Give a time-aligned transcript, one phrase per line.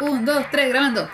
[0.00, 1.08] Un, dos, tres, grabando.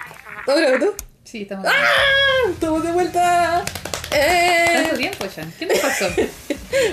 [0.46, 0.94] ¿Todo grabando?
[1.24, 2.50] Sí, estamos ¡Ah!
[2.50, 3.62] ¡Estamos de vuelta!
[4.10, 4.92] Tanto ¡Eh!
[4.96, 5.52] tiempo, Chan.
[5.58, 6.06] ¿Qué nos pasó?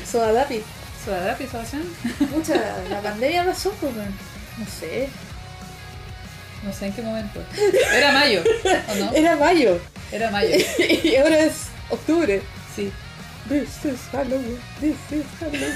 [0.05, 0.61] Sodadapi.
[1.03, 1.83] ¿Suadapi, Sebastián?
[2.31, 2.55] Mucha,
[2.89, 3.93] la pandemia pasó, pues.
[3.95, 5.09] No sé.
[6.63, 7.41] No sé en qué momento.
[7.93, 8.43] Era mayo,
[8.89, 9.13] ¿o no?
[9.13, 9.79] Era mayo.
[10.11, 10.55] Era mayo.
[11.03, 12.41] y ahora es octubre.
[12.75, 12.91] Sí.
[13.47, 14.59] This is Halloween.
[14.81, 15.73] This is Halloween.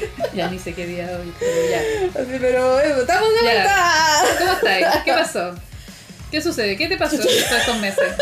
[0.34, 2.20] Ya ni sé qué día hoy, pero ya.
[2.20, 4.22] Así, pero eso, ¡estamos de Ya.
[4.38, 4.86] ¿Cómo estáis?
[5.04, 5.54] ¿Qué pasó?
[6.30, 6.76] ¿Qué sucede?
[6.76, 8.04] ¿Qué te pasó estos meses?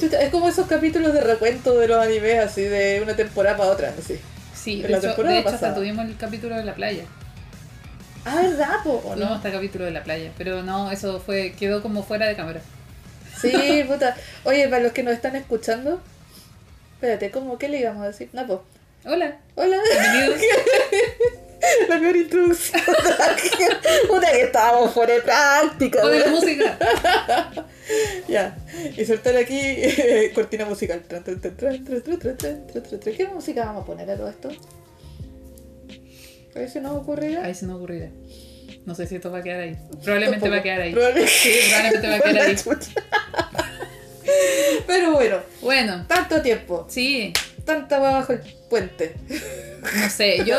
[0.00, 3.94] Es como esos capítulos de recuento de los animes, así, de una temporada para otra,
[3.98, 4.18] así.
[4.54, 7.04] Sí, En de la hecho, temporada de hecho hasta tuvimos el capítulo de la playa.
[8.24, 8.94] Ah, ¿verdad, po?
[9.04, 9.34] ¿O Tuvimos no?
[9.36, 10.32] hasta el capítulo de la playa.
[10.36, 12.60] Pero no, eso fue quedó como fuera de cámara.
[13.40, 14.16] Sí, puta.
[14.44, 16.00] Oye, para los que nos están escuchando,
[16.94, 17.58] espérate, ¿cómo?
[17.58, 18.28] ¿Qué le íbamos a decir?
[18.32, 18.58] No, pues.
[19.08, 19.38] Hola.
[19.54, 19.76] Hola.
[19.88, 20.40] Bienvenidos.
[21.88, 22.82] La peor introducción.
[24.08, 26.04] Puta que estábamos fuera de práctica.
[26.04, 26.76] O de la música.
[28.28, 28.58] ya.
[28.96, 29.76] Y Insertar aquí
[30.34, 31.04] cortina musical.
[33.16, 34.48] ¿Qué música vamos a poner a todo esto?
[36.56, 37.44] A ver si nos ocurrirá.
[37.44, 38.10] Ahí se nos ocurrirá.
[38.86, 39.78] No sé si esto va a quedar ahí.
[40.02, 40.94] Probablemente va a quedar ahí.
[41.28, 42.56] Sí, probablemente va a quedar ahí.
[44.84, 45.38] Pero bueno.
[45.60, 46.04] Bueno.
[46.08, 46.86] Tanto tiempo.
[46.90, 47.32] Sí
[47.66, 49.16] tanta agua bajo el puente.
[49.28, 50.44] no sé.
[50.46, 50.56] Yo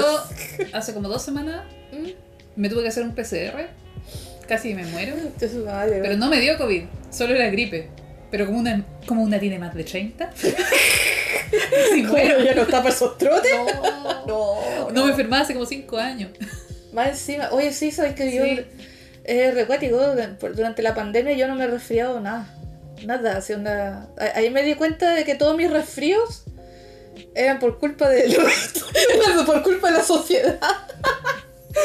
[0.73, 1.63] hace como dos semanas
[2.55, 3.69] me tuve que hacer un PCR.
[4.47, 5.15] Casi me muero.
[5.39, 7.89] Pero no me dio COVID, solo era gripe.
[8.29, 10.31] Pero como una, como una tiene más de 30.
[10.35, 13.51] sí, Bueno, ya no está para esos trotes.
[13.53, 16.31] No, No, no me enfermaba hace como 5 años.
[16.93, 18.43] Más encima, oye, sí, sabes que yo
[19.23, 19.99] eh, recuático,
[20.55, 22.53] durante la pandemia yo no me he resfriado nada.
[23.05, 23.53] Nada, así
[24.33, 26.46] Ahí me di cuenta de que todos mis resfríos
[27.35, 30.59] eran por culpa de lo- por culpa de la sociedad.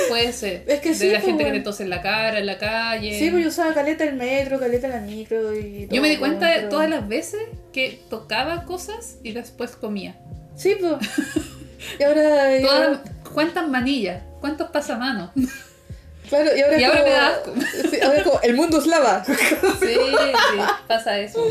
[0.09, 0.65] Puede ser.
[0.67, 1.59] Es que de sí, la pues, gente que bueno.
[1.59, 3.19] le tose en la cara, en la calle.
[3.19, 6.17] Sí, pues yo usaba caleta el metro, caleta la micro y todo, Yo me di
[6.17, 7.43] cuenta de todas las veces
[7.73, 10.17] que tocaba cosas y después comía.
[10.57, 10.95] Sí, pues.
[11.99, 12.61] Y ahora.
[12.63, 12.99] Todas,
[13.35, 14.23] ¿Cuántas manillas?
[14.41, 15.31] ¿Cuántos pasamanos?
[16.33, 17.55] Sí, claro, y ahora, Y es ahora como- me da asco.
[17.91, 19.25] Sí, ahora es como el mundo es lava.
[19.25, 19.97] sí,
[20.89, 21.47] pasa eso.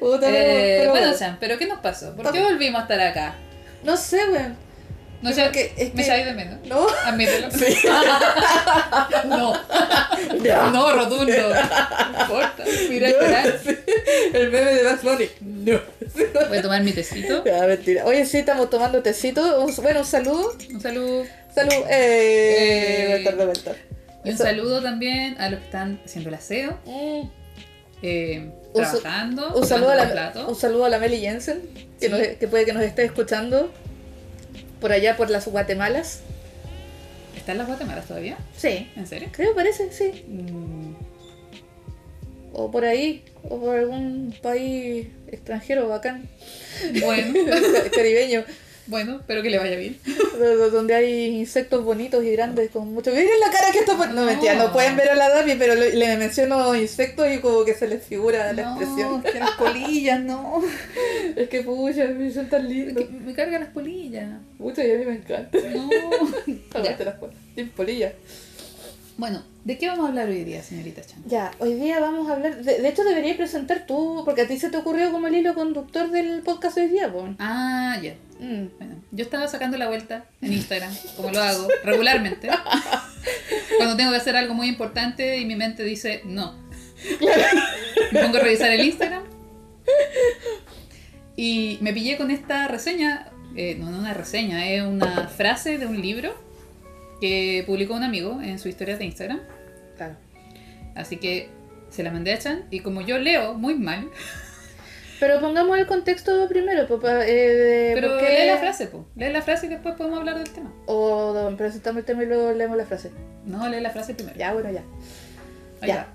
[0.00, 2.14] Puta, Eh, pero- bueno, Chan, ¿pero qué nos pasó?
[2.16, 3.34] ¿Por qué volvimos a estar acá?
[3.84, 4.56] No sé, weón.
[5.22, 6.58] No sé, que es me que- echáis de menos.
[6.66, 6.86] ¿No?
[7.04, 7.48] Admítelo.
[7.50, 7.76] Sí.
[9.26, 9.52] no,
[10.42, 10.70] Ya.
[10.70, 11.32] no, rotundo.
[11.32, 12.64] No importa.
[12.88, 13.78] Mira, No, sí.
[14.34, 15.28] El meme de Bad Bunny.
[15.40, 15.80] No.
[16.48, 17.42] Voy a tomar mi tecito.
[17.44, 18.04] Mentira.
[18.04, 19.66] Oye, sí, estamos tomando tecito.
[19.82, 20.54] Bueno, un saludo.
[20.70, 21.24] Un saludo.
[21.54, 21.72] Salud.
[21.88, 23.06] Eh, Eh.
[23.08, 23.72] vuelta, de vuelta.
[24.26, 27.28] Y un saludo también a los que están haciendo el aseo, Mm.
[28.02, 31.62] eh, Un sa- trabajando, Un saludo, a la, un saludo a la Meli Jensen,
[32.00, 32.12] que, Sí.
[32.12, 33.70] nos- que puede que nos esté escuchando
[34.80, 36.20] por allá, por las Guatemalas.
[37.36, 38.36] ¿Están las Guatemalas todavía?
[38.56, 39.28] Sí, ¿En serio?
[39.32, 40.24] creo, parece, sí.
[40.28, 40.94] Mm,
[42.58, 46.26] O por ahí, o por algún país extranjero bacán,
[47.02, 48.44] Bueno, ca- caribeño,
[48.88, 49.98] bueno, espero que le vaya bien.
[50.38, 53.10] do- do- donde hay insectos bonitos y grandes con mucho...
[53.10, 53.94] Miren la cara que está.
[53.96, 54.24] No, No.
[54.24, 57.88] mentira, no pueden ver a la Davi, pero le, menciono insectos y como que se
[57.88, 59.22] les figura la no, expresión.
[59.22, 60.62] que las polillas, no.
[61.36, 63.04] Es que pucha, son tan Es lindos.
[63.04, 64.26] que me cargan las polillas.
[64.58, 65.58] Pucha, y a mí me encanta.
[65.74, 65.90] No.
[67.04, 67.34] Las cosas.
[69.18, 71.22] Bueno, ¿de qué vamos a hablar hoy día, señorita Chan?
[71.26, 72.62] Ya, hoy día vamos a hablar.
[72.62, 75.54] De, de hecho, deberías presentar tú, porque a ti se te ocurrió como el hilo
[75.54, 77.32] conductor del podcast hoy día, pues.
[77.38, 78.14] Ah, ya.
[78.40, 78.68] Mm.
[78.76, 82.50] Bueno, yo estaba sacando la vuelta en Instagram, como lo hago regularmente.
[83.78, 86.54] Cuando tengo que hacer algo muy importante y mi mente dice no.
[88.12, 89.22] Me pongo a revisar el Instagram.
[91.36, 95.86] Y me pillé con esta reseña, eh, no, no una reseña, es una frase de
[95.86, 96.45] un libro
[97.20, 99.40] que publicó un amigo en su historia de Instagram.
[99.96, 100.16] Claro.
[100.94, 101.50] Así que
[101.90, 104.10] se la mandé a Chan y como yo leo muy mal,
[105.18, 107.26] Pero pongamos el contexto primero, papá.
[107.26, 109.06] Eh, pero por qué- lee la frase, po.
[109.16, 110.72] lee la frase y después podemos hablar del tema.
[110.86, 113.10] O no, presentamos el tema y luego leemos la frase.
[113.46, 114.36] No, lee la frase primero.
[114.36, 114.82] Ya, bueno, ya.
[115.80, 116.08] Ahí ya.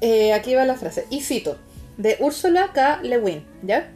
[0.00, 1.06] Eh, aquí va la frase.
[1.10, 1.58] Y cito.
[1.96, 3.00] De Úrsula K.
[3.02, 3.88] Le Guin, ¿ya?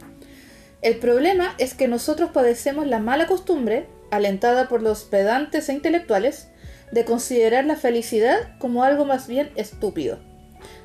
[0.81, 6.47] El problema es que nosotros padecemos la mala costumbre, alentada por los pedantes e intelectuales,
[6.91, 10.19] de considerar la felicidad como algo más bien estúpido.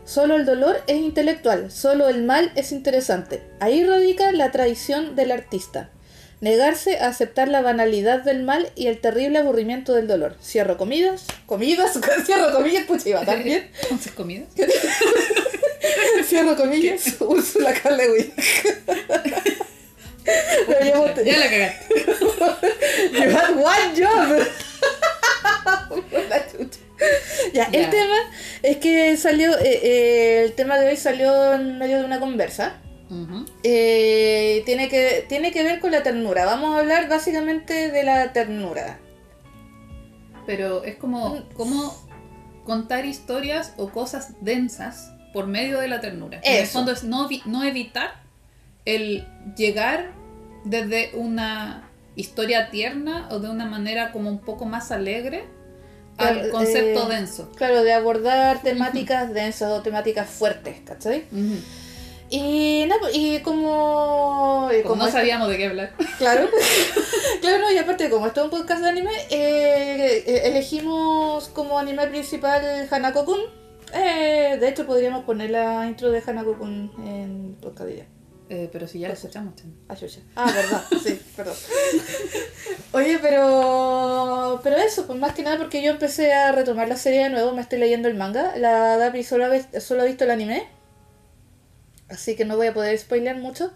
[0.04, 3.42] Solo el dolor es intelectual, solo el mal es interesante.
[3.58, 5.90] Ahí radica la traición del artista.
[6.40, 10.36] Negarse a aceptar la banalidad del mal y el terrible aburrimiento del dolor.
[10.42, 13.68] Cierro comidas, comidas, cierro comillas, pucha, iba tan bien.
[13.82, 14.48] Entonces, comidas.
[16.24, 17.72] Cierro comillas, Úrsula
[21.14, 22.05] te- Ya la cagaste.
[23.12, 24.46] You had one job.
[26.10, 26.80] Por la chucha.
[27.52, 28.16] Ya, el tema
[28.62, 32.80] Es que salió, eh, eh, el tema de hoy salió en medio de una conversa.
[33.62, 36.44] Eh, tiene, que, tiene que ver con la ternura.
[36.44, 38.98] Vamos a hablar básicamente de la ternura.
[40.46, 41.94] Pero es como, como
[42.64, 46.40] contar historias o cosas densas por medio de la ternura.
[46.42, 48.22] En el fondo es no, no evitar
[48.84, 50.12] el llegar
[50.64, 51.85] desde una
[52.16, 55.44] historia tierna o de una manera como un poco más alegre
[56.16, 57.52] al Claro, concepto eh, denso.
[57.54, 61.26] Claro, de abordar temáticas densas o temáticas fuertes, ¿cachai?
[62.28, 64.68] Y, y como...
[64.72, 65.92] y Como como no sabíamos de qué hablar.
[66.18, 66.48] Claro,
[67.42, 71.78] claro, no, y aparte, como esto es un podcast de anime, eh, eh, elegimos como
[71.78, 73.38] anime principal Hanako-kun.
[73.92, 78.15] Eh, de hecho, podríamos poner la intro de Hanako-kun en podcast.
[78.48, 79.26] Eh, pero si ya lo sí.
[79.26, 79.54] escuchamos.
[79.56, 79.74] Chen.
[79.88, 79.96] Ah.
[80.36, 81.54] Ah, verdad, sí, perdón.
[82.92, 84.60] Oye, pero.
[84.62, 87.52] Pero eso, pues más que nada porque yo empecé a retomar la serie de nuevo,
[87.52, 88.56] me estoy leyendo el manga.
[88.56, 90.66] La Dapi solo ha, solo ha visto el anime.
[92.08, 93.72] Así que no voy a poder spoilear mucho.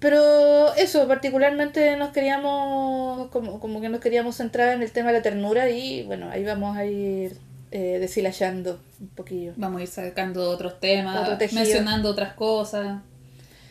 [0.00, 3.28] Pero eso, particularmente nos queríamos.
[3.28, 6.44] Como, como que nos queríamos centrar en el tema de la ternura y bueno, ahí
[6.44, 7.36] vamos a ir
[7.70, 9.52] eh, deshilachando un poquillo.
[9.56, 13.00] Vamos a ir sacando otros temas, Otro mencionando otras cosas,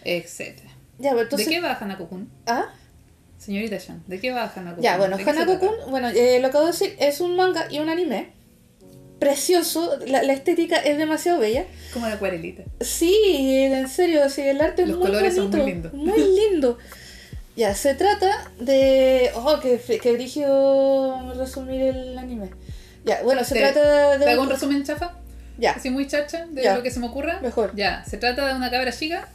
[0.03, 0.59] etc.
[0.99, 1.47] Ya, entonces.
[1.47, 2.29] ¿De qué va Hanako-kun?
[2.45, 2.65] ¿Ah?
[3.37, 4.83] Señorita Shan, ¿de qué va Hanako-kun?
[4.83, 7.67] Ya, bueno, ¿De qué se Hanako-kun, bueno, eh, lo acabo de decir, es un manga
[7.71, 8.29] y un anime.
[9.19, 11.65] Precioso, la, la estética es demasiado bella.
[11.93, 12.63] Como de acuarelita.
[12.81, 13.13] Sí,
[13.71, 15.93] en serio, sí, el arte Los es muy colores son bonito, muy lindos.
[15.93, 16.77] Muy lindo.
[17.55, 19.29] Ya, se trata de...
[19.35, 22.49] Oh, que, que brillo resumir el anime.
[23.03, 24.23] Ya, bueno, se trata de...
[24.23, 25.17] ¿Te hago un resumen chafa?
[25.57, 26.75] Ya, Así muy chacha de Ya.
[26.75, 27.39] lo que se me ocurra.
[27.41, 27.73] Mejor.
[27.75, 29.27] Ya, se trata de una cabra chica.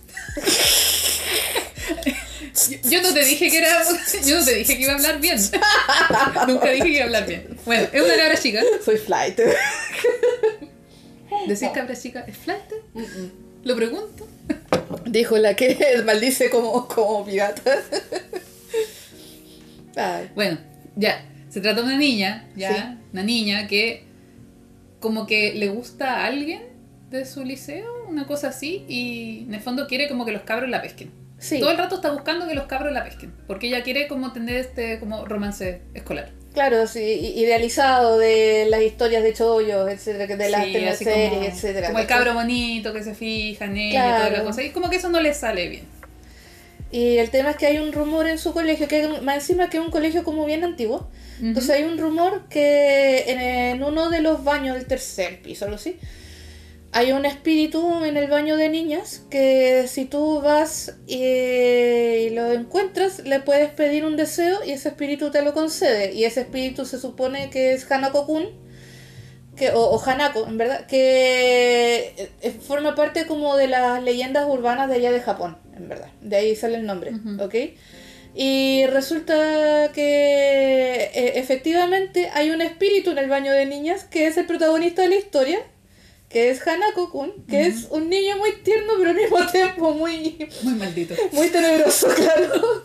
[2.70, 3.82] yo, yo no te dije que era.
[4.24, 5.38] Yo no te dije que iba a hablar bien.
[6.48, 7.56] Nunca dije que iba a hablar bien.
[7.64, 8.60] Bueno, es una cabra chica.
[8.84, 9.38] soy flight.
[11.46, 12.62] ¿Decir cabra chica es flight?
[13.64, 14.26] Lo pregunto.
[15.04, 17.62] Dijo la que maldice como, como pirata.
[19.96, 20.30] Ay.
[20.34, 20.58] Bueno,
[20.96, 21.24] ya.
[21.50, 22.70] Se trata de una niña, ya.
[22.74, 23.06] Sí.
[23.12, 24.05] Una niña que
[25.00, 26.62] como que le gusta a alguien
[27.10, 30.68] de su liceo, una cosa así, y en el fondo quiere como que los cabros
[30.68, 31.10] la pesquen.
[31.38, 31.60] Sí.
[31.60, 34.56] Todo el rato está buscando que los cabros la pesquen, porque ella quiere como tener
[34.56, 36.30] este como romance escolar.
[36.54, 41.86] Claro, sí, idealizado de las historias de chollos, etcétera, de las Sí, teleseries, como, etcétera.
[41.88, 44.36] como el cabro bonito que se fija en ella y toda Claro.
[44.38, 45.84] la cosa, y como que eso no le sale bien.
[46.90, 49.78] Y el tema es que hay un rumor en su colegio, que más encima que
[49.78, 51.08] es un colegio como bien antiguo.
[51.42, 55.76] Entonces hay un rumor que en, en uno de los baños del tercer piso, algo
[55.76, 55.98] así,
[56.92, 62.52] hay un espíritu en el baño de niñas que si tú vas y, y lo
[62.52, 66.14] encuentras, le puedes pedir un deseo y ese espíritu te lo concede.
[66.14, 68.48] Y ese espíritu se supone que es Hanako-kun,
[69.56, 74.46] que, o, o Hanako, en verdad, que eh, eh, forma parte como de las leyendas
[74.48, 76.08] urbanas de allá de Japón, en verdad.
[76.20, 77.42] De ahí sale el nombre, Ujú.
[77.42, 77.54] ¿ok?
[78.34, 84.36] Y resulta que eh, efectivamente hay un espíritu en el baño de niñas que es
[84.36, 85.58] el protagonista de la historia,
[86.28, 87.68] que es Hanako-kun, que Ujú.
[87.68, 91.14] es un niño muy tierno pero al mismo tiempo muy, Muy maldito.
[91.32, 92.84] muy tenebroso, claro.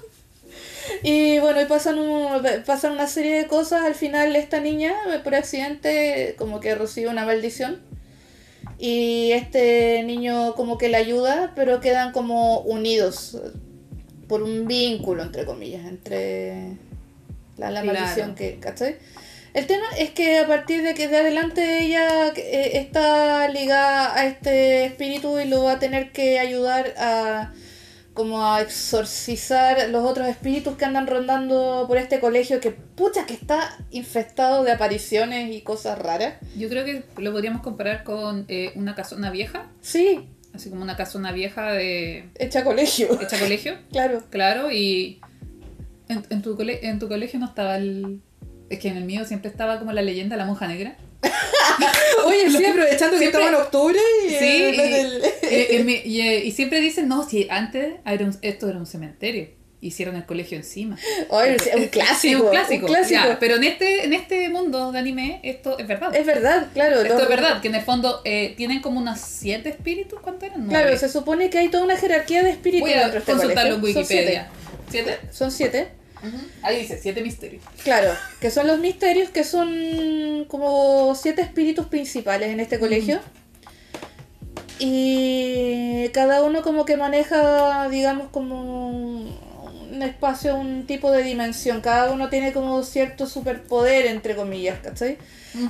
[1.04, 3.84] Y bueno, y pasan, un- pasan una serie de cosas.
[3.84, 7.82] Al final esta niña, por accidente, como que recibe una maldición.
[8.84, 13.40] Y este niño como que la ayuda, pero quedan como unidos
[14.28, 16.78] por un vínculo, entre comillas, entre
[17.58, 18.00] la, la Claro.
[18.00, 18.96] maldición que, ¿cachai?
[19.54, 24.26] El tema es que a partir de que de adelante ella eh, está ligada a
[24.26, 27.52] este espíritu y lo va a tener que ayudar a
[28.14, 33.34] como a exorcizar los otros espíritus que andan rondando por este colegio que pucha que
[33.34, 36.34] está infestado de apariciones y cosas raras.
[36.58, 40.98] Yo creo que lo podríamos comparar con eh, una casona vieja, Sí, así como una
[40.98, 43.20] casona vieja de hecha colegio.
[43.22, 44.22] hecha colegio, claro.
[44.30, 45.22] claro, y
[46.10, 48.22] en, en tu cole- en tu colegio no estaba el...
[48.70, 50.96] Es que en el mío siempre estaba como la leyenda de la monja negra.
[52.26, 56.44] Oye, sí, aprovechando que estamos en octubre y, Sí, eh, y, el- eh, y, eh,
[56.46, 59.50] y siempre dicen, no, si antes era un- esto era un cementerio,
[59.82, 60.98] hicieron el colegio encima.
[61.30, 62.16] Oye, es un clásico.
[62.22, 62.86] Sí, un clásico.
[62.86, 63.22] un clásico.
[63.24, 66.16] ya, pero en este, en este mundo de anime, esto es verdad.
[66.16, 67.02] Es verdad, claro.
[67.02, 70.68] esto es verdad, que en el fondo eh, tienen como unos siete espíritus, ¿cuántos eran?
[70.68, 70.98] Claro, Nueve.
[70.98, 73.84] se supone que hay toda una jerarquía de espíritus Voy a este consultarlo en.
[73.84, 74.50] Wikipedia.
[74.90, 75.18] ¿Siete?
[75.32, 75.88] Son siete.
[76.62, 77.64] Ahí dice, siete misterios.
[77.84, 83.20] Claro, que son los misterios, que son como siete espíritus principales en este colegio.
[84.80, 88.90] Y cada uno como que maneja, digamos, como
[89.92, 91.82] un espacio, un tipo de dimensión.
[91.82, 95.18] Cada uno tiene como cierto superpoder, entre comillas, ¿cachai?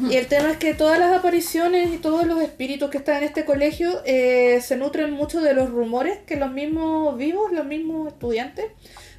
[0.09, 3.23] Y el tema es que todas las apariciones y todos los espíritus que están en
[3.23, 8.07] este colegio eh, se nutren mucho de los rumores que los mismos vivos, los mismos
[8.07, 8.65] estudiantes,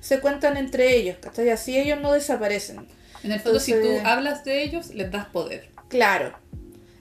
[0.02, 1.48] se cuentan entre ellos, ¿cachai?
[1.48, 2.86] Así ellos no desaparecen.
[3.24, 5.68] En el fondo, si Entonces- tú hablas de ellos, les das poder.
[5.88, 6.36] Claro.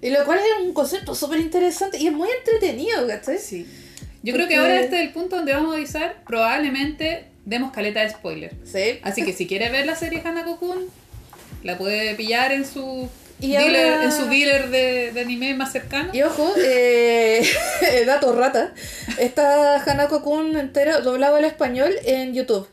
[0.02, 3.38] Y lo cual es un concepto súper interesante y es muy entretenido, ¿cachai?
[3.40, 3.68] Sí.
[4.24, 7.72] Yo creo Porque- que ahora este es el punto donde vamos a avisar, probablemente demos
[7.72, 8.54] caleta de spoiler.
[8.64, 9.00] Sí.
[9.02, 10.88] Así que si quiere ver la serie Hanako-kun,
[11.64, 15.72] la puede pillar en su Y dealer, ahora- en su dealer de, de anime más
[15.72, 16.10] cercano.
[16.14, 17.44] Y ojo, eh,
[18.06, 18.74] dato rata,
[19.18, 22.68] está Hanako Kun entero doblado al español en YouTube.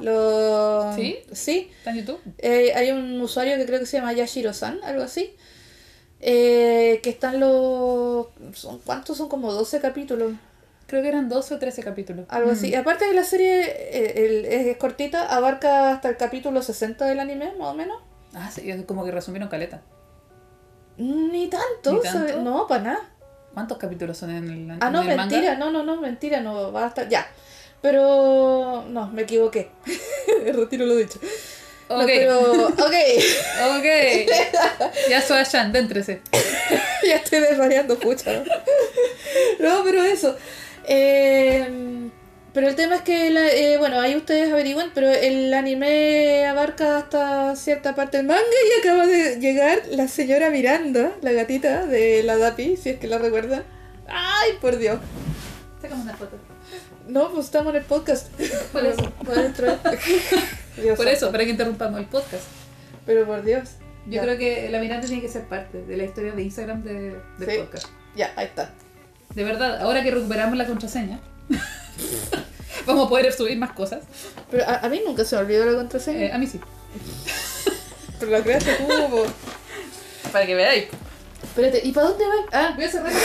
[0.00, 0.92] Lo...
[0.94, 1.18] ¿Sí?
[1.32, 1.70] Sí.
[1.78, 2.20] ¿Está en YouTube?
[2.38, 5.34] Eh, hay un usuario que creo que se llama Yashiro-san, algo así.
[6.20, 8.26] eh, que están los...
[8.54, 9.28] Son, ¿Cuántos son?
[9.28, 10.32] Como 12 capítulos.
[10.88, 12.26] Creo que eran 12 o 13 capítulos.
[12.28, 12.52] Algo Mm.
[12.54, 12.74] así.
[12.74, 17.52] Aparte de la serie eh, el- es cortita, abarca hasta el capítulo 60 del anime,
[17.58, 17.98] más o menos.
[18.34, 19.82] Ah, sí, es como que resumieron caleta.
[20.96, 22.32] Ni tanto, ¿Ni ¿sabe?
[22.32, 22.42] tanto?
[22.42, 23.00] No, para nada.
[23.54, 25.16] ¿Cuántos capítulos son en el Ah, en no, manga?
[25.16, 27.26] mentira, no, no, no, mentira, no, va a estar, ya.
[27.82, 29.70] Pero, no, me equivoqué.
[30.52, 31.18] Retiro lo dicho.
[31.88, 32.94] No, Ok, pero, ok,
[33.76, 33.86] ok.
[35.08, 36.20] ya Soashan, déntrese.
[37.06, 38.32] ya estoy desvariando, pucha.
[38.32, 38.44] ¿no?
[39.60, 40.36] No, pero eso.
[40.86, 42.10] Eh,
[42.52, 46.98] pero el tema es que, la- eh, bueno, ahí ustedes averigüen, pero el anime abarca
[46.98, 52.22] hasta cierta parte del manga y acaba de llegar la señora Miranda, la gatita de
[52.22, 53.64] la Dapi, si es que la recuerdan.
[54.08, 54.98] Ay, por Dios.
[55.80, 56.36] Sacamos una foto.
[57.08, 58.28] No, pues estamos en el podcast.
[58.72, 59.02] Por eso.
[60.76, 62.44] Dios Por eso, para que interrumpamos el podcast.
[63.06, 63.70] Pero por Dios.
[64.06, 64.22] Yo Ya.
[64.22, 66.92] creo que la miranda tiene que ser parte de la historia de Instagram de,
[67.38, 67.56] del Sí.
[67.58, 67.86] podcast.
[68.14, 68.70] Ya, ahí está.
[69.34, 71.20] De verdad, ahora que recuperamos la contraseña,
[72.86, 74.00] vamos a poder subir más cosas.
[74.50, 76.26] Pero a, a mí nunca se me olvidó la contraseña.
[76.26, 76.60] Eh, a mí sí.
[78.20, 79.24] Pero la creaste tú.
[80.32, 80.84] Para que veáis.
[81.48, 82.36] Espérate, ¿y para dónde vas?
[82.52, 83.18] Ah, Voy a cerrar la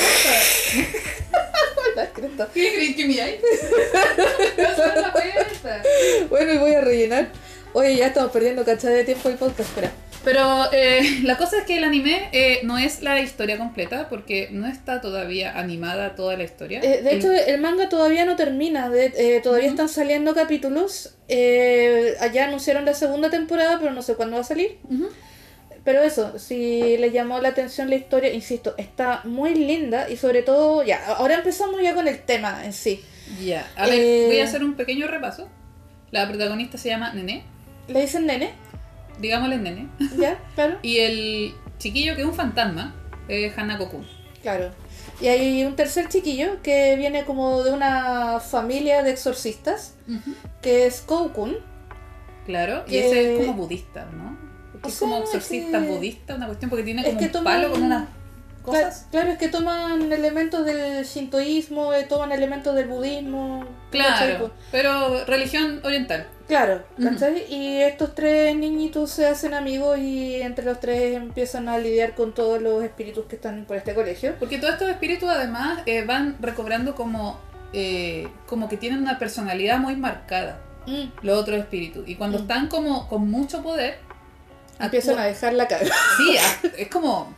[2.06, 2.50] puerta.
[2.54, 3.36] ¿Qué crees que miráis?
[4.58, 5.82] Voy a cerrar la puerta.
[6.30, 7.28] Bueno, y voy a rellenar.
[7.74, 9.92] Oye, ya estamos perdiendo cachada de tiempo el podcast, espera.
[10.24, 14.48] Pero eh, la cosa es que el anime eh, no es la historia completa porque
[14.52, 16.80] no está todavía animada toda la historia.
[16.82, 18.90] Eh, de El- hecho, el manga todavía no termina.
[18.90, 19.74] de- eh, todavía Ujú.
[19.74, 21.16] están saliendo capítulos.
[21.28, 24.78] Eh, allá anunciaron la segunda temporada, pero no sé cuándo va a salir.
[24.90, 25.10] Ujú.
[25.84, 30.42] Pero eso, si les llamó la atención la historia, insisto, está muy linda y sobre
[30.42, 33.04] todo, ya, ahora empezamos ya con el tema en sí.
[33.44, 35.50] Ya, a ver, Eh, voy a hacer un pequeño repaso.
[36.12, 37.44] La protagonista se llama Nene,
[37.88, 38.52] ¿Le dicen nene?
[39.20, 39.90] digámosle Nene.
[40.18, 40.40] ¿Ya?
[40.56, 40.78] Claro.
[40.82, 42.96] Y el chiquillo que es un fantasma
[43.28, 44.06] es Hanako-kun.
[44.42, 44.72] Claro.
[45.22, 49.96] Y hay un tercer chiquillo que viene como de una familia de exorcistas,
[50.62, 51.58] que es Koukun.
[52.46, 54.38] Claro, y Que- ese es como budista, ¿no?
[54.84, 57.72] O es como exorcista que- budista, una cuestión porque tiene Es como que un palo
[57.72, 58.08] con unas
[58.62, 59.06] cosas.
[59.08, 63.66] Cla- Claro, es que toman elementos del shintoísmo, eh, toman elementos del budismo.
[63.92, 66.28] Claro, pero religión oriental.
[66.48, 66.84] Claro.
[67.02, 67.46] ¿cachai?
[67.54, 72.34] Y estos tres niñitos se hacen amigos y entre los tres empiezan a lidiar con
[72.34, 74.36] todos los espíritus que están por este colegio.
[74.40, 77.40] Porque todos estos espíritus además eh, van recobrando como,
[77.72, 82.08] eh, como que tienen una personalidad muy marcada, Mm, los otros espíritus.
[82.10, 82.42] Y cuando Mm.
[82.42, 84.00] están como con mucho poder,
[84.80, 85.86] Empiezan a dejar la cara.
[86.18, 86.38] Sí,
[86.78, 87.36] es como...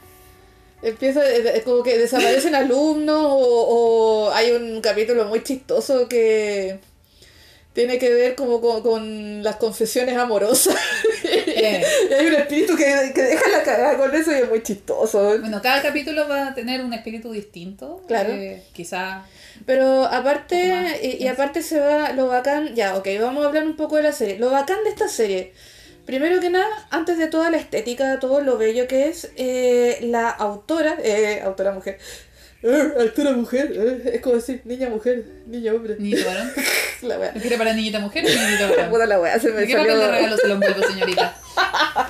[0.81, 6.79] Empieza, es como que desaparecen alumnos o, o hay un capítulo muy chistoso que
[7.75, 10.75] tiene que ver como con, con las confesiones amorosas.
[11.23, 14.63] eh, y hay un espíritu que, que deja la cagada con eso y es muy
[14.63, 15.37] chistoso.
[15.39, 18.01] bueno, cada capítulo va a tener un espíritu distinto.
[18.07, 18.31] Claro.
[18.33, 19.25] eh, quizá...
[19.65, 23.75] Pero aparte, más y, aparte se va lo bacán, ya, ok, vamos a hablar un
[23.75, 24.37] poco de la serie.
[24.37, 25.53] Lo bacán de esta serie,
[26.05, 30.29] primero que nada, antes de toda la estética, todo lo bello que es, eh, la
[30.29, 31.97] autora, eh, autora mujer,
[32.67, 36.51] eh, autora mujer, eh, es como decir niña mujer, niña hombre, Niñito varón.
[37.03, 37.31] la wea.
[37.35, 38.89] ¿Lo quiere para niñita mujer o niñito varón?
[38.91, 41.37] Puta la wea, se me ¿De qué papel de salió regalo se lo envuelvo, señorita?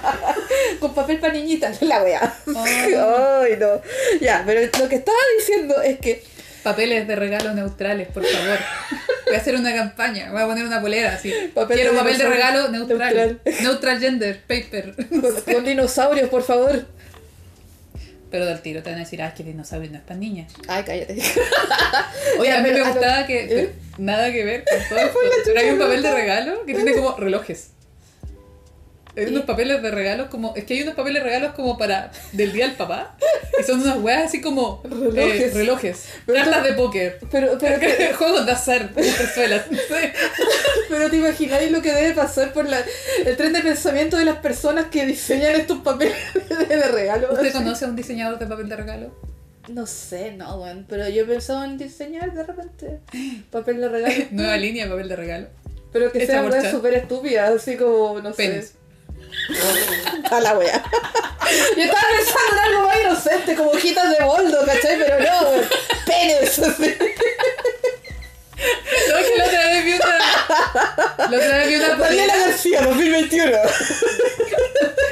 [0.80, 2.34] con papel para niñitas, la wea.
[2.48, 2.64] Oh.
[2.64, 3.82] Ay, no.
[4.22, 6.24] Ya, pero lo que estaba diciendo es que
[6.66, 8.58] Papeles de regalo neutrales, por favor.
[9.28, 11.32] Voy a hacer una campaña, voy a poner una polera así.
[11.54, 13.16] Papel Quiero de papel de regalo neutral.
[13.16, 13.42] neutral.
[13.62, 14.96] Neutral gender, paper.
[15.10, 16.86] con, con dinosaurios, por favor.
[18.32, 20.52] Pero del tiro te van a decir, ah, es que dinosaurio no es para niñas.
[20.68, 21.18] Ay, cállate.
[22.40, 23.62] Oye, a mí me gustaba que.
[23.62, 23.70] ¿Eh?
[24.00, 25.20] nada que ver con todo esto.
[25.46, 27.70] Pero hay un papel de regalo que tiene como relojes.
[29.18, 30.54] Hay unos papeles de regalos como.
[30.56, 32.12] Es que hay unos papeles de regalos como para.
[32.34, 33.16] del día del papá.
[33.60, 34.82] Y son unas weas así como.
[34.84, 35.42] Relojes.
[35.42, 36.06] eh, relojes.
[36.26, 37.20] Pero de póker.
[37.32, 38.90] Pero, pero, te, Juegos de azar.
[38.96, 39.42] Sí.
[40.90, 42.84] pero te imagináis lo que debe pasar por la,
[43.26, 46.16] el tren de pensamiento de las personas que diseñan estos papeles
[46.50, 47.32] de regalo.
[47.32, 47.54] ¿Usted Así.
[47.58, 49.36] conoce a un diseñador de papel de regalo?
[49.70, 50.86] No sé, no, weón.
[50.88, 53.00] Pero yo he pensado en diseñar de repente
[53.50, 54.14] papel de regalo.
[54.32, 55.48] Nueva línea de papel de regalo.
[55.92, 56.72] Pero que por weas chat.
[56.72, 58.68] súper estúpidas, así como, no Penes.
[58.68, 58.85] sé.
[60.32, 60.84] A la wea.
[61.78, 64.98] Yo estaba pensando en algo más inocente, como hojitas de boldo, ¿cachai?
[64.98, 65.70] Pero no, weón.
[66.06, 66.62] Penes.
[69.10, 71.30] No, que la otra vez vi una.
[71.30, 72.38] La otra vez vi una Daniela polera.
[72.38, 73.52] García, 2021.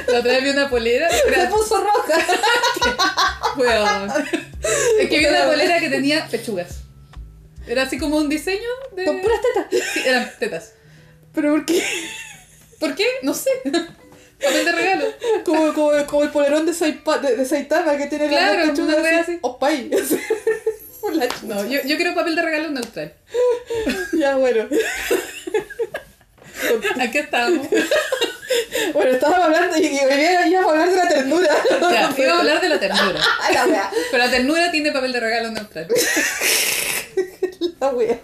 [0.08, 1.10] La otra vez vi una polera.
[1.10, 2.26] Se puso roja.
[3.56, 4.12] weón.
[4.98, 6.80] Es que vi una polera que tenía pechugas.
[7.66, 9.04] Era así como un diseño de.
[9.04, 9.82] Con puras tetas.
[9.92, 10.72] Sí, eran tetas.
[11.34, 11.84] ¿Pero por qué?
[12.78, 13.06] ¿Por qué?
[13.22, 13.50] No sé.
[14.44, 15.04] Papel de regalo.
[15.44, 19.20] Como, como, como el polerón de, Saipa- de, de Saitama que tiene Claro, pechugas wea
[19.20, 19.32] así.
[19.32, 19.38] así.
[19.42, 19.90] Opay.
[21.00, 21.46] Por la chucha.
[21.46, 23.12] No, yo, yo quiero papel de regalo neutral.
[24.12, 24.68] Ya, bueno.
[27.00, 27.66] Aquí estamos.
[28.92, 31.48] Bueno, estábamos hablando y, y íbamos a hablar de la ternura.
[31.90, 33.20] Ya, iba a hablar de la ternura.
[33.52, 33.90] La wea.
[34.10, 35.88] Pero la ternura tiene papel de regalo neutral.
[37.80, 38.20] La wea.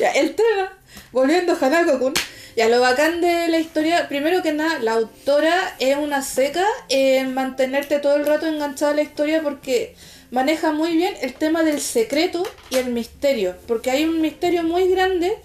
[0.00, 0.78] Ya, el tema,
[1.16, 2.12] volviendo a Hanako-kun,
[2.56, 7.32] ya lo bacán de la historia, primero que nada, la autora es una seca en
[7.32, 9.96] mantenerte todo el rato enganchada a la historia porque
[10.30, 14.88] maneja muy bien el tema del secreto y el misterio, porque hay un misterio muy
[14.90, 15.38] grande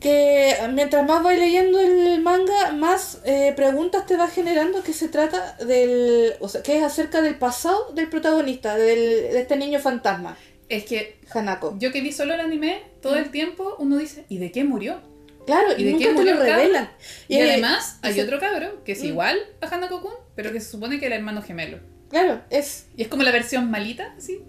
[0.00, 5.06] que mientras más vas leyendo el manga, más eh, preguntas te va generando que se
[5.06, 8.98] trata del, o sea, que es acerca del pasado del protagonista, del,
[9.32, 10.36] de este niño fantasma,
[10.68, 11.76] Es que Hanako.
[11.78, 15.00] yo que vi solo el anime, todo el tiempo uno dice, ¿y de qué murió?
[15.46, 16.90] Claro, ¿Y de nunca qué te murió lo revelan.
[17.28, 19.06] Y, eh, además hay otro cabro que es Mm.
[19.06, 21.78] igual a Hanako-kun, pero que se supone que es el hermano gemelo.
[22.10, 24.40] Claro, es Y es como la versión malita, ¿sí?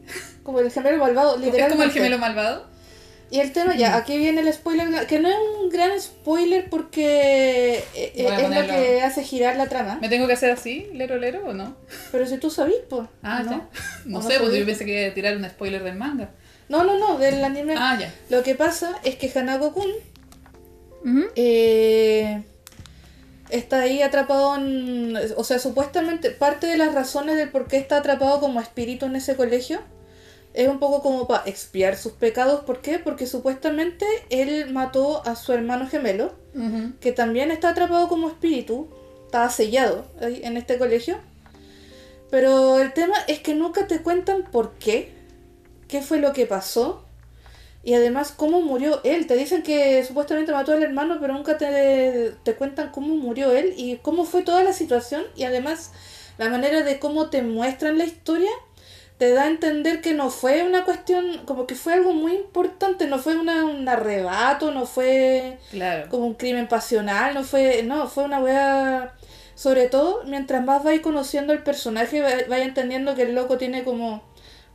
[0.44, 1.72] como el gemelo malvado, Es literalmente.
[1.72, 2.68] como el gemelo malvado.
[3.30, 7.84] Y el tema, ya, aquí viene el spoiler, que no es un gran spoiler porque
[7.94, 9.98] eh, a es lo que hace girar la trama.
[10.00, 11.76] ¿Me tengo que hacer así, lero lero o no?
[12.12, 13.08] Pero si tú sabís, pues.
[13.24, 13.52] Ah, ¿no?
[13.52, 13.58] ya.
[13.58, 13.62] ¿O
[14.06, 14.60] No no sé, sabía?
[14.60, 16.30] yo pensé que iba a tirar un spoiler del manga.
[16.70, 17.76] No, no, no, del anime.
[17.78, 18.14] Ah, ya.
[18.30, 19.90] Lo que pasa es que Hanako-kun
[21.36, 22.44] eh,
[23.50, 25.18] está ahí atrapado en...
[25.36, 29.16] O sea, supuestamente parte de las razones del por qué está atrapado como espíritu en
[29.16, 29.82] ese colegio
[30.58, 32.62] es un poco como para expiar sus pecados.
[32.62, 32.98] ¿Por qué?
[32.98, 36.34] Porque supuestamente él mató a su hermano gemelo,
[37.00, 38.88] que también está atrapado como espíritu,
[39.28, 41.20] está sellado en este colegio.
[42.32, 45.14] Pero el tema es que nunca te cuentan por qué,
[45.88, 47.04] qué fue lo que pasó
[47.84, 49.28] y además cómo murió él.
[49.28, 53.76] Te dicen que supuestamente mató al hermano, pero nunca te, te cuentan cómo murió él
[53.78, 55.92] y cómo fue toda la situación y además
[56.40, 58.50] la manera de cómo te muestran la historia
[59.18, 63.08] te da a entender que no fue una cuestión, como que fue algo muy importante,
[63.08, 66.10] no fue una, un arrebato, no fue Claro.
[66.10, 69.16] como un crimen pasional, no fue, no, fue una wea,
[69.56, 73.84] sobre todo mientras más vais conociendo el personaje, va- vais entendiendo que el loco tiene
[73.84, 74.22] como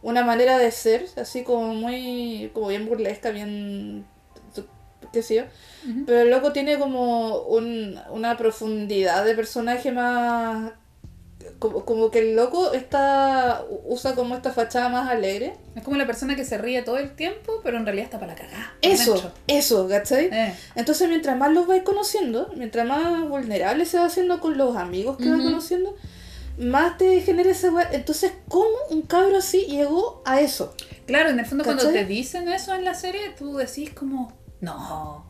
[0.03, 4.05] una manera de ser, así como muy, como bien burlesca, bien,
[5.13, 5.43] qué sé yo,
[6.07, 10.73] pero el loco tiene como un, una profundidad de personaje más,
[11.59, 15.55] como, como que el loco está, usa como esta fachada más alegre.
[15.75, 18.33] Es como la persona que se ríe todo el tiempo, pero en realidad está para
[18.35, 18.75] la cagada.
[18.83, 19.33] Eso, dentro.
[19.47, 20.27] eso, ¿cachai?
[20.33, 20.55] Eh.
[20.75, 25.17] Entonces, mientras más los vais conociendo, mientras más vulnerable se va haciendo con los amigos
[25.17, 25.95] que va conociendo,
[26.59, 27.89] más te genera esa weá.
[27.93, 30.75] Entonces, ¿cómo un cabro así llegó a eso?
[31.07, 35.27] Claro, en el fondo cuando te dicen eso en la serie, tú decís como, no.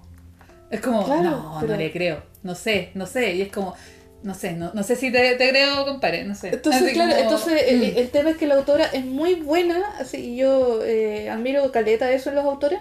[0.70, 2.22] Es como, Claro, no, pero- no le creo.
[2.42, 3.34] No sé, no sé.
[3.34, 3.74] Y es como,
[4.22, 6.48] no sé, no, no sé si te, te creo, compadre, no sé.
[6.50, 7.98] Entonces, Así claro, como, entonces el, mm.
[7.98, 12.10] el tema es que la autora es muy buena, así y yo eh, admiro caleta
[12.12, 12.78] eso en los autores,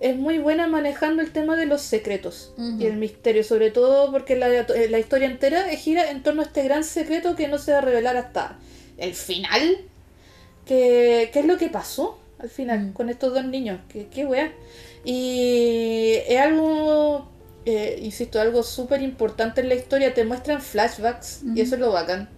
[0.00, 4.36] es muy buena manejando el tema de los secretos y el misterio, sobre todo porque
[4.36, 4.48] la,
[4.90, 7.80] la historia entera gira en torno a este gran secreto que no se va a
[7.80, 8.58] revelar hasta
[8.98, 9.78] el final.
[10.66, 12.92] que ¿Qué es lo que pasó al final Mm.
[12.92, 13.80] con estos dos niños?
[13.88, 14.52] ¿Qué, qué weá?
[15.04, 17.30] Y es algo,
[17.66, 20.14] eh, insisto, algo súper importante en la historia.
[20.14, 21.56] Te muestran flashbacks Ujú.
[21.56, 22.28] y eso es lo bacán.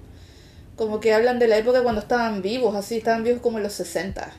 [0.77, 3.73] Como que hablan de la época cuando estaban vivos, así, estaban vivos como en los
[3.75, 4.31] 60.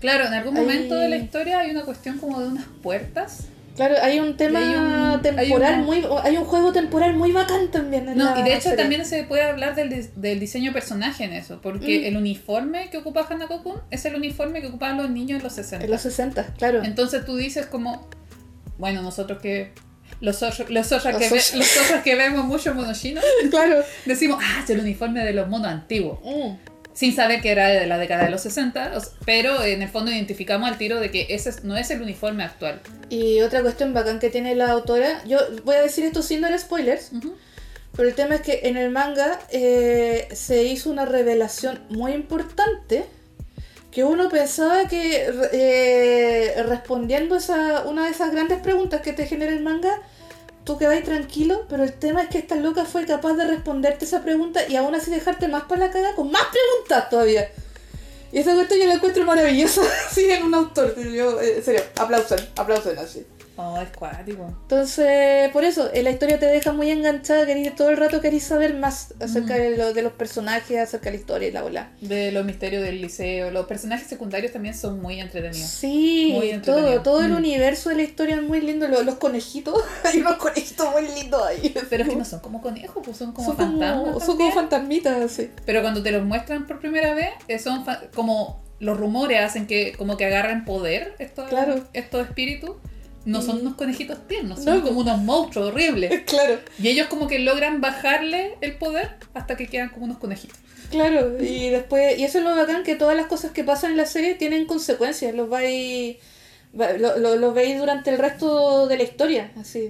[0.00, 3.46] Claro, en algún Hay- momento de la historia hay una cuestión como de unas puertas.
[3.74, 4.74] Claro, hay un tema hay
[5.16, 6.04] un- temporal hay un- muy...
[6.24, 8.76] Hay un juego temporal muy bacán también en No, la y de hecho serie.
[8.76, 12.04] también se puede hablar del, del diseño de personaje en eso, porque Mm.
[12.04, 15.86] el uniforme que ocupa Hanako-kun es el uniforme que ocupaban los niños en los 60.
[15.86, 16.82] En los 60, claro.
[16.84, 18.06] Entonces tú dices como,
[18.76, 19.72] bueno, nosotros que
[20.22, 23.82] Los otros, los que, ve- los otros que vemos mucho monochino, Claro.
[24.06, 26.18] decimos, ah, es el uniforme de los monos antiguos.
[26.24, 26.54] Mm.
[26.94, 29.88] Sin saber que era de la década de los 60, o s- pero en el
[29.88, 32.80] fondo identificamos al tiro de que ese es- no es el uniforme actual.
[33.10, 36.56] Y otra cuestión bacán que tiene la autora, yo voy a decir esto sin dar
[36.58, 37.10] spoilers,
[37.96, 43.04] pero el tema es que en el manga eh, se hizo una revelación muy importante
[43.90, 49.52] que uno pensaba que eh, respondiendo esa, una de esas grandes preguntas que te genera
[49.52, 50.00] el manga,
[50.64, 54.22] tú quedas tranquilo, pero el tema es que esta loca fue capaz de responderte esa
[54.22, 57.50] pregunta y aún así dejarte más para la caga con más preguntas todavía.
[58.32, 60.96] Y esa cuestión yo la encuentro maravillosa, así en un autor.
[60.98, 63.26] Yo, eh, en serio, aplausen, aplausen así.
[63.56, 64.46] Oh, es cuático.
[64.62, 68.44] Entonces, por eso, eh, la historia te deja muy enganchada, querís, todo el rato querís
[68.44, 69.58] saber más acerca Mm.
[69.58, 71.90] de, lo- de los personajes, acerca de la historia y la bola.
[72.00, 73.50] De los misterios del liceo.
[73.50, 75.68] Los personajes secundarios también son muy entretenidos.
[75.68, 77.02] Sí, Muy entretenido.
[77.02, 77.36] todo, todo el Mm.
[77.36, 78.88] universo de la historia es muy lindo.
[78.88, 81.74] Los, los conejitos, hay unos conejitos muy lindos ahí.
[81.90, 84.02] Pero es que no son como conejos, pues son como son fantasmas.
[84.04, 85.50] como, son como fantasmitas, sí.
[85.66, 87.84] Pero cuando te los muestran por primera vez, eh, son
[88.14, 91.84] como los rumores hacen que como que agarran poder estos, Claro.
[91.92, 92.72] estos espíritus.
[93.24, 94.84] No son Y- unos conejitos tiernos, son No.
[94.84, 96.22] como unos monstruos horribles.
[96.26, 100.58] Claro, Y ellos como que logran bajarle el poder hasta que quedan como unos conejitos.
[100.90, 101.36] claro.
[101.42, 104.06] Y después, y eso es lo bacán, que todas las cosas que pasan en la
[104.06, 105.34] serie tienen consecuencias.
[105.34, 106.16] Los vais,
[106.78, 109.88] va- lo, lo- los veis durante el resto de la historia, así,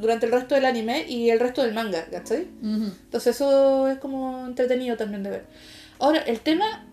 [0.00, 2.46] durante el resto del anime y el resto del manga, ¿cachai?
[2.62, 5.44] Entonces eso es como entretenido también de ver.
[5.98, 6.86] Ahora, el tema,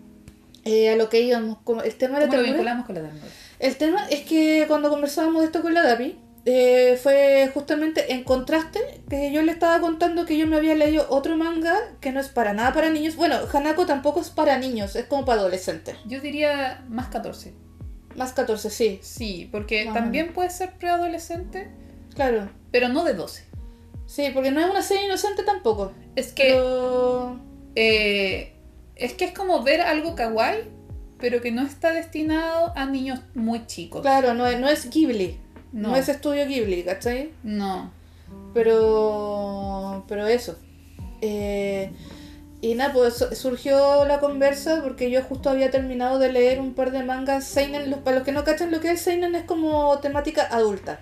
[0.64, 3.02] eh, a lo que íbamos, como el tema de la ¿Cómo lo vinculamos con la
[3.02, 3.26] ternura?
[3.58, 8.24] El tema es que cuando conversábamos de esto con la Dapi, eh, fue justamente en
[8.24, 8.78] contraste
[9.10, 12.28] que yo le estaba contando que yo me había leído otro manga que no es
[12.28, 13.16] para nada para niños.
[13.16, 15.96] Bueno, Hanako tampoco es para niños, es como para adolescentes.
[16.06, 17.52] Yo diría más 14.
[18.16, 21.68] Más 14, sí, Sí, porque también puede ser preadolescente,
[22.14, 22.48] claro.
[22.72, 23.44] pero no de 12.
[24.06, 25.92] Sí, porque no es una serie inocente tampoco.
[26.16, 27.38] Es que Pero...
[27.74, 28.54] eh,
[28.96, 30.64] es que es como ver algo kawaii,
[31.20, 34.02] pero que no está destinado a niños muy chicos.
[34.02, 35.38] Claro, no es, no es Ghibli.
[35.72, 35.90] No.
[35.90, 35.96] No.
[35.96, 37.30] es estudio Ghibli, ¿cachai?
[37.42, 37.90] No.
[38.54, 40.56] Pero, pero eso.
[41.20, 41.90] Eh,
[42.60, 46.74] y nada, pues su- surgió la conversa porque yo justo había terminado de leer un
[46.74, 47.90] par de mangas Seinen.
[47.90, 51.00] Los, para los que no cachan lo que es Seinen es como temática adulta.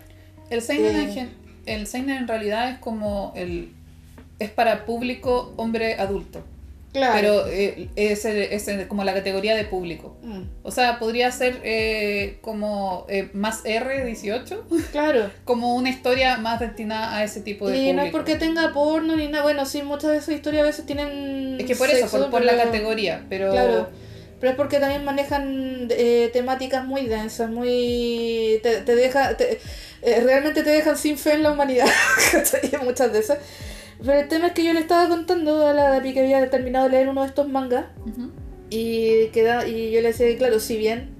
[0.51, 1.03] El seinen, Eh.
[1.05, 1.35] en, gen-
[1.67, 3.73] el seinen en realidad es como el
[4.39, 6.45] es para público hombre adulto,
[6.97, 7.13] Claro.
[7.15, 8.27] pero eh, es,
[8.89, 10.17] como la categoría de público.
[10.23, 15.31] Mm, O sea, podría ser eh, como eh, más R18, claro.
[15.45, 17.97] como una historia más destinada a ese tipo de Y público.
[17.97, 19.45] no es porque tenga porno ni nada.
[19.45, 21.59] Bueno, sí, muchas de esas historias a veces tienen.
[21.61, 23.89] Es que por eso, por, la categoría, pero Claro.
[24.41, 28.59] Pero es porque también manejan eh, temáticas muy densas, muy.
[28.63, 29.37] te, te deja.
[29.37, 29.61] te-
[30.03, 31.87] eh, realmente te dejan sin fe en la humanidad.
[32.85, 33.39] Muchas de esas.
[34.05, 36.87] Pero el tema es que yo le estaba contando a la Dapi que había terminado
[36.87, 37.87] de leer uno de estos mangas.
[38.07, 38.31] Ujú.
[38.71, 41.11] Y, queda, y yo le decía que, claro, si bien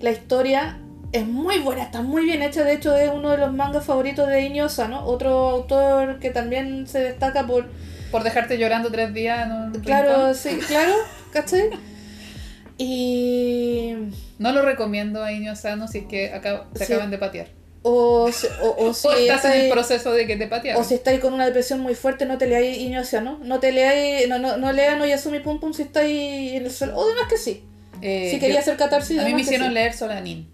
[0.00, 0.78] la historia
[1.12, 4.28] es muy buena, está muy bien hecha, de hecho es uno de los mangas favoritos
[4.28, 7.66] de Inyo Osano, otro autor que también se destaca por
[8.10, 10.34] por dejarte llorando tres días en un Claro, rincón.
[10.34, 10.92] sí, claro,
[11.32, 11.70] ¿cachai?
[12.78, 13.94] Y.
[14.38, 16.84] No lo recomiendo a Inyo Sano si es que acá, Sí.
[16.84, 17.48] acaban de patear.
[17.88, 18.24] O,
[18.62, 20.82] o, o si o estás en el proceso de que te patearon.
[20.82, 23.38] o si estáis con una depresión muy fuerte, no te leáis Iñocia, ¿no?
[23.44, 26.96] No te leáis, no, no, no lean Oyasumi Pum Pum si estáis en el suelo.
[26.96, 27.62] O demás que sí.
[28.02, 29.74] Eh, si quería yo- hacer catarsis, a mí me hicieron sí.
[29.74, 30.50] leer Solanin,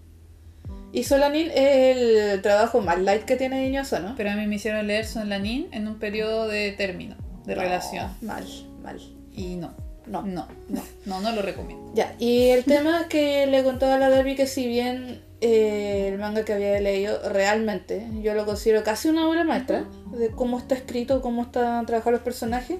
[0.91, 4.13] Y Solanin es el trabajo más light que tiene Iñocia, ¿no?
[4.15, 7.15] pero a mí me hicieron leer Solanin en un periodo de término,
[7.45, 8.11] de No, relación.
[8.21, 8.45] Mal,
[8.83, 9.01] mal.
[9.33, 9.73] Y no,
[10.05, 10.21] No.
[10.21, 11.91] no, no, no, no lo recomiendo.
[11.95, 16.19] Ya, y el tema que le contaba a la Debbie que si bien eh, el
[16.19, 19.83] manga que había leído realmente, yo lo considero casi una obra maestra
[20.17, 22.79] de cómo está escrito, cómo están trabajados los personajes,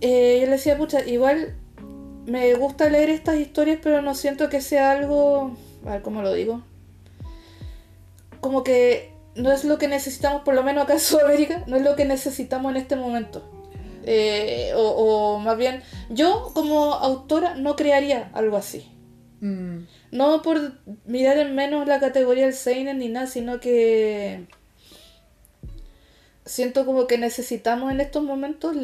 [0.00, 1.54] eh, yo le decía, pucha, igual
[2.24, 5.54] me gusta leer estas historias, pero no siento que sea algo,
[5.84, 6.62] a ver cómo lo digo,
[8.40, 11.82] como que no es lo que necesitamos, por lo menos acá en Sudamérica, no es
[11.82, 13.42] lo que necesitamos en este momento.
[14.06, 18.90] Eh, o, o más bien, yo como autora no crearía algo así.
[19.42, 19.80] Mm,
[20.14, 20.72] No por
[21.06, 24.46] mirar en menos la categoría del Seinen ni nada, sino que
[26.44, 28.76] siento como que necesitamos en estos momentos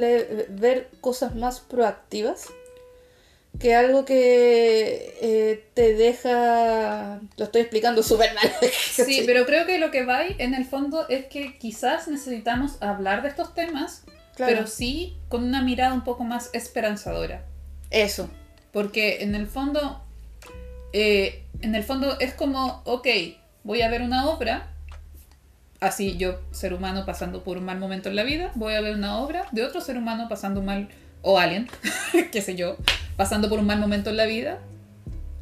[0.48, 2.48] ver cosas más proactivas
[3.60, 7.20] que algo que eh, te deja...
[7.36, 8.50] Lo estoy explicando súper mal.
[8.72, 12.80] Sí, pero creo que lo que va ahí, en el fondo es que quizás necesitamos
[12.80, 14.02] hablar de estos temas,
[14.34, 14.52] Claro.
[14.52, 17.44] pero sí con una mirada un poco más esperanzadora.
[17.90, 18.28] Eso.
[18.72, 20.02] Porque en el fondo,
[20.92, 23.06] eh, en el fondo es como, ok,
[23.64, 24.68] voy a ver una obra
[25.80, 28.94] así yo, ser humano pasando por un mal momento en la vida, voy a ver
[28.94, 30.88] una obra de otro ser humano pasando un mal,
[31.22, 31.68] o alien,
[32.32, 32.76] qué sé yo,
[33.16, 34.58] pasando por un mal momento en la vida,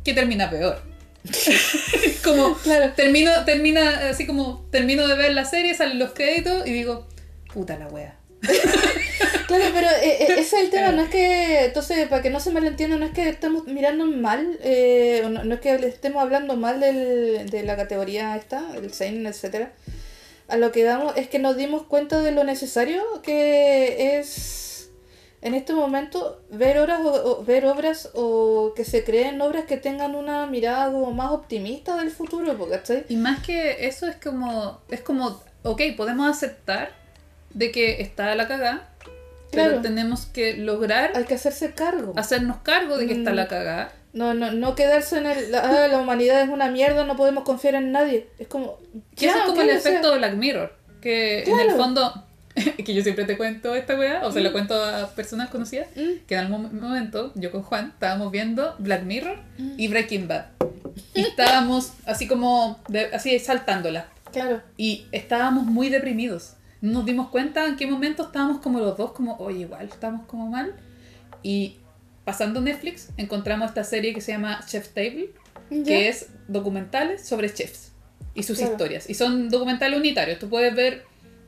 [0.05, 0.81] que termina peor.
[2.25, 2.93] como Claro.
[2.95, 7.07] termino, termina así como termino de ver la serie, salen los créditos y digo,
[7.53, 8.18] puta la wea.
[9.49, 12.39] Claro, pero eh, eh, ese es el tema, no es que, entonces, para que no
[12.39, 16.55] se malentienda, no es que estemos mirando mal, eh, no, no es que estemos hablando
[16.55, 19.73] mal del, de la categoría esta, el Seinen, etcétera.
[20.49, 24.91] A lo que damos es que nos dimos cuenta de lo necesario que es
[25.41, 30.15] en este momento ver obras o, ver obras o que se creen obras que tengan
[30.15, 33.07] una mirada más optimista del futuro, ¿cachai?
[33.09, 36.93] Y más que eso es como, es como, ok, podemos aceptar
[37.55, 38.89] de que está la cagada,
[39.51, 42.13] pero tenemos que lograr Hay que hacerse cargo.
[42.17, 43.37] hacernos cargo de que está Mm.
[43.37, 43.93] la cagada.
[44.13, 45.53] No, no, no quedarse en el.
[45.53, 48.27] La, ah, la humanidad es una mierda, no podemos confiar en nadie.
[48.39, 48.79] Es como.
[49.17, 50.75] Que eso ya, es como el efecto de Black Mirror.
[51.01, 52.25] Que en el fondo,
[52.85, 56.27] que yo siempre te cuento esta weá, o se lo cuento a personas conocidas, Mm.
[56.27, 59.75] que en algún momento, yo con Juan, estábamos viendo Black Mirror Mm.
[59.77, 60.47] y Breaking Bad.
[61.15, 64.07] Y estábamos así como, de- así saltándola.
[64.33, 64.61] Claro.
[64.77, 66.55] Y estábamos muy deprimidos.
[66.81, 70.49] Nos dimos cuenta en qué momento estábamos como los dos, como, oye, igual, estamos como
[70.49, 70.75] mal.
[71.43, 71.77] Y
[72.25, 75.31] pasando Netflix, encontramos esta serie que se llama Chef's Table,
[75.71, 77.93] que es documentales sobre chefs
[78.35, 78.73] y sus Claro.
[78.73, 79.11] historias.
[79.11, 80.39] Y son documentales unitarios.
[80.39, 81.05] Tú puedes ver,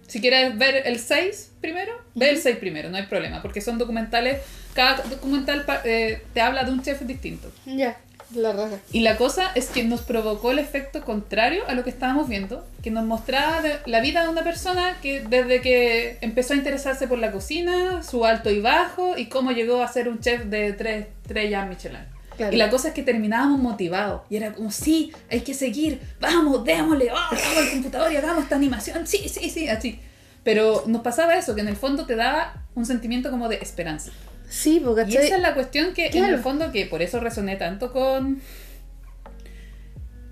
[0.09, 3.79] si quieres ver el 6 primero, ve el 6 primero, no hay problema, porque son
[3.79, 4.41] documentales,
[4.75, 7.51] cada documental eh, te habla de un chef distinto.
[7.67, 7.99] Ya,
[8.35, 8.77] la raja.
[8.93, 12.67] Y la cosa es que nos provocó el efecto contrario a lo que estábamos viendo,
[12.83, 17.09] que nos mostraba de- la vida de una persona que desde que empezó a interesarse
[17.09, 20.73] por la cocina, su alto y bajo, y cómo llegó a ser un chef de
[20.73, 22.01] tres estrellas Michelin.
[22.37, 22.55] Claro.
[22.55, 24.23] Y la cosa es que terminábamos motivados.
[24.31, 28.45] Y era como, sí, hay que seguir, vamos, démosle, oh, vamos al computador y hagamos
[28.45, 30.01] esta animación, sí, sí, sí, así.
[30.43, 34.11] Pero nos pasaba eso, que en el fondo te daba un sentimiento como de esperanza.
[34.51, 37.57] Sí, porque Y esa es la cuestión que en el fondo, que por eso resoné
[37.57, 38.43] tanto con...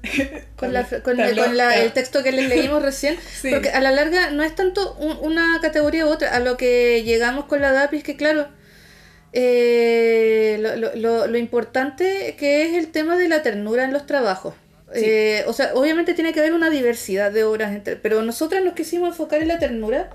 [0.57, 3.17] con, la, con, habló- con la- te- el texto que les leímos recién.
[3.41, 3.51] Sí.
[3.51, 6.35] Porque a la larga no es tanto un- una categoría u otra.
[6.35, 8.49] A lo que llegamos con la DAPI es que, claro,
[9.33, 14.07] eh, lo, lo- lo- lo importante que es el tema de la ternura en los
[14.07, 14.55] trabajos.
[14.95, 15.01] Sí.
[15.05, 18.75] Eh, o sea, obviamente tiene que haber una diversidad de obras, entre, pero nosotras nos
[18.75, 20.11] quisimos enfocar en la ternura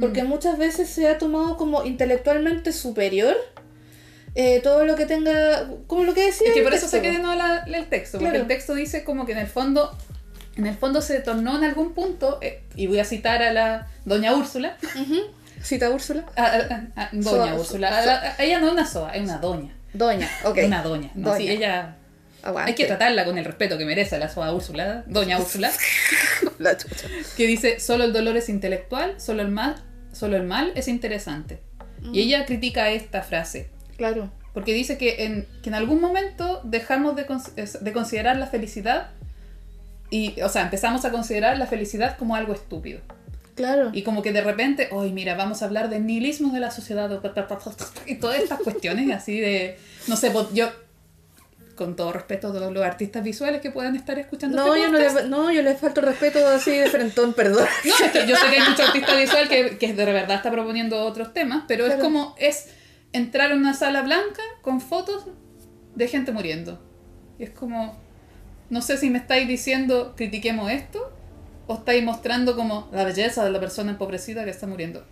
[0.00, 0.28] porque Mm.
[0.28, 3.36] muchas veces se ha tomado como intelectualmente superior
[4.36, 6.48] eh, todo lo que tenga, como lo que decía.
[6.48, 7.22] Es que por eso texto, de po.
[7.26, 8.42] nuevo la- el texto, porque Claro.
[8.42, 9.90] el texto dice como que en el fondo,
[10.56, 13.88] en el fondo se tornó en algún punto, eh, y voy a citar a la
[14.04, 15.16] doña Úrsula, Ujú.
[15.62, 16.26] Cita Úrsula.
[16.36, 19.22] a, a- a- doña Úrsula, so- a la- a- ella no es una soa, es
[19.22, 20.58] una doña, Doña, ok.
[20.64, 21.38] una doña, no, Doña.
[21.40, 21.96] sí, ella...
[22.42, 22.70] Aguante.
[22.70, 25.70] Hay que tratarla con el respeto que merece la soa Úrsula, doña Úrsula,
[26.58, 27.06] La chucha.
[27.36, 29.74] que dice, solo el dolor es intelectual, solo el mal,
[30.12, 31.60] solo el mal es interesante.
[32.12, 34.30] Y ella critica esta frase, Claro.
[34.54, 39.10] Porque dice que en, que en algún momento dejamos de, cons- de considerar la felicidad
[40.10, 43.00] y, o sea, empezamos a considerar la felicidad como algo estúpido.
[43.54, 43.90] Claro.
[43.92, 47.10] Y como que de repente, hoy mira, vamos a hablar del nihilismo de la sociedad
[48.06, 49.76] y todas estas cuestiones así de,
[50.08, 50.70] no sé, yo,
[51.80, 54.92] con todo respeto a todos los artistas visuales que puedan estar escuchando No, este yo
[54.92, 57.66] no, le, no, yo le falto respeto así de frentón, perdón.
[57.86, 60.50] No, es que yo sé que hay mucho artista visual que, que de verdad está
[60.50, 62.02] proponiendo otros temas, pero es Claro.
[62.04, 62.68] como es
[63.14, 65.24] entrar en una sala blanca con fotos
[65.94, 66.78] de gente muriendo.
[67.38, 67.98] Y es como,
[68.68, 71.10] no sé si me estáis diciendo critiquemos esto
[71.66, 75.06] o estáis mostrando como la belleza de la persona empobrecida que está muriendo.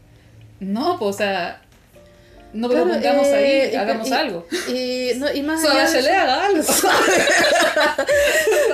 [0.60, 1.62] No, pues, o sea,
[2.52, 4.46] no Claro, propongamos eh, ahí, y- hagamos y- algo.
[4.68, 6.62] Y, no, y más allá de eso- le haga algo.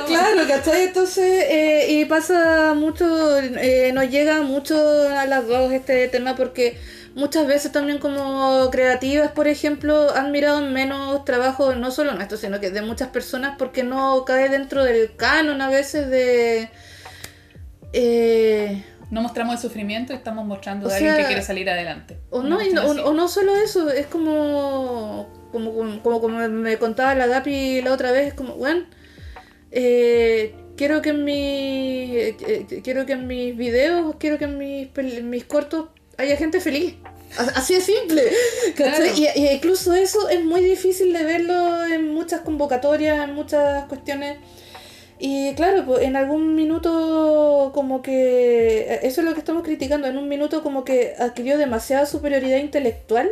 [0.07, 0.83] Claro, ¿cachai?
[0.85, 4.77] Entonces, eh, y pasa mucho, eh, nos llega mucho
[5.09, 6.79] a las dos este tema porque
[7.15, 12.37] muchas veces también como creativas, por ejemplo, han mirado en menos trabajo, no solo nuestro,
[12.39, 16.69] sino que de muchas personas porque no cae dentro del canon a veces de...
[17.93, 22.19] Eh, No mostramos el sufrimiento y estamos mostrando O de alguien que quiere salir adelante.
[22.31, 26.79] O no, y no- o, no solo eso, es como como, como, como, como me
[26.79, 28.87] contaba la Gapi la otra vez, es como, bueno,
[29.71, 34.59] eh, quiero que en mi, eh, eh, quiero que en mis videos, quiero que en
[34.59, 35.87] mis, en mis cortos
[36.19, 36.97] haya gente feliz.
[37.39, 38.23] A- Así de simple.
[38.77, 39.13] ¿cachai?
[39.13, 39.33] Claro.
[39.37, 44.39] Y, y incluso eso es muy difícil de verlo en muchas convocatorias, en muchas cuestiones.
[45.27, 50.19] Y claro, pues en algún minuto como que, eso es lo que estamos criticando, en
[50.19, 53.31] un minuto como que adquirió demasiada superioridad intelectual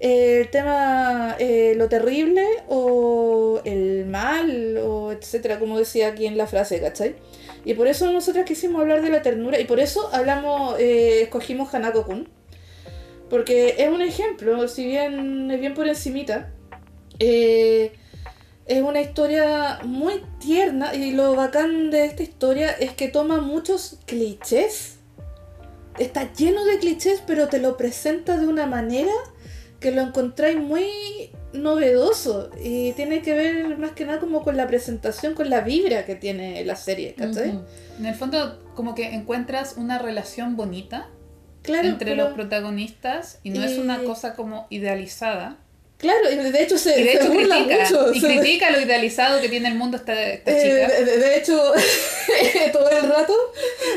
[0.00, 6.36] eh, el tema eh, lo terrible o el mal o etcétera, como decía aquí en
[6.36, 7.14] la frase, ¿cachai?
[7.64, 11.72] Y por eso nosotros quisimos hablar de la ternura y por eso hablamos, eh, escogimos
[11.72, 12.28] Hanako-kun.
[13.30, 16.50] Porque es un ejemplo, si bien es bien por encimita,
[17.20, 17.92] eh,
[18.66, 23.98] es una historia muy tierna y lo bacán de esta historia es que toma muchos
[24.06, 24.96] clichés.
[25.98, 29.12] Está lleno de clichés, pero te lo presenta de una manera
[29.80, 30.84] que lo encontráis muy
[31.52, 36.04] novedoso y tiene que ver más que nada como con la presentación, con la vibra
[36.04, 37.50] que tiene la serie, ¿cachai?
[37.50, 37.62] Ujú.
[37.98, 41.08] En el fondo, como que encuentras una relación bonita
[41.62, 45.58] Claro, entre pero- los protagonistas y no es una cosa como idealizada.
[45.98, 48.12] Claro, y de hecho se, Y de se hecho burla critica, mucho.
[48.12, 50.88] y se- critica lo idealizado que tiene el mundo esta, esta Eh, chica.
[50.98, 51.72] de, de- de hecho,
[52.72, 53.34] todo el rato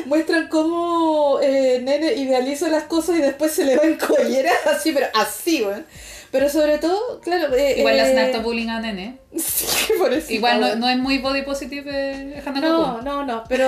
[0.06, 4.92] muestran cómo eh, Nene idealiza las cosas y después se le va en collera, así,
[4.94, 5.86] pero así, weón.
[6.32, 7.56] Pero sobre todo, claro.
[7.56, 9.18] eh, Igual le hacen eh, harto bullying a Nene.
[9.36, 9.66] Sí,
[9.98, 10.32] por eso.
[10.32, 13.68] Igual no, no es muy body positive eh, No, no, no, pero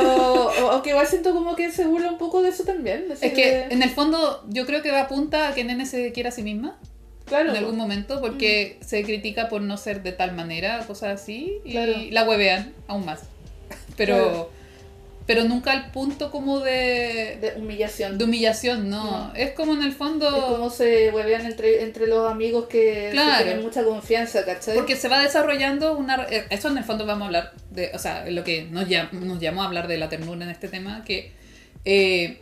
[0.72, 3.08] aunque igual siento como que se burla un poco de eso también.
[3.20, 6.30] Es que en el fondo yo creo que va apunta a que Nene se quiera
[6.30, 6.80] a sí misma
[7.32, 11.60] claro, en algún momento porque se critica por no ser de tal manera, cosas así,
[11.66, 11.94] y Claro.
[12.12, 13.22] la huevean aún más.
[13.98, 14.50] Pero, Claro.
[15.28, 18.18] pero nunca al punto como de, de humillación.
[18.18, 19.04] de humillación, no.
[19.30, 19.34] No.
[19.36, 20.28] Es como en el fondo...
[20.28, 23.44] Es como se huevean entre, entre los amigos que Claro.
[23.46, 24.76] tienen mucha confianza, ¿cachai?
[24.76, 26.26] Porque se va desarrollando una...
[26.30, 27.92] eh, Eso en el fondo vamos a hablar de...
[27.94, 30.68] O sea, lo que nos, llam- nos llamó a hablar de la ternura en este
[30.68, 31.32] tema, que
[31.86, 32.42] eh,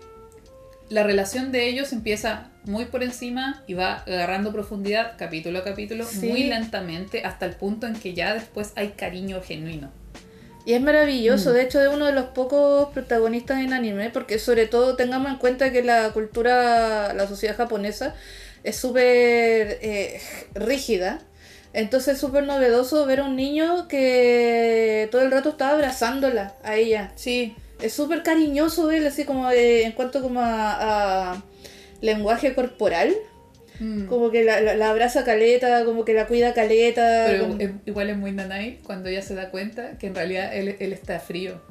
[0.89, 6.03] la relación de ellos empieza muy por encima y va agarrando profundidad capítulo a capítulo,
[6.05, 6.27] Sí.
[6.27, 9.91] muy lentamente, hasta el punto en que ya después hay cariño genuino.
[10.65, 11.53] Y es maravilloso, Mm.
[11.53, 15.37] de hecho es uno de los pocos protagonistas en anime, porque sobre todo tengamos en
[15.37, 18.13] cuenta que la cultura, la sociedad japonesa
[18.63, 20.19] es súper eh,
[20.53, 21.19] rígida.
[21.71, 26.75] Entonces es súper novedoso ver a un niño que todo el rato está abrazándola a
[26.75, 27.11] ella.
[27.15, 31.43] Sí, Es súper cariñoso él, así como eh, en cuanto como a, a
[32.01, 33.13] lenguaje corporal.
[33.79, 34.07] Mm.
[34.07, 37.25] Como que la, la- la abraza caleta, como que la cuida caleta.
[37.27, 40.53] pero como- es- igual es muy nanay cuando ella se da cuenta que en realidad
[40.53, 41.61] él, él está frío.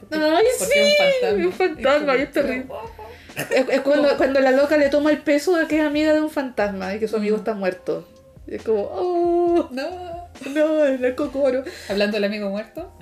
[0.00, 1.40] Porque, Ay, porque es un fantasma.
[1.40, 3.50] es un fantasma, como- y es.
[3.50, 6.20] Es, es cuando, cuando la loca le toma el peso de que es amiga de
[6.20, 7.38] un fantasma y que su amigo Mm.
[7.40, 8.06] está muerto.
[8.46, 10.28] Y es como, oh, No.
[10.50, 11.64] no, el narcocoro.
[11.88, 12.92] Hablando del amigo muerto,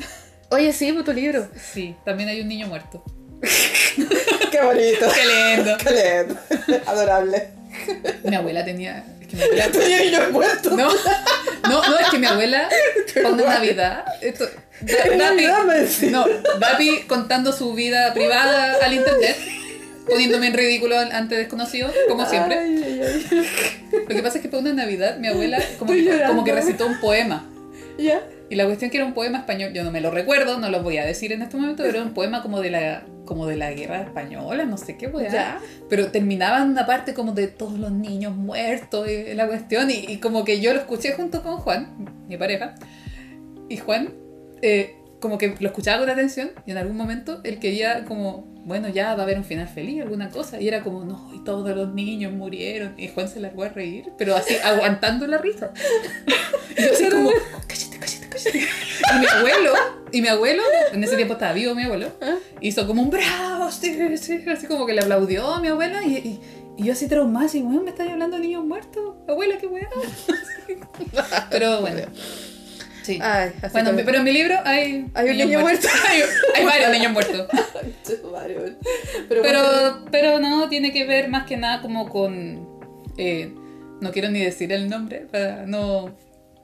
[0.52, 1.48] Oye, sí, por tu libro.
[1.72, 3.02] sí, también hay un niño muerto.
[4.50, 5.06] Qué bonito.
[5.14, 5.76] Qué lindo.
[5.78, 6.80] Qué lindo.
[6.86, 7.48] Adorable.
[8.24, 9.04] Mi abuela tenía.
[9.20, 9.68] Es que mi abuela.
[9.72, 10.72] Tenía niños muertos.
[10.72, 10.88] No,
[11.68, 12.68] no, no, es que mi abuela,
[13.20, 13.48] cuando es.
[13.48, 14.44] Navidad, esto,
[14.82, 16.24] Da- Dapi, no,
[16.58, 19.36] Dapi contando su vida privada al internet,
[20.08, 22.58] poniéndome en ridículo ante desconocidos, como siempre.
[22.58, 23.48] Ay, ay, ay.
[24.08, 26.86] Lo que pasa es que para una Navidad mi abuela como que, como que recitó
[26.86, 27.48] un poema.
[27.98, 28.20] Ya.
[28.52, 30.82] Y la cuestión que era un poema español, yo no me lo recuerdo, no lo
[30.82, 33.56] voy a decir en este momento, pero era un poema como de la, como de
[33.56, 35.32] la guerra española, no sé qué weá.
[35.32, 35.60] Ya.
[35.88, 39.90] Pero terminaba en una parte como de todos los niños muertos y la cuestión.
[39.90, 42.74] Y, y como que yo lo escuché junto con Juan, mi pareja.
[43.70, 44.12] Y Juan,
[44.60, 46.50] eh, como que lo escuchaba con atención.
[46.66, 50.02] Y en algún momento él quería como, bueno, ya va a haber un final feliz,
[50.02, 50.60] alguna cosa.
[50.60, 52.94] Y era como, no, y todos los niños murieron.
[52.96, 55.72] Y Juan se largó a reír, pero así, aguantando la risa.
[56.74, 57.30] Y yo así como,
[57.66, 58.58] cállate, cállate, cállate.
[58.58, 59.72] Y mi abuelo,
[60.10, 62.36] y mi abuelo, en ese tiempo estaba vivo mi abuelo, ¿Ah?
[62.62, 66.16] hizo como un bravo, sí, sí, así como que le aplaudió a mi abuela y,
[66.16, 66.40] y,
[66.78, 69.86] y yo así traumada, así, me estás hablando de niños muertos, abuela, qué weón.
[71.50, 72.06] Pero bueno,
[73.02, 73.18] sí.
[73.22, 75.90] Ay, Bueno, pero en mi libro hay, Hay un niño muertos.
[76.08, 76.22] hay,
[76.54, 77.48] hay varios niños muertos.
[78.32, 78.72] Varios.
[79.28, 82.68] Pero, Pero, pero no, tiene que ver más que nada como con...
[83.16, 83.54] eh,
[84.00, 86.10] no quiero ni decir el nombre para no,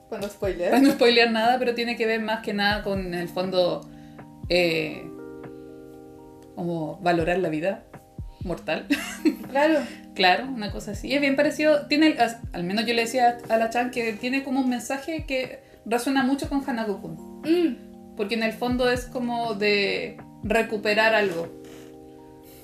[0.09, 0.69] Cuando spoiler.
[0.71, 3.89] para no spoilear nada, pero tiene que ver más que nada con, en el fondo,
[4.49, 5.03] eh,
[6.55, 7.83] como valorar la vida
[8.43, 8.87] mortal.
[9.49, 9.79] Claro.
[10.13, 11.13] Claro, una cosa así.
[11.13, 12.15] Es bien parecido, tiene,
[12.51, 16.23] al menos yo le decía a la Chan que tiene como un mensaje que resuena
[16.23, 17.41] mucho con Hanako-kun.
[17.45, 21.47] Mm, Porque en el fondo es como de recuperar algo.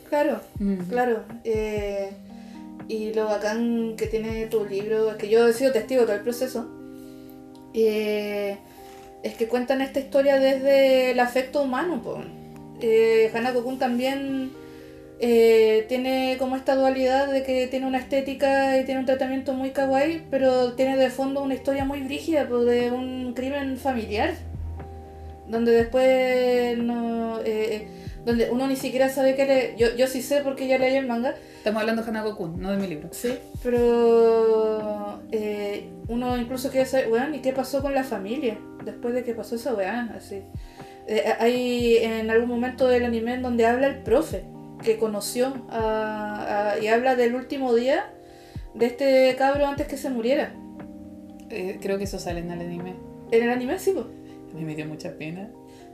[0.10, 0.41] claro.
[0.60, 0.75] Mm.
[0.89, 2.12] Claro, eh,
[2.88, 6.15] y lo bacán que tiene tu libro, es que yo he sido testigo de todo
[6.17, 6.69] el proceso,
[7.73, 8.58] eh,
[9.23, 12.01] es que cuentan esta historia desde el afecto humano.
[12.82, 14.51] Eh, Hanako Kun también
[15.20, 19.72] eh, tiene como esta dualidad de que tiene una estética y tiene un tratamiento muy
[19.72, 24.34] kawaii, pero tiene de fondo una historia muy brígida po, de un crimen familiar,
[25.47, 27.39] donde después no...
[27.45, 27.88] eh,
[28.26, 29.76] donde uno ni siquiera sabe que le...
[29.78, 32.78] Yo, yo sí sé porque ya leí el manga, Estamos hablando de Hanako-kun, no de
[32.78, 33.09] mi libro.
[33.11, 39.13] sí, pero eh, uno incluso quiere saber, weón, ¿y qué pasó con la familia después
[39.13, 40.11] de que pasó esa weá?
[40.16, 40.41] Así.
[41.07, 44.43] Eh, hay en algún momento del anime en donde habla el profe
[44.86, 48.11] que conoció a- a- y habla del último día
[48.73, 50.53] de este cabro antes que se muriera.
[51.49, 52.93] Eh, creo que eso sale en el anime.
[53.31, 54.01] En el anime sí, po.
[54.01, 55.49] A mí me dio mucha pena.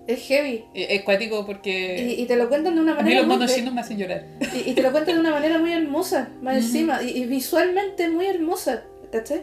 [0.08, 0.66] es heavy.
[0.74, 3.28] Eh, Es cuático porque Y, y te lo cuentan de una a mí manera los
[3.28, 4.26] monos chinos me hacen llorar.
[4.56, 8.10] y, y te lo cuentan de una manera muy hermosa, más encima, y, y visualmente
[8.10, 9.42] muy hermosa, ¿cachai?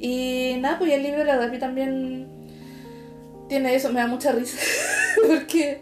[0.00, 2.26] Y nada, pues el libro de la Dapi también
[3.48, 4.58] tiene eso, me da mucha risa,
[5.28, 5.80] porque,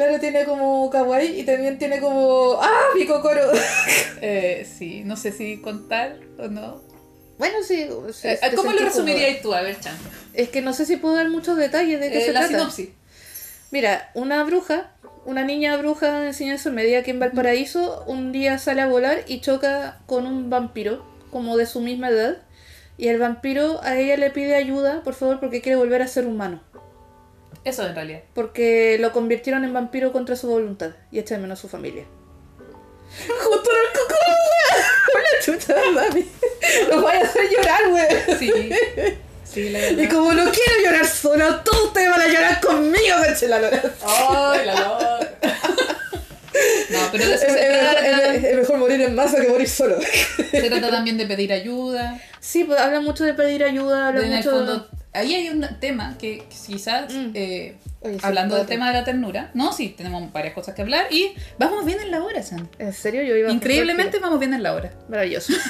[0.00, 3.42] claro, tiene como kawaii y también tiene como, ¡ah, mi cocoro!
[4.22, 6.80] Eh, sí, no sé si contar o no.
[7.38, 9.54] Bueno, sí, sí, Eh, ¿Cómo lo resumirías tú?
[9.54, 9.96] A ver, Chan.
[10.34, 12.54] Es que no sé si puedo dar muchos detalles de qué Eh, se la trata.
[12.58, 12.88] sinopsis.
[13.70, 14.92] Mira, una bruja,
[15.24, 19.40] una niña bruja de enseñanza media aquí en Valparaíso, un día sale a volar y
[19.40, 22.38] choca con un vampiro, como de su misma edad.
[22.98, 26.26] Y el vampiro a ella le pide ayuda, por favor, porque quiere volver a ser
[26.26, 26.62] humano.
[27.64, 28.20] Eso en realidad.
[28.34, 32.04] Porque lo convirtieron en vampiro contra su voluntad y echa de menos a su familia.
[33.28, 36.28] Justo en el chucha, mami.
[36.88, 38.06] Los voy a hacer llorar, güey.
[38.38, 38.52] Sí.
[39.44, 40.14] Sí, la Y verdad.
[40.14, 43.82] como no quiero llorar solo, todos ustedes van a llorar conmigo, de la lora.
[44.06, 45.18] ¡Ay, la loca!
[46.90, 48.34] No, pero de eso Es, se es mejor, trata.
[48.34, 49.96] es- es mejor morir en masa que morir solo.
[50.50, 52.20] Se trata también de pedir ayuda.
[52.40, 55.48] Sí, pues habla mucho de pedir ayuda, habla de en el mucho fondo, ahí hay
[55.50, 57.30] un tema que quizás, Mm.
[57.34, 61.06] eh, Oye, hablando del tema de la ternura, no, sí, tenemos varias cosas que hablar
[61.10, 62.68] y vamos bien en la hora, San.
[62.78, 63.22] ¿En serio?
[63.22, 64.92] Yo iba Increíblemente vamos bien en la hora.
[65.08, 65.52] Maravilloso.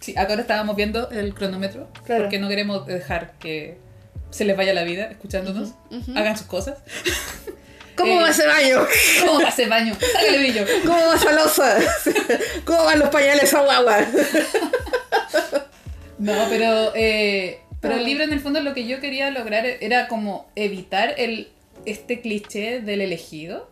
[0.00, 2.22] Sí, acá ahora estábamos viendo el cronómetro Claro.
[2.24, 3.78] porque no queremos dejar que
[4.30, 5.74] se les vaya la vida escuchándonos.
[6.16, 6.78] Hagan sus cosas.
[7.94, 8.84] ¿Cómo Eh, va ese baño?
[9.24, 9.94] ¿Cómo va ese baño?
[9.94, 10.64] Sácale brillo.
[10.84, 11.78] ¿Cómo va esa losa?
[12.64, 13.98] ¿Cómo van los pañales a guagua?
[16.18, 20.08] No, pero, eh, pero el libro en el fondo lo que yo quería lograr era
[20.08, 21.48] como evitar el,
[21.84, 23.70] este cliché del elegido,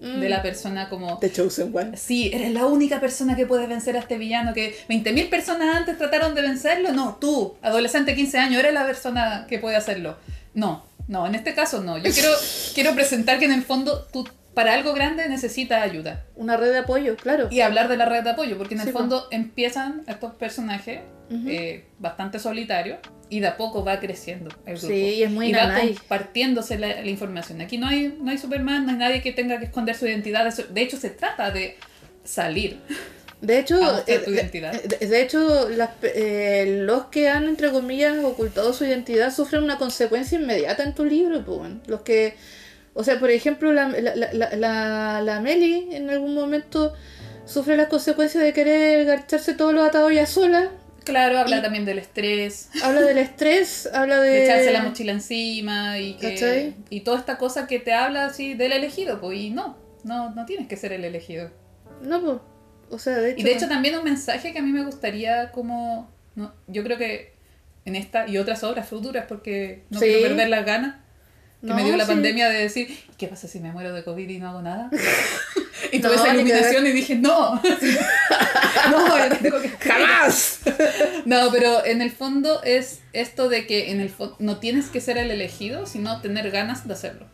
[0.00, 1.18] de la persona como...
[1.18, 1.96] The Chosen One.
[1.96, 5.96] Sí, eres la única persona que puede vencer a este villano que 20.000 personas antes
[5.96, 6.92] trataron de vencerlo.
[6.92, 10.18] No, tú, adolescente de 15 años, eres la persona que puede hacerlo.
[10.52, 11.96] No, no, en este caso no.
[11.96, 12.28] Yo quiero,
[12.74, 16.24] quiero presentar que en el fondo tú para algo grande necesitas ayuda.
[16.36, 17.48] Una red de apoyo, claro.
[17.50, 21.00] Y hablar de la red de apoyo, porque en el Sí, fondo empiezan estos personajes
[21.46, 22.98] eh, bastante solitarios
[23.30, 24.86] y de a poco va creciendo el grupo.
[24.88, 25.94] Sí, y es muy y va nanay.
[25.94, 27.60] compartiéndose la, la información.
[27.60, 30.52] Aquí no hay, no hay Superman, no hay nadie que tenga que esconder su identidad.
[30.54, 31.76] De hecho, se trata de
[32.22, 32.78] salir.
[33.40, 34.72] De hecho, eh, tu de, identidad.
[34.82, 39.76] de- de hecho las eh, los que han, entre comillas, ocultado su identidad sufren una
[39.78, 41.44] consecuencia inmediata en tu libro.
[41.44, 41.72] pues.
[41.86, 42.36] Los que,
[42.94, 44.14] o sea, por ejemplo, la, la,
[44.56, 46.94] la, la, Meli en algún momento
[47.44, 50.70] sufre las consecuencias de querer garcharse todos los atados ya sola.
[51.04, 54.30] Claro, habla Y- también del estrés, Habla del estrés, habla de...
[54.30, 56.74] de echarse la mochila encima y que, ¿Cachai?
[56.88, 60.46] y toda esta cosa que te habla así del elegido, pues y no, no, no
[60.46, 61.50] tienes que ser el elegido.
[62.00, 62.38] No, pues.
[62.90, 63.40] O sea, de hecho...
[63.40, 66.96] Y de hecho también un mensaje que a mí me gustaría como, no, yo creo
[66.96, 67.34] que
[67.84, 70.06] en esta y otras obras futuras, porque no Sí.
[70.06, 70.96] quiero perder las ganas,
[71.64, 72.10] que No, me dio la sí.
[72.12, 74.90] pandemia de decir, ¿qué pasa si me muero de COVID y no hago nada?
[75.92, 77.54] y No, tuve esa iluminación y dije, no,
[78.90, 80.60] no, yo tengo que ¡Jamás!
[81.24, 85.16] No, pero en el fondo es esto de que en el no tienes que ser
[85.18, 87.26] el elegido, sino tener ganas de hacerlo.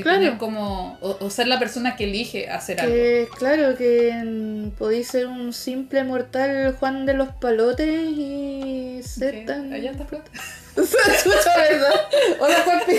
[0.00, 0.38] Claro.
[0.38, 2.94] como, o, o ser la persona que elige hacer algo.
[2.94, 9.40] Que, claro, que podéis ser un simple mortal Juan de los Palotes y ser Que
[9.42, 9.72] tan...
[9.72, 10.30] Allá está flota.
[10.74, 11.94] Chucha, ¿verdad?
[12.40, 12.92] Hola, Juanpi.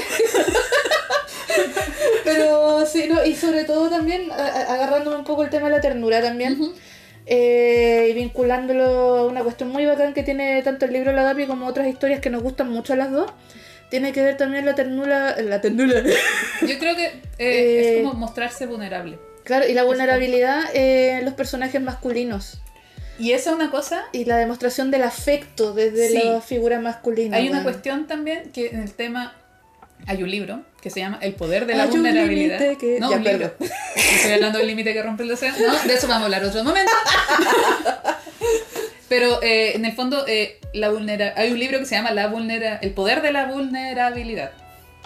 [2.24, 6.22] Pero sí, no, y sobre todo también, agarrándome un poco el tema de la ternura
[6.22, 6.58] también,
[7.26, 11.46] eh, y vinculándolo a una cuestión muy bacán que tiene tanto el libro La Dapi
[11.46, 13.32] como otras historias que nos gustan mucho a las dos,
[13.94, 16.02] tiene que ver también la ternura, la ternura,
[16.68, 19.20] Yo creo que eh, Eh, es como mostrarse vulnerable.
[19.44, 22.60] claro, y la vulnerabilidad eh, en los personajes masculinos.
[23.20, 24.06] Y esa es una cosa.
[24.12, 26.22] Y la demostración del afecto desde Sí.
[26.24, 27.38] la figura masculina.
[27.38, 27.64] Hay una weón.
[27.66, 29.36] cuestión también que en el tema
[30.08, 32.60] hay un libro que se llama El poder de la Hay un vulnerabilidad.
[32.60, 33.54] límite que- No, Ya, un libro.
[33.96, 35.54] Estoy hablando del límite que rompe el deseo.
[35.68, 36.92] No, de eso vamos a hablar otro momento.
[39.10, 42.28] Pero eh, en el fondo eh, la vulnera hay un libro que se llama la
[42.28, 44.52] vulnera El poder de la vulnerabilidad.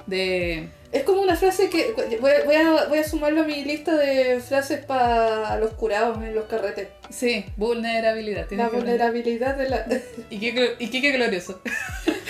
[0.05, 3.95] De Es como una frase que voy, voy a, voy a sumarlo a mi lista
[3.95, 6.87] de frases para los curados en los carretes.
[7.09, 8.47] sí, vulnerabilidad.
[8.51, 9.85] La vulnerabilidad de la...
[10.29, 11.61] Y qué, y qué, qué glorioso.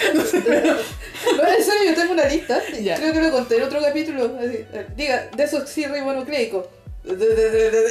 [0.08, 2.62] No, en serio, yo tengo una lista.
[2.82, 2.96] Ya.
[2.96, 4.38] Creo que lo conté en otro capítulo.
[4.40, 4.66] así,
[4.96, 6.70] diga, desoxirribonucleico.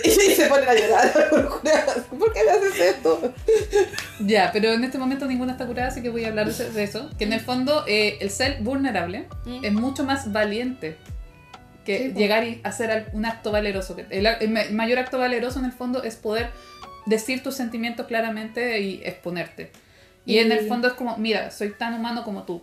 [0.05, 1.13] Y se ponen a llorar.
[2.19, 3.33] ¿Por qué me haces esto?
[4.21, 7.11] Ya, pero en este momento ninguna está curada, así que voy a hablar de eso.
[7.19, 9.65] Que en el fondo eh, el ser vulnerable Mm.
[9.65, 10.97] es mucho más valiente
[11.85, 13.97] que Sí, llegar y hacer un acto valeroso.
[14.11, 16.51] El, el ma- el mayor acto valeroso en el fondo es poder
[17.07, 19.71] decir tus sentimientos claramente y exponerte.
[20.25, 22.61] Y en el Y- fondo es como, mira, soy tan humano como tú.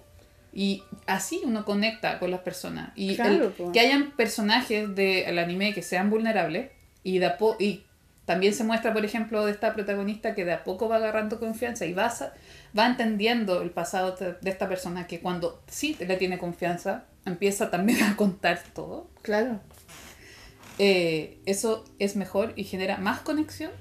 [0.53, 2.91] Y así uno conecta con las personas.
[2.95, 3.71] Y Claro, el- po.
[3.71, 6.69] que hayan personajes del anime que sean vulnerables
[7.03, 7.83] y, de a po- y
[8.25, 11.85] también se muestra, por ejemplo, de esta protagonista que de a poco va agarrando confianza
[11.85, 12.13] y va,
[12.77, 17.69] va entendiendo el pasado de de esta persona que cuando sí le tiene confianza empieza
[17.71, 19.09] también a contar todo.
[19.23, 19.59] Claro.
[20.79, 23.71] Eh, eso es mejor y genera más conexión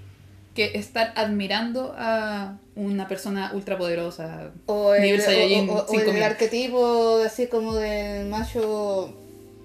[0.54, 4.50] que estar admirando a una persona ultrapoderosa.
[4.66, 6.16] O el, Nivel Saiyajin o- o- o 5000.
[6.16, 9.14] el arquetipo así como del macho.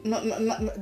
[0.04, 0.22] No,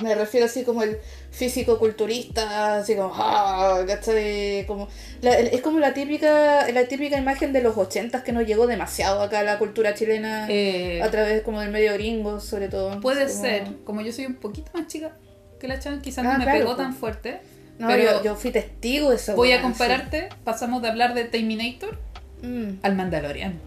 [0.04, 0.98] me refiero así como el
[1.32, 4.66] físico culturista, así como, ah, ¿cachai?
[4.68, 4.88] Como,
[5.22, 9.22] la- es como la típica, la típica imagen de los ochentas que nos llegó demasiado
[9.24, 13.00] acá a la cultura chilena Eh, a través como del medio gringo, sobre todo.
[13.02, 15.14] puede como- ser, como yo soy un poquito más chica
[15.60, 16.86] que la Chan, quizás Ah, no me claro, pegó pues.
[16.86, 17.40] tan fuerte.
[17.78, 19.36] No, pero yo, yo fui testigo de eso.
[19.36, 21.98] Voy a compararte, pasamos de hablar de Terminator
[22.42, 22.80] Mm.
[22.84, 23.60] al Mandalorian.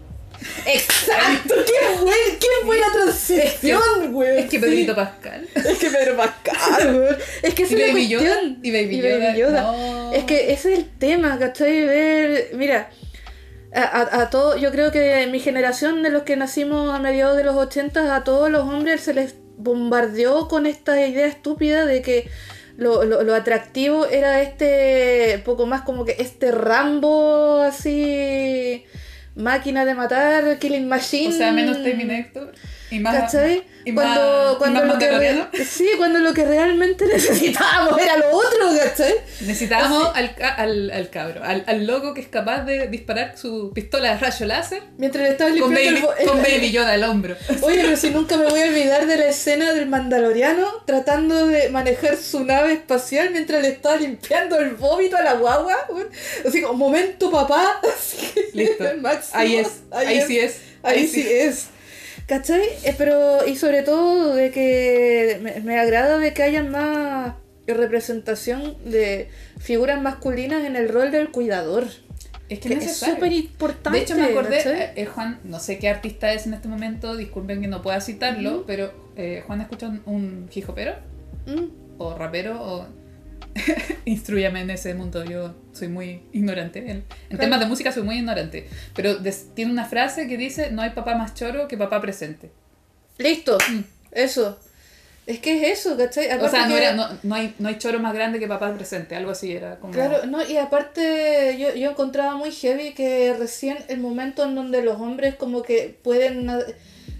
[0.65, 4.39] Exacto, qué, buen, qué buena transición, güey.
[4.39, 5.47] Es que Pedrito Pascal.
[5.53, 7.15] Es que Pedro Pascal, güey.
[7.43, 8.41] Es que Y es Baby Yoda.
[8.63, 9.17] Y Baby Y Yoda.
[9.27, 9.61] Baby Yoda.
[9.63, 10.13] no.
[10.13, 11.85] Es que ese es el tema, ¿cachai?
[11.85, 12.89] Ver, mira,
[13.73, 17.35] a, a, a todo, yo creo que mi generación de los que nacimos a mediados
[17.37, 22.01] de los 80, a todos los hombres se les bombardeó con esta idea estúpida de
[22.01, 22.29] que
[22.79, 28.85] lo, lo, lo atractivo era este, poco más como que este Rambo así,
[29.35, 31.33] máquina de matar, killing machine.
[31.33, 32.51] O sea, menos Terminator
[32.91, 33.15] y más.
[33.15, 33.63] ¿Cachai?
[33.85, 37.97] y cuando más- y cuando más lo que re- sí, cuando lo que realmente necesitábamos
[37.99, 39.13] era lo otro, ¿cachai?
[39.41, 44.13] Necesitábamos al, al, al cabro, al, al loco que es capaz de disparar su pistola
[44.13, 47.35] de rayo láser Mientras le estaba con limpiando Baby, el, con Baby Yoda al hombro.
[47.61, 51.69] Oye, pero si nunca me voy a olvidar de la escena del mandaloriano tratando de
[51.69, 55.77] manejar su nave espacial mientras le estaba limpiando el vómito a la guagua.
[56.45, 57.79] Así como, momento papá.
[57.97, 58.17] Así,
[58.53, 58.83] Listo.
[58.99, 59.39] máximo.
[59.39, 59.67] Ahí es.
[59.91, 60.57] Ahí, sí es.
[60.83, 61.67] Ahí sí es.
[62.29, 62.61] ¿Cachai?
[62.83, 67.33] Eh, pero, y sobre todo de que me, me agrada de que haya más
[67.67, 71.87] representación de figuras masculinas en el rol del cuidador.
[72.47, 73.97] Es que Que es súper importante.
[73.97, 77.15] De hecho, me acordé, eh, eh, Juan, no sé qué artista es en este momento,
[77.15, 80.93] disculpen que no pueda citarlo, pero eh, Juan escucha un, un hijopero
[81.45, 81.65] Mm.
[81.97, 82.85] o rapero o
[84.05, 86.79] instruyame en ese mundo, yo soy muy ignorante.
[86.79, 87.39] En, en Claro.
[87.43, 90.91] temas de música soy muy ignorante, pero des- tiene una frase que dice, no hay
[90.91, 92.51] papá más choro que papá presente.
[93.17, 93.57] Listo.
[93.71, 93.79] Mm.
[94.11, 94.59] Eso.
[95.27, 96.27] Es que es eso, ¿cachai?
[96.31, 98.73] O Aparte sea, no, era, no, no hay, no hay choro más grande que papá
[98.73, 99.93] presente, algo así era como...
[99.93, 104.81] Claro, no, y aparte yo, yo encontraba muy heavy que recién el momento en donde
[104.81, 106.49] los hombres como que pueden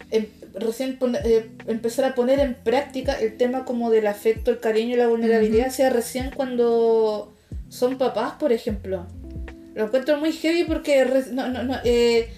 [0.09, 4.59] em- recién pone- eh, empezar a poner en práctica el tema como del afecto, el
[4.59, 7.33] cariño y la vulnerabilidad sea recién cuando
[7.69, 9.05] son papás, por ejemplo.
[9.75, 12.29] Lo encuentro muy heavy porque no, no, no, eh,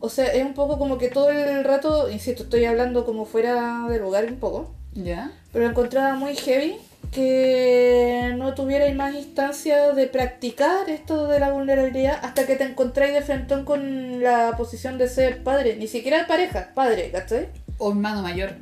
[0.00, 3.86] o sea, es un poco como que todo el rato, insisto, estoy hablando como fuera
[3.88, 4.74] de lugar un poco.
[4.94, 5.30] ¿Ya?
[5.52, 6.76] Pero lo encontraba muy heavy
[7.10, 13.14] que no tuvierais más instancias de practicar esto de la vulnerabilidad hasta que te encontráis
[13.14, 17.48] de frente con la posición de ser padre, ni siquiera pareja, padre, ¿cachai?
[17.78, 18.52] O hermano mayor.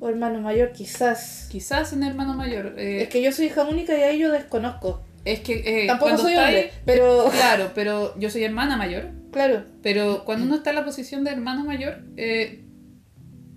[0.00, 1.48] O hermano mayor, quizás.
[1.50, 2.74] Quizás un hermano mayor.
[2.78, 5.02] eh, Es que yo soy hija única y ahí yo desconozco.
[5.24, 9.10] es que eh, Tampoco soy hombre, pero Claro, pero yo soy hermana mayor.
[9.32, 9.64] claro.
[9.82, 12.62] Pero cuando uno está en la posición de hermano mayor, eh,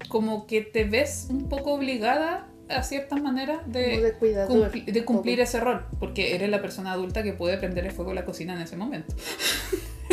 [0.08, 4.72] como que te ves un poco obligada a ciertas maneras de, de cuidador.
[4.72, 7.92] cumpli- de un cumplir ese rol, porque eres la persona adulta que puede prender el
[7.92, 9.14] fuego en la cocina en ese momento.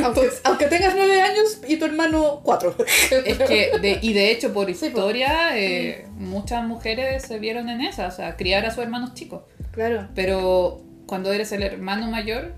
[0.04, 2.76] Aunque, aunque tengas nueve años y tu hermano cuatro.
[3.24, 4.98] Es que, de- y de hecho, por Sí, po.
[4.98, 9.44] historia, eh, muchas mujeres se vieron en esa, o sea, criar a sus hermanos chicos.
[9.72, 10.08] Claro.
[10.14, 12.52] Pero cuando eres el hermano mayor,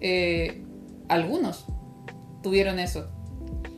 [0.00, 0.64] eh,
[1.08, 1.64] algunos
[2.42, 3.08] tuvieron eso.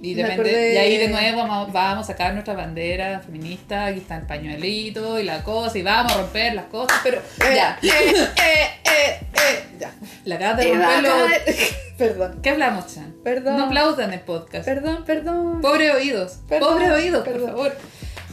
[0.01, 4.01] Y, depende, acordé- y ahí de nuevo vamos, vamos a sacar nuestra bandera feminista, aquí
[4.01, 7.79] está el pañuelito y la cosa, y vamos a romper las cosas, pero Eh, ya,
[7.83, 9.93] eh, eh, eh, eh, ya.
[10.25, 11.11] la acabas de romperlo.
[11.99, 12.41] Perdón.
[12.43, 13.15] ¿Qué hablamos, Chan?
[13.23, 13.57] Perdón.
[13.59, 14.65] No aplaudan el podcast.
[14.65, 15.61] Perdón, perdón.
[15.61, 17.51] Pobre oídos, Perdón, pobre oídos, por perdón.
[17.51, 17.77] favor.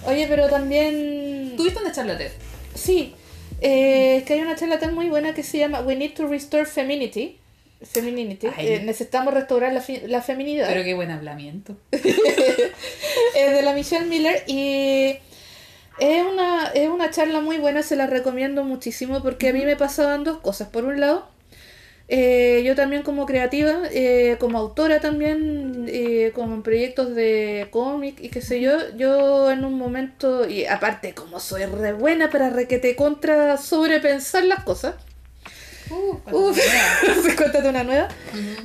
[0.05, 1.53] Oye, pero también.
[1.55, 2.31] ¿Tuviste una charla TED?
[2.73, 3.13] Sí.
[3.61, 6.27] Eh, es que hay una charla tan muy buena que se llama We Need to
[6.27, 7.37] Restore Femininity.
[7.81, 8.47] Femininity.
[8.57, 10.67] Eh, necesitamos restaurar la, fi- la feminidad.
[10.67, 11.77] Pero qué buen hablamiento.
[11.91, 15.17] es de la Michelle Miller y
[15.99, 19.75] es una, es una charla muy buena, se la recomiendo muchísimo porque a mí me
[19.75, 20.67] pasaban dos cosas.
[20.69, 21.27] Por un lado,
[22.09, 28.19] eh, yo también como creativa, eh, como autora también, eh, como en proyectos de cómic
[28.19, 32.49] y qué sé yo, yo en un momento, y aparte como soy re buena para
[32.49, 34.95] requete contra sobrepensar las cosas,
[35.89, 36.57] Uh, Uf.
[37.37, 38.07] cuéntate una nueva.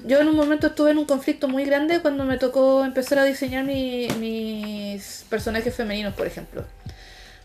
[0.05, 3.25] Yo en un momento estuve en un conflicto muy grande cuando me tocó empezar a
[3.25, 6.65] diseñar mi- mis personajes femeninos, por ejemplo.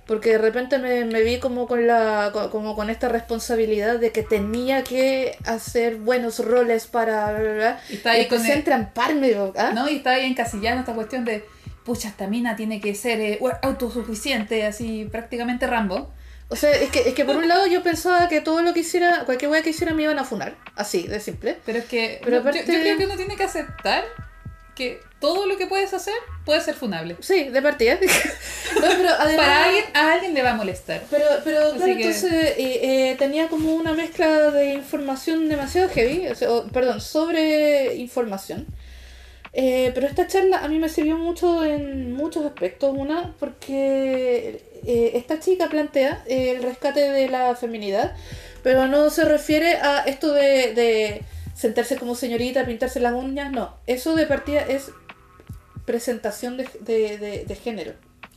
[0.05, 4.11] Porque de repente me, me vi como con, la, co- como con esta responsabilidad de
[4.11, 7.31] que tenía que hacer buenos roles para...
[7.31, 7.79] bla, bla, bla.
[7.89, 9.35] Y está ahí con empecé a el- entramparme.
[9.55, 9.71] ¿ah?
[9.73, 9.87] ¿No?
[9.87, 11.45] Y está ahí encasillada en esta cuestión de,
[11.85, 16.11] pucha, esta mina tiene que ser eh, autosuficiente, así prácticamente Rambo.
[16.51, 18.79] O sea, es que, es que por un lado yo pensaba que todo lo que
[18.79, 20.55] hiciera, cualquier wea que hiciera me iban a funar.
[20.75, 21.57] Así, de simple.
[21.65, 24.03] Pero es que Pero yo- creo que uno tiene que aceptar
[24.75, 26.13] que todo lo que puedes hacer
[26.45, 27.17] puede ser funable.
[27.19, 27.99] Sí, de partida.
[28.75, 29.35] no, pero además...
[29.45, 31.03] Para alguien, a alguien le va a molestar.
[31.11, 32.55] Pero, pero claro, que- entonces eh,
[33.11, 38.65] eh, tenía como una mezcla de información demasiado heavy, o sea, o, perdón, sobre información.
[39.51, 42.95] Eh, pero esta charla a mí me sirvió mucho en muchos aspectos.
[42.95, 48.15] Una, porque eh, esta chica plantea eh, el rescate de la feminidad,
[48.63, 51.21] pero no se refiere a esto de, de
[51.55, 53.75] sentarse como señorita, pintarse las uñas, no.
[53.87, 54.91] Eso de partida es
[55.85, 57.93] presentación de, de, de- de género.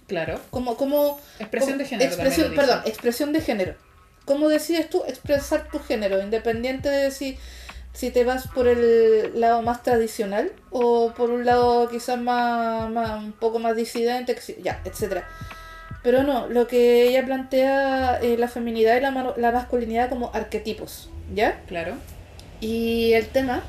[0.07, 0.41] Claro.
[0.51, 2.09] Como, como, Expresión de género.
[2.11, 3.75] Expresión, perdón, expresión de género.
[4.25, 6.21] ¿Cómo decides tú expresar tu género?
[6.23, 7.39] Independiente de si,
[7.93, 13.19] si te vas por el lado más tradicional o por un lado quizás más, más-
[13.23, 15.29] un poco más disidente, ya, etcétera.
[16.03, 21.09] Pero no, lo que ella plantea eh, la feminidad y la, la masculinidad como arquetipos,
[21.35, 21.61] ¿ya?
[21.69, 21.95] Claro.
[22.61, 23.63] Y el tema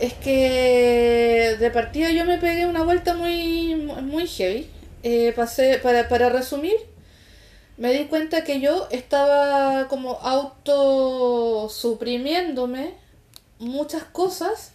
[0.00, 4.68] es que de partida yo me pegué una vuelta muy, muy heavy.
[5.04, 6.74] Eh, pasé, para, para resumir,
[7.76, 12.94] me di cuenta que yo estaba como autosuprimiéndome
[13.58, 14.72] muchas cosas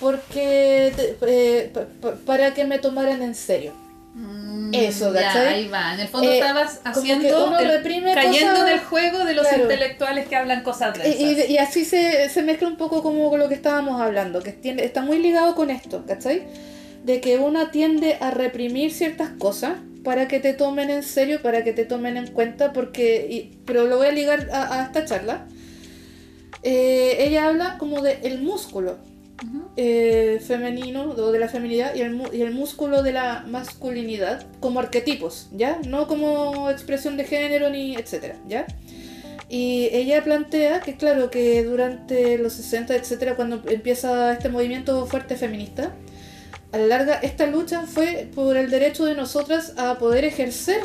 [0.00, 0.92] porque
[1.26, 3.72] eh, pa- pa- para que me tomaran en serio.
[4.72, 5.46] Eso, Mm, ya, ¿cachai?
[5.54, 5.94] ahí va.
[5.94, 7.56] En el fondo Eh, estabas haciendo.
[7.58, 9.62] el- cayendo en el juego de los Claro.
[9.64, 11.48] intelectuales que hablan cosas Y, densas.
[11.48, 14.52] y- y así se, se mezcla un poco como con lo que estábamos hablando, que
[14.52, 16.42] tiene, está muy ligado con esto, ¿cachai?
[17.04, 21.62] De que uno tiende a reprimir ciertas cosas para que te tomen en serio, para
[21.62, 25.04] que te tomen en cuenta, porque, y- pero lo voy a ligar a, a esta
[25.04, 25.46] charla.
[26.62, 28.98] Eh, ella habla como de el músculo
[29.76, 35.80] Eh, femenino o de la feminidad y el, músculo de la masculinidad como arquetipos, ¿ya?
[35.86, 38.66] No como expresión de género ni etcétera, ¿ya?
[39.48, 45.36] Y ella plantea que, claro, que durante los 60, etcétera, cuando empieza este movimiento fuerte
[45.36, 45.94] feminista,
[46.72, 50.82] a la larga esta lucha fue por el derecho de nosotras a poder ejercer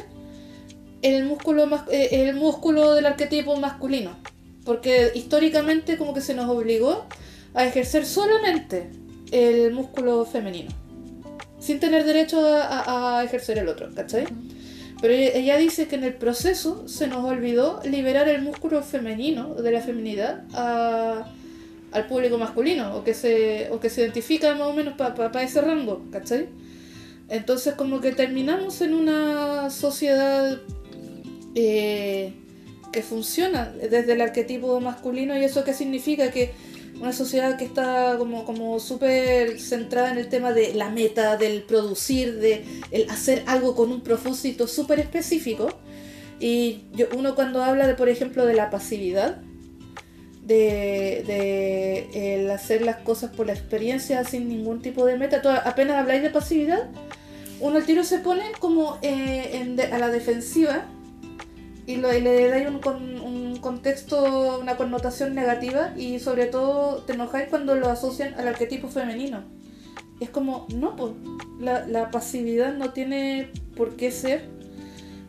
[1.02, 4.18] el músculo, eh, el músculo del arquetipo masculino.
[4.64, 7.06] Porque históricamente como que se nos obligó
[7.56, 8.90] a ejercer solamente
[9.32, 10.70] el músculo femenino.
[11.60, 14.26] Sin tener derecho a, ejercer el otro, ¿cachai?
[15.02, 19.72] Pero ella, dice que en el proceso se nos olvidó liberar el músculo femenino de
[19.72, 21.32] la feminidad a-
[21.92, 25.62] al público masculino, o que se, o que se identifica más o menos para ese
[25.62, 26.50] rango, ¿cachai?
[27.30, 30.60] Entonces como que terminamos en una sociedad
[31.56, 32.34] eh,
[32.92, 36.52] que funciona desde el arquetipo masculino y eso qué significa que
[37.00, 41.64] una sociedad que está como, como súper centrada en el tema de la meta, del
[41.64, 45.70] producir, de el hacer algo con un propósito súper específico.
[46.40, 46.84] Y
[47.16, 49.38] uno cuando habla de, por ejemplo, de la pasividad,
[50.44, 55.50] de, de el hacer las cosas por la experiencia sin ningún tipo de meta, tú
[55.50, 56.90] apenas habláis de pasividad,
[57.60, 60.86] uno al tiro se pone como eh, en a la defensiva
[61.88, 67.04] y, lo, y le dais un, con- un contexto, una connotación negativa y sobre todo
[67.04, 69.44] te enojáis cuando lo asocian al arquetipo femenino.
[70.20, 71.12] Es como, no, pues,
[71.60, 74.46] la, la pasividad no tiene por qué ser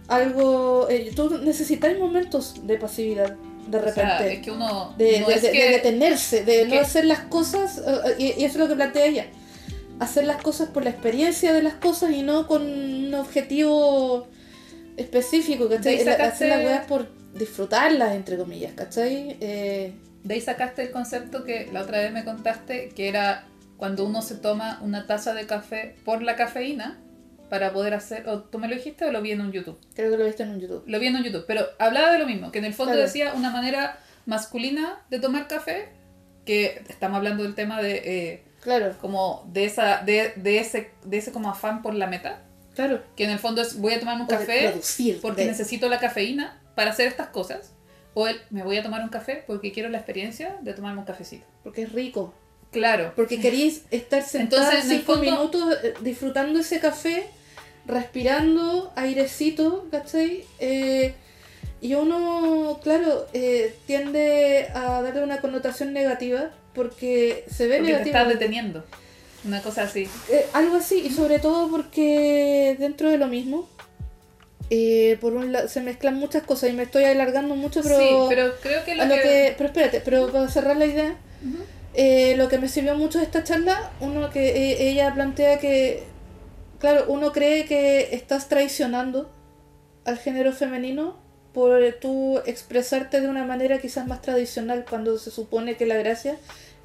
[0.08, 0.88] algo...
[0.88, 3.34] eh, tú necesitáis momentos de pasividad,
[3.68, 4.00] de O repente.
[4.00, 4.94] sea, es que uno.
[4.96, 8.24] de, no de- es de- que- de detenerse, de no hacer las cosas, eh, y,
[8.40, 9.26] y eso es lo que plantea ella,
[9.98, 14.28] hacer las cosas por la experiencia de las cosas y no con un objetivo
[14.96, 15.98] específico, ¿cachai?
[15.98, 19.36] Sacaste- Hacer las weas por disfrutarlas, entre comillas, ¿cachai?
[19.40, 19.92] Eh,
[20.24, 23.44] De ahí sacaste el concepto que la otra vez me contaste, que era
[23.76, 26.98] cuando uno se toma una taza de café por la cafeína
[27.48, 28.28] para poder hacer.
[28.28, 29.78] ¿O tú me lo dijiste o lo vi en un YouTube?
[29.94, 30.82] creo que lo viste en un YouTube.
[30.86, 33.06] Lo vi en un YouTube, pero hablaba de lo mismo, que en el fondo Claro.
[33.06, 35.90] decía una manera masculina de tomar café
[36.44, 41.18] que estamos hablando del tema de eh, Claro, como de esa de, de ese de
[41.18, 42.40] ese como afán por la meta
[42.76, 43.02] claro.
[43.16, 45.98] que en el fondo es voy a tomarme un café producir, porque de- necesito la
[45.98, 47.72] cafeína para hacer estas cosas
[48.14, 51.04] o el me voy a tomar un café porque quiero la experiencia de tomarme un
[51.06, 52.32] cafecito Porque es rico.
[52.70, 57.24] claro Porque queréis estar el cinco fondo- minutos eh, disfrutando ese café,
[57.86, 60.44] respirando airecito, ¿cachai?
[60.58, 61.14] Eh,
[61.80, 68.02] y uno, claro, eh, tiende a darle una connotación negativa porque se ve porque te
[68.04, 68.84] estás deteniendo
[69.46, 70.08] una cosa así.
[70.30, 73.68] Eh, algo así, y sobre todo porque dentro de lo mismo,
[74.70, 78.08] eh, por un lado, se mezclan muchas cosas y me estoy alargando mucho, pero, sí
[78.28, 81.16] pero creo que lo, a lo que, que- pero espérate, pero para cerrar la idea,
[81.94, 86.02] eh, lo que me sirvió mucho de esta charla, uno que eh, ella plantea que,
[86.78, 89.30] claro, uno cree que estás traicionando
[90.04, 91.16] al género femenino
[91.52, 96.36] por tú expresarte de una manera quizás más tradicional cuando se supone que la gracia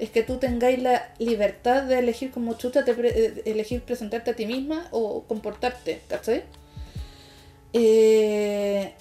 [0.02, 4.32] es que tú tengáis la libertad de elegir como chuta, te pre- eh, elegir presentarte
[4.32, 6.42] a ti misma o comportarte, ¿cachai?
[7.72, 8.94] Eh,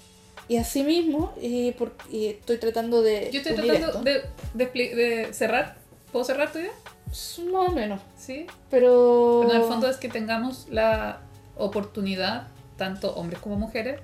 [0.47, 3.29] y así mismo, y, por- y estoy tratando de...
[3.31, 4.21] yo estoy tratando de,
[4.53, 5.75] de, expli- de cerrar
[6.11, 6.71] ¿puedo cerrar tu idea?
[7.07, 9.39] Más o menos, sí pero...
[9.41, 11.21] Pero en el fondo es que tengamos la
[11.57, 12.47] oportunidad,
[12.77, 13.99] tanto hombres como mujeres,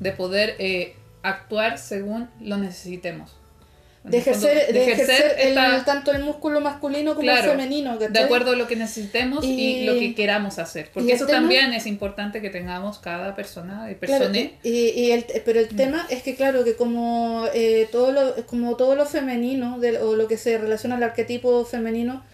[0.00, 3.36] de poder eh, actuar según lo necesitemos.
[4.02, 7.58] De el fondo, ejercer, de ejercer el- esta- tanto el músculo masculino como Claro, el
[7.58, 7.98] femenino.
[7.98, 8.24] de ¿cachai?
[8.24, 9.48] acuerdo a lo que necesitemos y,
[9.82, 10.88] Y- lo que queramos hacer.
[10.94, 14.38] Porque el eso tema- también es importante que tengamos cada persona, y Claro, persona.
[14.62, 18.76] y, y el, pero el tema es que claro que como eh, todo lo como
[18.76, 22.24] todo lo femenino del- o lo que se relaciona al arquetipo femenino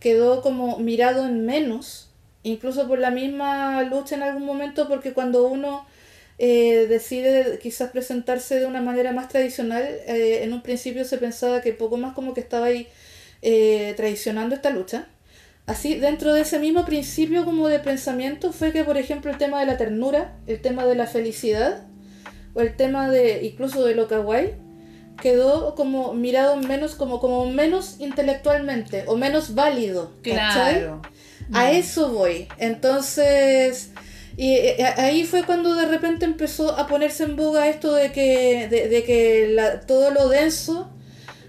[0.00, 2.08] quedó como mirado en menos
[2.42, 5.86] incluso por la misma lucha en algún momento porque cuando uno
[6.38, 11.60] eh, decide quizás presentarse de una manera más tradicional eh, en un principio se pensaba
[11.60, 12.88] que poco más como que estaba ahí
[13.42, 15.06] eh, traicionando esta lucha
[15.66, 19.60] Así, dentro de ese mismo principio como de pensamiento fue que, por ejemplo, el tema
[19.60, 21.84] de la ternura, el tema de la felicidad,
[22.52, 24.50] o el tema de incluso de lo kawaii,
[25.22, 30.12] quedó como mirado menos, como, como menos intelectualmente, o menos válido.
[30.22, 30.80] ¿cachai?
[30.80, 31.02] Claro.
[31.52, 31.76] A Mm.
[31.76, 32.48] eso voy.
[32.58, 33.90] Entonces,
[34.36, 38.68] y eh, ahí fue cuando de repente empezó a ponerse en boga esto de que,
[38.68, 40.90] de, que la- todo lo denso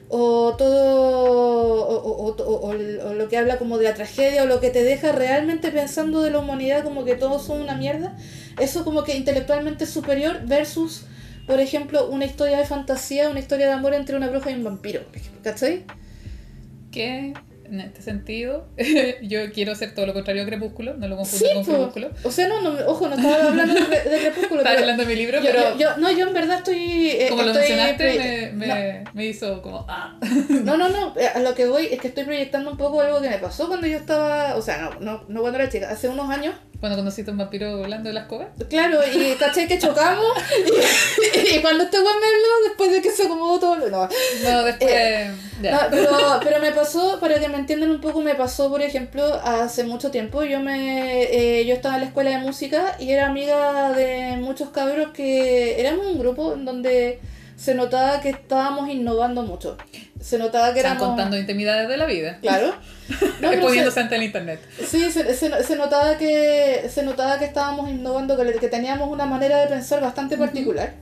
[0.09, 4.69] o todo o, o- o- lo que habla como de la tragedia o lo que
[4.69, 8.15] te deja realmente pensando de la humanidad como que todos son una mierda,
[8.59, 11.05] eso como que intelectualmente superior versus,
[11.47, 14.63] por ejemplo, una historia de fantasía, una historia de amor entre una bruja y un
[14.63, 15.01] vampiro,
[15.43, 15.85] ¿cachai?
[16.91, 17.33] Que
[17.69, 18.67] en este sentido,
[19.21, 21.93] yo quiero hacer todo lo contrario a Crepúsculo, no lo Sí, confundo con po.
[21.93, 22.09] Crepúsculo.
[22.23, 25.15] o sea, no, no, ojo, no estaba hablando de, de Crepúsculo, Estaba hablando de mi
[25.15, 27.09] libro, Yo, pero yo- yo- no, yo en verdad estoy.
[27.11, 29.85] eh, como lo mencionaste, me, me, me hizo como.
[29.89, 30.17] Ah.
[30.49, 33.21] No, no, no, eh, a lo que voy es que estoy proyectando un poco algo
[33.21, 34.55] que me pasó cuando yo estaba.
[34.55, 36.55] O sea, no, no, no cuando era chica, hace unos años.
[36.79, 38.49] Cuando conociste a un vampiro volando de las cobas.
[38.69, 40.27] Claro, y caché que chocamos.
[41.33, 43.75] Y, y cuando este weón me habló, después de que se acomodó todo.
[43.89, 44.07] No,
[44.43, 44.91] No, después.
[44.93, 45.31] Eh.
[45.61, 46.09] No, pero,
[46.43, 50.11] pero me pasó, para que me entiendan un poco, me pasó, por ejemplo, hace mucho
[50.11, 50.43] tiempo.
[50.43, 54.69] Yo me eh, yo estaba en la escuela de música y era amiga de muchos
[54.69, 57.19] cabros que éramos un grupo en donde
[57.55, 59.77] se notaba que estábamos innovando mucho.
[60.19, 61.09] Se notaba que Están éramos.
[61.09, 62.39] contando intimidades de la vida.
[62.41, 62.73] Claro.
[63.39, 64.59] No, exponiéndose se- ante el internet.
[64.83, 69.25] Sí, se, se, se notaba que se notaba que estábamos innovando, que, que teníamos una
[69.25, 70.93] manera de pensar bastante particular.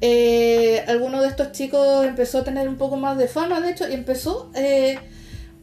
[0.00, 3.88] Eh, alguno de estos chicos empezó a tener un poco más de fama, de hecho,
[3.88, 4.98] y empezó, eh,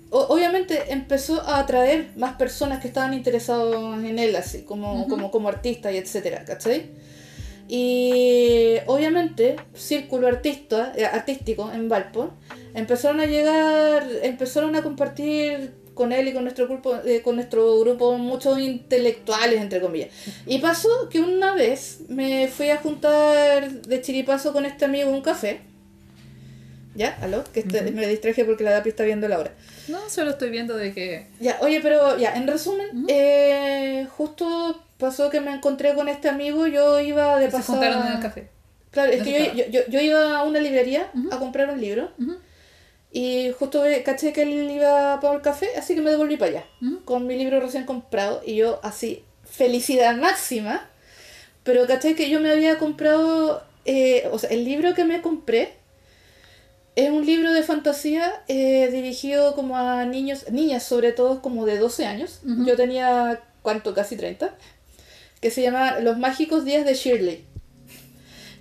[0.09, 5.09] obviamente, empezó a atraer más personas que estaban interesados en él, así, como, Ujú.
[5.09, 6.91] como, como artista y etcétera, ¿cachai?
[7.67, 12.31] Y obviamente, círculo artista, eh, artístico en Valpo,
[12.73, 17.79] empezaron a llegar, empezaron a compartir con él y con nuestro grupo, eh, con nuestro
[17.79, 20.09] grupo muchos intelectuales, entre comillas.
[20.45, 25.21] Y pasó que una vez me fui a juntar de chiripazo con este amigo un
[25.21, 25.61] café.
[26.95, 27.17] ¿Ya?
[27.21, 27.43] ¿Aló?
[27.53, 29.51] Que este- me distraje porque la DAPI está viendo la hora.
[29.87, 31.27] No, solo estoy viendo de que.
[31.39, 36.67] Ya, oye, pero ya, en resumen, eh, justo pasó que me encontré con este amigo,
[36.67, 37.79] yo iba de Se pasada...
[37.79, 38.47] juntaron en el café.
[38.91, 42.11] Claro, es ¿Dónde que yo, iba a una librería a comprar un libro
[43.15, 46.51] y justo ve- caché que él iba para el café, así que me devolví para
[46.51, 47.05] allá ujú.
[47.05, 50.89] con mi libro recién comprado y yo así, felicidad máxima,
[51.63, 55.73] pero caché que yo me había comprado, eh, o sea, el libro que me compré
[56.95, 61.77] es un libro de fantasía eh, dirigido como a niños, niñas sobre todo como de
[61.77, 63.93] 12 años, yo tenía, ¿cuánto?
[63.93, 64.55] Casi 30,
[65.39, 67.45] que se llama Los Mágicos Días de Shirley.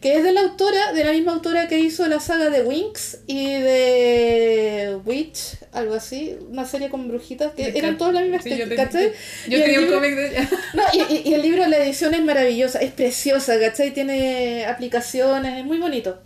[0.02, 3.18] Que es de la autora, de la misma autora que hizo la saga de Winx
[3.26, 8.56] y de Witch, algo así, una serie con brujitas que eran todas la misma Sí,
[8.56, 9.12] yo te- ¿cachai?
[9.48, 10.50] Yo tenía un cómic de ella.
[10.74, 13.92] No, y, y- y el libro, la edición es maravillosa, es preciosa, ¿cachai?
[13.94, 16.18] Tiene aplicaciones, es muy bonito.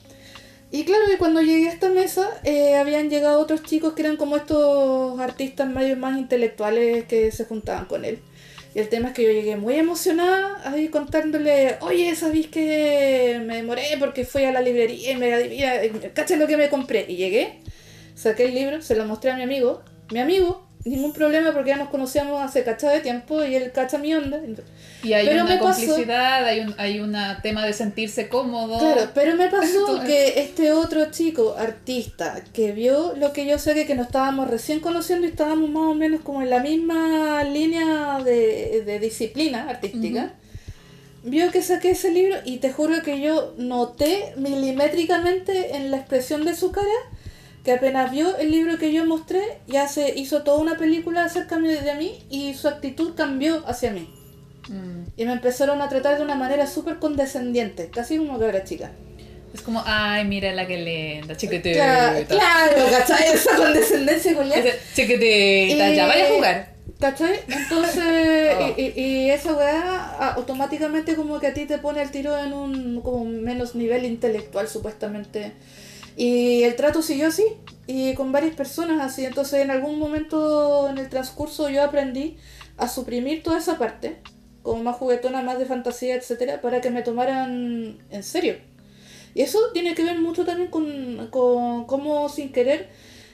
[0.72, 4.16] Y claro que cuando llegué a esta mesa, eh, habían llegado otros chicos que eran
[4.16, 8.18] como estos artistas medio más intelectuales que se juntaban con él.
[8.77, 13.57] Y el tema es que yo llegué muy emocionada ahí contándole, oye, ¿sabéis que me
[13.57, 15.72] demoré porque fui a la librería y me adivina,
[16.12, 17.07] cacha lo que me compré?
[17.09, 17.61] Y llegué,
[18.14, 19.83] saqué el libro, se lo mostré a mi amigo.
[20.12, 23.99] Mi amigo, ningún problema porque ya nos conocíamos hace cachada de tiempo y él cacha
[23.99, 24.41] mi onda.
[25.03, 28.78] Y hay Pero una me pasó- complicidad, hay un hay una tema de sentirse cómodo.
[28.78, 33.74] Claro, pero me pasó que este otro chico, artista, que vio lo que yo sé
[33.74, 37.43] que, que nos estábamos recién conociendo y estábamos más o menos como en la misma
[37.45, 40.32] línea de, de disciplina artística,
[41.24, 46.45] vio que saqué ese libro y te juro que yo noté milimétricamente en la expresión
[46.45, 46.87] de su cara
[47.67, 51.59] que apenas vio el libro que yo mostré, ya se hizo toda una película acerca
[51.59, 54.09] de mí y su actitud cambió hacia mí.
[54.69, 55.03] Mm.
[55.17, 58.93] Y me empezaron a tratar de una manera súper condescendiente, casi como cabra chica.
[59.53, 61.75] Es como, ay, mira la que linda, chiquitita.
[61.75, 63.29] Claro, claro, ¿cachai?
[63.35, 66.77] Esa condescendencia con Ese, Chiquitita, ya Eh, vaya a jugar.
[67.01, 67.41] ¿Cachai?
[67.49, 68.75] Entonces, Oh.
[68.77, 72.53] y, y- y esa weá automáticamente como que a ti te pone el tiro en
[72.53, 75.53] un como menos nivel intelectual supuestamente.
[76.17, 77.45] Y el trato siguió así,
[77.87, 79.25] y con varias personas así.
[79.27, 82.39] Entonces en algún momento en el transcurso yo aprendí
[82.79, 84.17] a suprimir toda esa parte,
[84.62, 88.57] como más juguetona, más de fantasía, etcétera, para que me tomaran en serio.
[89.35, 92.89] Y eso tiene que ver mucho también con, con cómo sin querer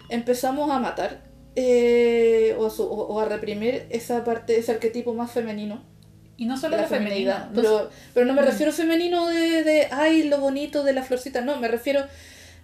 [0.08, 1.22] empezamos a matar
[1.54, 5.84] eh, o, o- a reprimir esa parte, ese arquetipo más femenino.
[6.36, 7.50] Y no solo la la femenina.
[7.54, 11.56] Pero, pero no me refiero femenino de, de, ay, lo bonito de la florcita, no,
[11.58, 12.04] me refiero...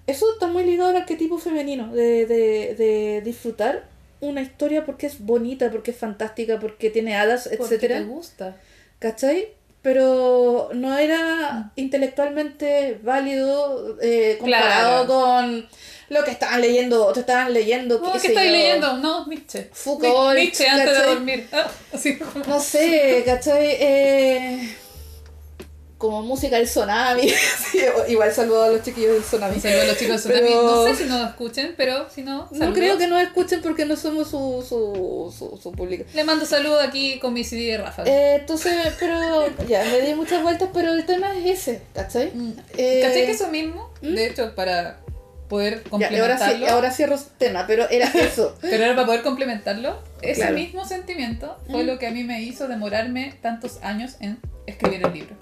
[0.09, 3.85] Eso está muy ligado al arquetipo femenino, de, de, de disfrutar
[4.21, 8.57] una historia porque es bonita, porque es fantástica, porque tiene hadas, porque etcétera te gusta.
[8.99, 9.49] ¿Cachai?
[9.83, 15.07] Pero no era intelectualmente válido eh, comparado Claro.
[15.07, 15.69] con
[16.09, 18.97] lo que estaban leyendo, otros estaban leyendo, No, qué ¿qué estáis leyendo?
[18.97, 19.69] No, Nietzsche.
[19.73, 21.47] Foucault, Ni- Nietzsche antes de dormir.
[21.53, 23.77] Ah, así como- No sé, ¿cachai?
[23.79, 24.77] Eh,
[25.99, 27.29] como música del Tsunami.
[27.73, 29.57] Sí, Igual saludo a los chiquillos del Tsunami.
[29.57, 30.47] Un saludo a los chicos de Tsunami.
[30.49, 33.85] Pero- No sé si nos escuchen, pero si no, No creo que nos escuchen porque
[33.85, 36.05] no somos su, su, su, su público.
[36.15, 38.05] Le mando saludos aquí con mi CD de Rafa.
[38.07, 42.31] Eh, entonces, pero ya, me di muchas vueltas, pero el tema es ese, ¿cachai?
[42.35, 42.53] Mm.
[42.77, 43.91] Eh, ¿Cachai que eso mismo?
[44.01, 45.01] De hecho, para
[45.49, 46.67] poder ya, complementarlo.
[46.67, 48.57] sí, ahora cierro tema, pero era eso.
[48.61, 50.55] Pero ahora para poder complementarlo, ese Claro.
[50.55, 51.87] mismo sentimiento fue Mm.
[51.87, 55.35] lo que a mí me hizo demorarme tantos años en escribir el libro.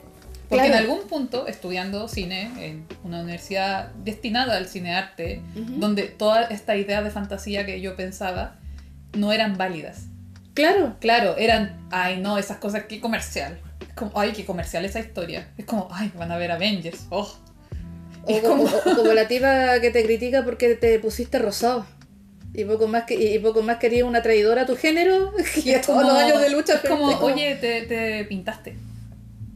[0.48, 0.84] Porque Claro.
[0.84, 5.80] en algún punto, estudiando cine en una universidad destinada al cinearte, Ujú.
[5.80, 8.56] donde toda esta idea de fantasía que yo pensaba
[9.16, 10.04] no eran válidas.
[10.54, 10.96] Claro.
[11.00, 13.58] Claro, eran, ay no, esas cosas, qué comercial.
[13.80, 15.48] Es como, ay, qué comercial esa historia.
[15.58, 17.06] Es como, ay, van a ver Avengers.
[17.10, 17.30] Oh.
[18.24, 21.38] O, Es como, como- o- o como la tipa que te critica porque te pusiste
[21.38, 21.86] rosado.
[22.54, 25.32] Y poco más que y poco más querías una traidora a tu género.
[25.64, 26.74] Y a Es todos como- los años de lucha.
[26.74, 28.76] Es como, pero- oye, te, te pintaste.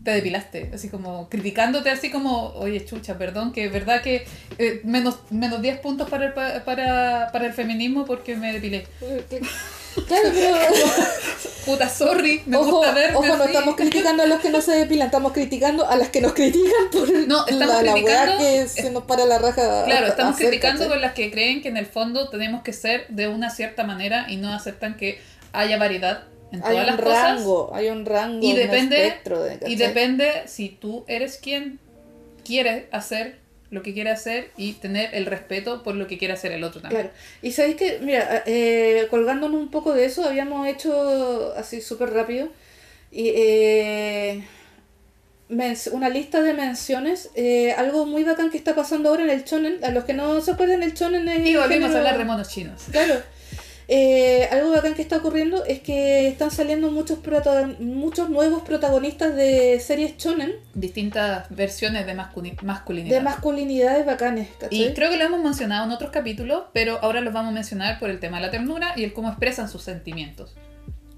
[0.03, 0.71] Te depilaste.
[0.75, 4.27] Así como criticándote, así como, oye, chucha, perdón, que es verdad que
[4.59, 8.87] eh, menos, menos 10 puntos para el, pa- para, para el feminismo porque me depilé.
[10.07, 10.57] Claro, pero.
[11.67, 13.53] Puta, sorry, me ojo, gusta verme ojo, no así.
[13.53, 16.91] estamos criticando a los que no se depilan, estamos criticando a las que nos critican
[16.93, 19.85] por No, estamos la, la criticando- que se nos para la raja.
[19.85, 20.89] Claro, estamos hacer, criticando ¿cachai?
[20.93, 24.27] con las que creen que en el fondo tenemos que ser de una cierta manera
[24.29, 25.21] y no aceptan que
[25.53, 26.23] haya variedad
[26.53, 27.23] en Hay todas un las cosas.
[27.37, 31.79] rango, hay un rango, Y un depende- espectro de, Y depende si tú eres quien
[32.45, 33.39] quiere hacer
[33.71, 36.81] lo que quiere hacer y tener el respeto por lo que quiere hacer el otro
[36.81, 37.03] también.
[37.03, 37.17] Claro.
[37.41, 42.49] Y sabéis que, mira, eh, colgándonos un poco de eso, habíamos hecho así súper rápido
[43.13, 44.45] y, eh,
[45.93, 47.31] una lista de menciones.
[47.35, 49.85] eh, algo muy bacán que está pasando ahora en el Shonen.
[49.85, 51.47] A los que no se acuerdan, el Shonen es.
[51.49, 52.83] Y volvimos género- a hablar de monos chinos.
[52.91, 53.15] Claro.
[53.93, 57.19] Eh, algo bacán que está ocurriendo es que están saliendo muchos
[57.81, 63.17] muchos nuevos protagonistas de series shonen Distintas versiones de masculi- masculinidad.
[63.17, 64.81] de masculinidades bacanes, ¿cachai?
[64.81, 67.99] y creo que lo hemos mencionado en otros capítulos, pero ahora los vamos a mencionar
[67.99, 70.55] por el tema de la ternura y el cómo expresan sus sentimientos.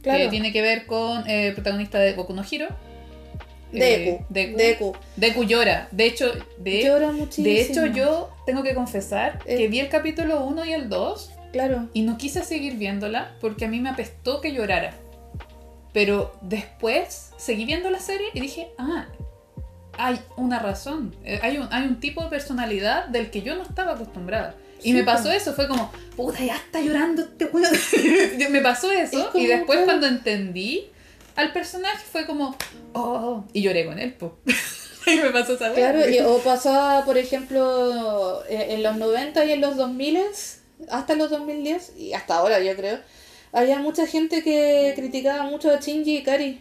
[0.02, 0.24] claro.
[0.24, 2.68] Que tiene que ver con eh, el protagonista de Boku no Hiro.
[3.70, 4.56] Deku, eh, Deku.
[4.56, 4.92] Deku.
[5.16, 5.88] Deku llora.
[5.92, 7.48] De hecho, de, Llora muchísimo.
[7.48, 9.58] de hecho yo tengo que confesar Eh.
[9.58, 11.88] que vi el capítulo 1 y el 2 Claro.
[11.92, 14.94] y no quise seguir viéndola porque a mí me apestó que llorara.
[15.92, 19.06] Pero después seguí viendo la serie y dije, ah,
[19.98, 23.62] hay una razón, eh, hay un, hay un tipo de personalidad del que yo no
[23.62, 24.54] estaba acostumbrada.
[24.80, 27.70] Y Sí, me pasó eso, fue como, puta, ya está llorando este weón.
[28.50, 30.88] me pasó Es eso, como, y después cuando entendí
[31.36, 32.56] al personaje fue como,
[32.94, 34.38] oh, y lloré con él, po.
[35.06, 35.72] y me pasó esa.
[35.72, 40.18] Claro, y- o pasaba, por ejemplo, en, en los 90 y en los 2000,
[40.90, 42.98] hasta los 2010, y hasta ahora yo creo,
[43.52, 46.60] había mucha gente que criticaba mucho a Shinji Ikari.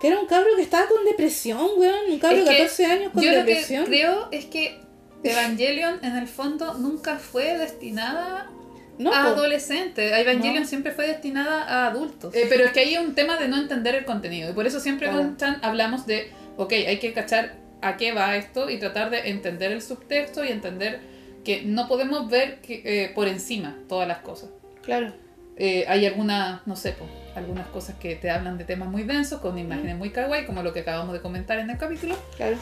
[0.00, 2.10] Que era un cabro que estaba con depresión, weón.
[2.10, 3.84] Un cabro de que 14 años con Yo lo que depresión.
[3.86, 4.80] creo es que
[5.24, 8.48] Evangelion en el fondo nunca fue destinada
[8.98, 10.12] No, a adolescentes.
[10.16, 10.68] Evangelion No.
[10.68, 12.32] siempre fue destinada a adultos.
[12.34, 14.50] Eh, pero es que hay un tema de no entender el contenido.
[14.50, 15.22] Y por eso siempre Claro.
[15.24, 19.28] con Chan hablamos de, ok, hay que cachar a qué va esto y tratar de
[19.30, 21.00] entender el subtexto y entender
[21.48, 24.50] que no podemos ver que, eh, por encima todas las cosas.
[24.82, 25.14] Claro.
[25.56, 26.94] Eh, hay algunas, no sé,
[27.34, 30.74] algunas cosas que te hablan de temas muy densos, con imágenes muy kawaii, como lo
[30.74, 32.18] que acabamos de comentar en el capítulo.
[32.36, 32.58] Claro.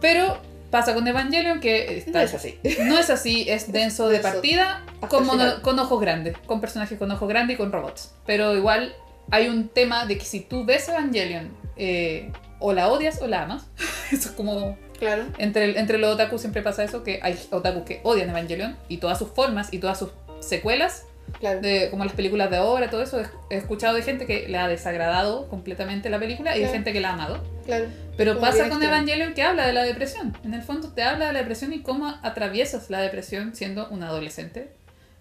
[0.00, 0.38] Pero
[0.72, 2.58] pasa con Evangelion que está- No es así.
[2.80, 7.54] no es así, es denso de partida, con ojos grandes, con personajes con ojos grandes
[7.54, 8.12] y con robots.
[8.26, 8.92] Pero igual
[9.30, 13.42] hay un tema de que si tú ves Evangelion, eh, o la odias o la
[13.44, 13.66] amas.
[14.10, 14.76] Eso es como...
[14.98, 15.24] Claro.
[15.38, 19.18] Entre, entre los otakus siempre pasa eso, que hay otakus que odian Evangelion y todas
[19.18, 21.04] sus formas y todas sus secuelas,
[21.40, 21.60] Claro.
[21.60, 23.20] de, como las películas de ahora, todo eso.
[23.50, 27.00] He, escuchado de gente que le ha desagradado completamente la película y de gente que
[27.00, 27.42] la ha amado.
[27.64, 27.86] Claro.
[28.16, 28.82] Pero Como pasa con.
[28.82, 30.36] Evangelion que habla de la depresión.
[30.44, 34.04] En el fondo te habla de la depresión y cómo atraviesas la depresión siendo un
[34.04, 34.70] adolescente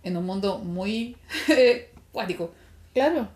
[0.04, 1.18] en un mundo muy
[1.50, 2.54] eh, cuático.
[2.94, 3.28] Claro.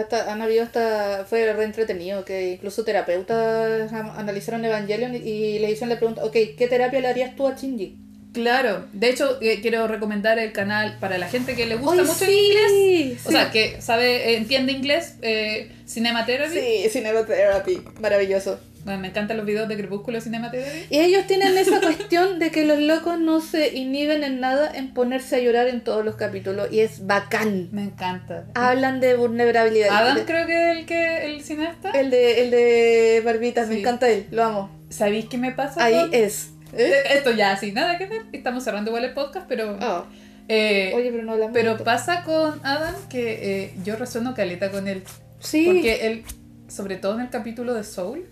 [0.00, 1.24] Hasta, han habido hasta.
[1.24, 6.36] Fue re entretenido que incluso terapeutas analizaron Evangelion y, y le hicieron la pregunta: Ok,
[6.56, 7.96] ¿qué terapia le harías tú a Shinji?
[8.32, 12.06] Claro, de hecho eh, quiero recomendar el canal para la gente que le gusta ¡Ay,
[12.06, 12.24] mucho sí!
[12.24, 12.72] el
[13.02, 13.26] inglés.
[13.26, 16.58] O sea, que sabe, eh, entiende inglés, eh, Cinema Therapy.
[16.58, 17.82] Sí, Cinema Therapy.
[18.00, 18.58] Maravilloso.
[18.84, 20.86] Bueno, me encantan los videos de Crepúsculo Cinema Therapy.
[20.90, 24.92] Y ellos tienen esa cuestión de que los locos no se inhiben en nada en
[24.92, 26.68] ponerse a llorar en todos los capítulos.
[26.72, 27.68] Y es bacán.
[27.70, 28.46] Me encanta.
[28.54, 29.88] Hablan de vulnerabilidad.
[29.90, 31.90] Adam creo que es el que el cineasta.
[31.92, 34.70] el de, el de Barbitas, me encanta él, lo amo.
[34.90, 35.82] ¿Sabéis qué me pasa?
[35.84, 36.50] Ahí con- es.
[36.76, 38.22] Eh, Esto ya, sin nada que ver.
[38.32, 39.78] Estamos cerrando igual el podcast, pero.
[39.80, 40.06] Oh,
[40.48, 44.88] eh, Oye, pero no hablamos pero pasa con Adam que eh, yo resueno caleta con
[44.88, 45.02] él.
[45.38, 45.66] Sí.
[45.66, 46.24] Porque él,
[46.68, 48.24] sobre todo en el capítulo de Soul,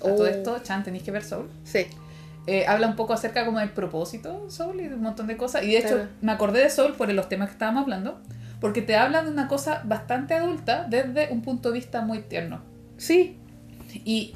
[0.00, 0.26] a todo Oh.
[0.26, 1.48] esto, Chan, tenéis que ver Soul.
[1.64, 1.86] Sí.
[2.48, 5.36] eh, habla un poco acerca como del propósito de Soul y de un montón de
[5.36, 5.64] cosas.
[5.64, 6.08] Y de hecho, Claro.
[6.22, 8.20] me acordé de Soul por los temas que estábamos hablando,
[8.60, 12.60] porque te habla de una cosa bastante adulta desde un punto de vista muy tierno.
[12.98, 13.36] Sí.
[14.04, 14.34] Y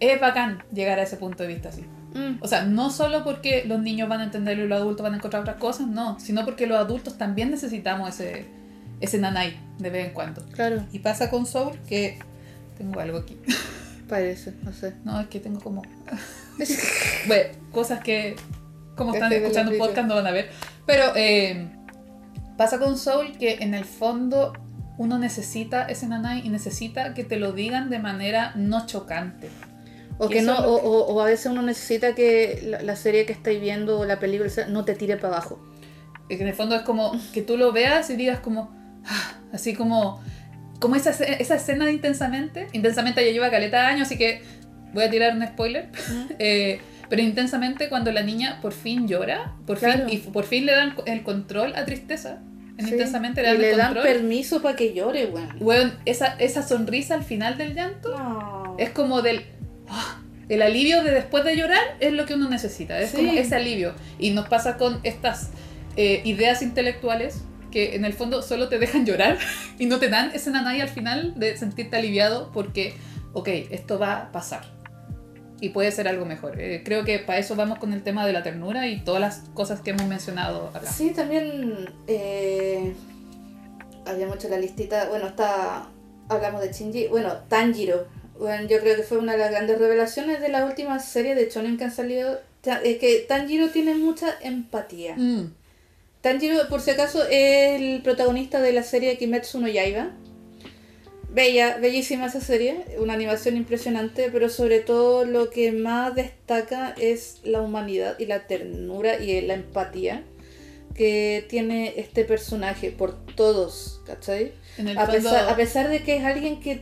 [0.00, 1.82] es bacán llegar a ese punto de vista así.
[2.12, 5.14] Mm, O sea, no solo porque los niños van a entenderlo y los adultos van
[5.14, 8.44] a encontrar otras cosas, no, sino porque los adultos también necesitamos ese,
[9.00, 10.42] ese nanay de vez en cuando.
[10.52, 12.18] claro, Y pasa con Soul que
[12.76, 13.38] tengo algo aquí.
[14.08, 14.94] parece, no sé.
[15.04, 15.82] No, es que tengo como...
[17.26, 18.36] bueno, cosas que
[18.96, 20.50] como están la escuchando un podcast no van a ver.
[20.86, 21.68] Pero eh,
[22.56, 24.52] pasa con Soul que en el fondo
[24.98, 29.48] uno necesita ese nanay y necesita que te lo digan de manera no chocante.
[30.18, 33.34] O que no, que- o- o a veces uno necesita que la, la serie que
[33.34, 35.62] estáis viendo o la película no te tire para abajo.
[36.28, 39.74] Que en el fondo es como que tú lo veas y digas como, ah, así
[39.74, 40.22] como,
[40.80, 42.66] como esa, esa escena de Intensamente.
[42.72, 44.42] Intensamente ya lleva caleta de años, así que
[44.92, 45.88] voy a tirar un spoiler.
[46.38, 50.08] Eh, pero intensamente cuando la niña por fin llora, por Claro.
[50.08, 52.38] fin, y por fin le dan el control a tristeza.
[52.78, 52.90] Sí.
[52.90, 55.48] intensamente le y dan le el dan permiso para que llore, weón.
[55.60, 58.76] Weón, esa, esa sonrisa al final del llanto No.
[58.78, 59.46] es como del...
[59.88, 60.20] ah,
[60.50, 63.16] el alivio de después de llorar es lo que uno necesita, es Sí.
[63.16, 63.94] como ese alivio.
[64.18, 65.50] Y nos pasa con estas
[65.96, 69.38] eh, ideas intelectuales que en el fondo solo te dejan llorar
[69.78, 72.94] y no te dan ese nanay al final de sentirte aliviado porque,
[73.32, 74.76] ok, esto va a pasar.
[75.60, 76.60] Y puede ser algo mejor.
[76.60, 79.38] Eh, creo que para eso vamos con el tema de la ternura y todas las
[79.54, 80.90] cosas que hemos mencionado acá.
[80.92, 82.94] Sí, también eh,
[84.04, 85.08] habíamos hecho la listita.
[85.08, 85.88] Bueno, está.
[86.28, 87.08] Hablamos de Shinji.
[87.08, 88.06] Bueno, Tanjiro.
[88.38, 91.48] Bueno, yo creo que fue una de las grandes revelaciones de las últimas series de
[91.48, 92.38] Shonen que han salido.
[92.84, 95.14] Es que Tanjiro tiene mucha empatía.
[95.16, 95.52] Mm,
[96.30, 100.10] Tanjiro, por si acaso, es el protagonista de la serie Kimetsu no Yaiba.
[101.30, 107.40] Bella, bellísima esa serie, una animación impresionante, pero sobre todo lo que más destaca es
[107.44, 110.24] la humanidad y la ternura y la empatía
[110.96, 114.50] que tiene este personaje por todos, ¿cachai?
[114.78, 116.80] en el A fondo- pesar, a pesar de que es alguien que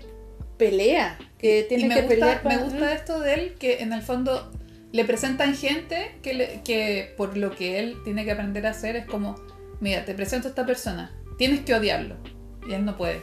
[0.57, 3.83] pelea, que y tiene me que gusta, pelear me para- gusta esto de él que
[3.83, 4.51] en el fondo
[4.95, 8.95] le presentan gente que, le- que por lo que él tiene que aprender a hacer
[8.95, 9.35] es como,
[9.81, 12.17] mira, te presento a esta persona, tienes que odiarlo.
[12.69, 13.23] Y él no puede.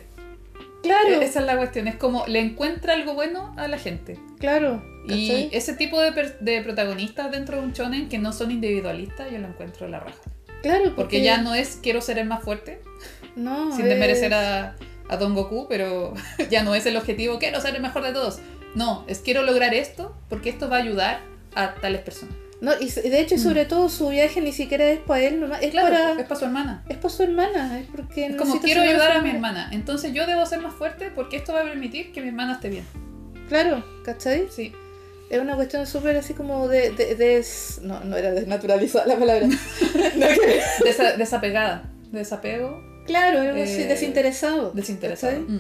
[0.84, 4.19] Claro, E- Esa es la cuestión, es como le encuentra algo bueno a la gente.
[4.39, 4.84] claro.
[5.07, 6.11] Y ese tipo de,
[6.41, 10.19] de protagonistas dentro de un shonen que no son individualistas, yo lo encuentro la raja.
[10.61, 12.82] Claro, porque, Porque ya no es quiero ser el más fuerte,
[13.36, 14.76] no, sin es- desmerecer a,
[15.09, 16.13] a Don Goku, pero
[16.51, 18.39] ya no es el objetivo, quiero ser el mejor de todos.
[18.76, 22.35] No, es quiero lograr esto porque esto va a ayudar a tales personas.
[22.61, 25.61] No, y de hecho, y sobre todo, su viaje ni siquiera es para él, nomás,
[25.63, 25.71] es Mm.
[25.71, 26.11] Claro, para...
[26.21, 26.83] es para su hermana.
[26.89, 30.13] Es para su hermana, es porque Es como quiero ayudar a más mi hermana, entonces
[30.13, 32.85] yo debo ser más fuerte porque esto va a permitir que mi hermana esté bien.
[33.49, 34.47] Claro, ¿cachai?
[34.51, 34.71] Sí.
[35.31, 39.47] Es una cuestión súper así como de, de, des- No, no era desnaturalizada la palabra.
[40.85, 44.71] Desa- desapegada, desapego, claro, Eh, desinteresado.
[44.71, 45.39] desinteresado.
[45.41, 45.59] Mm.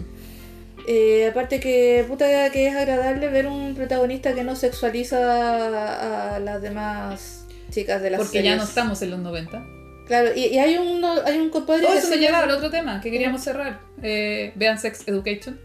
[0.93, 6.39] Eh, aparte que, puta, que es agradable ver un protagonista que no sexualiza a, a
[6.39, 8.69] las demás chicas de las Porque ya no series.
[8.69, 9.65] estamos en los 90.
[10.07, 12.69] Claro, y, y hay, un, hay un compadre Oh, que eso me lleva al otro
[12.69, 13.79] tema que queríamos cerrar.
[14.03, 15.57] Eh, vean Sex Education.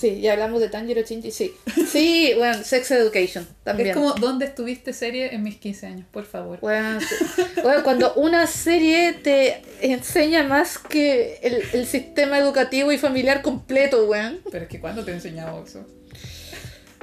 [0.00, 1.54] Sí, ya hablamos de Tanjiro Shinji, sí.
[1.86, 3.90] Sí, bueno, Sex Education también.
[3.90, 6.06] Es como, ¿dónde estuviste serie en mis 15 años?
[6.10, 6.58] Por favor.
[6.60, 7.42] Bueno, sí.
[7.62, 14.06] Bueno, cuando una serie te enseña más que el, el sistema educativo y familiar completo,
[14.06, 14.40] weón.
[14.50, 15.86] Pero es que ¿cuándo te he enseñado eso?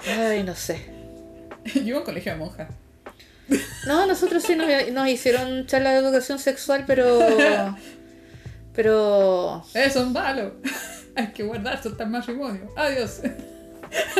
[0.07, 0.81] Ay, no sé.
[1.75, 2.69] Yo iba a un colegio de monjas.
[3.85, 7.19] No, nosotros sí nos, nos hicieron charla de educación sexual, pero...
[8.73, 9.63] Pero...
[9.75, 10.53] Eso es malo.
[11.21, 12.69] Hay que guardarse hasta el matrimonio.
[12.75, 13.21] Adiós.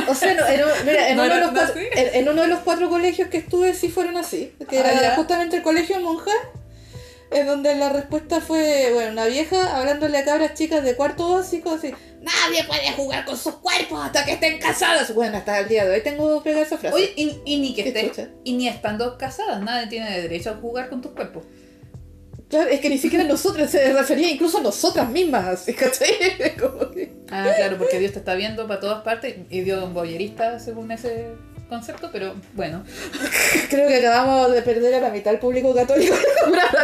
[0.08, 2.48] O sea, no, en, mira, en ¿No uno de los cuatro, en, en uno de
[2.48, 4.54] los cuatro colegios que estuve sí fueron así.
[4.70, 6.34] Que Ah, era justamente el colegio de monjas.
[7.30, 11.72] En donde la respuesta fue, bueno, una vieja hablándole a cabras chicas de cuarto básico,
[11.72, 15.14] así, nadie puede jugar con sus cuerpos hasta que estén casadas.
[15.14, 16.95] Bueno, hasta el día de hoy tengo pegada esa frase.
[16.95, 20.88] Oye, y, y ni que estés, y ni estando casadas, nadie tiene derecho a jugar
[20.88, 21.43] con tus cuerpos.
[22.50, 26.56] Claro, es que ni siquiera nosotros, se refería incluso a nosotras mismas, ¿cachai?
[26.60, 29.84] Como que- Ah, claro, porque Dios te está viendo para todas partes y Dios es
[29.86, 31.28] un boyerista según ese
[31.68, 32.84] concepto, pero bueno.
[33.70, 36.15] Creo que acabamos de perder a la mitad del público católico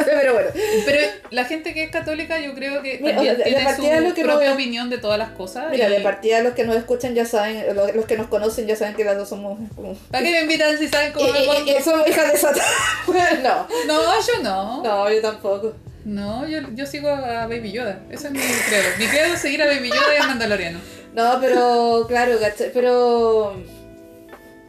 [0.05, 0.49] pero bueno.
[0.86, 4.15] Pero la gente que es católica yo creo que Mira, también o sea, tiene su
[4.15, 5.65] que propia no- opinión de todas las cosas.
[5.71, 8.67] Mira, y- de partida los que nos escuchan ya saben, los, los que nos conocen
[8.67, 9.93] ya saben que las dos somos como...
[10.11, 11.81] ¿Para qué me invitan si saben cómo me pongo?
[11.84, 12.63] somos hijas de Satan.
[13.43, 14.84] no, No, yo no.
[14.84, 15.73] no, yo tampoco.
[16.05, 18.01] No, yo, yo sigo a Baby Yoda.
[18.09, 18.84] Ese es mi credo.
[18.99, 20.79] Mi credo es seguir a Baby Yoda y a Mandaloriano.
[21.13, 22.38] No, pero claro.
[22.73, 23.55] Pero...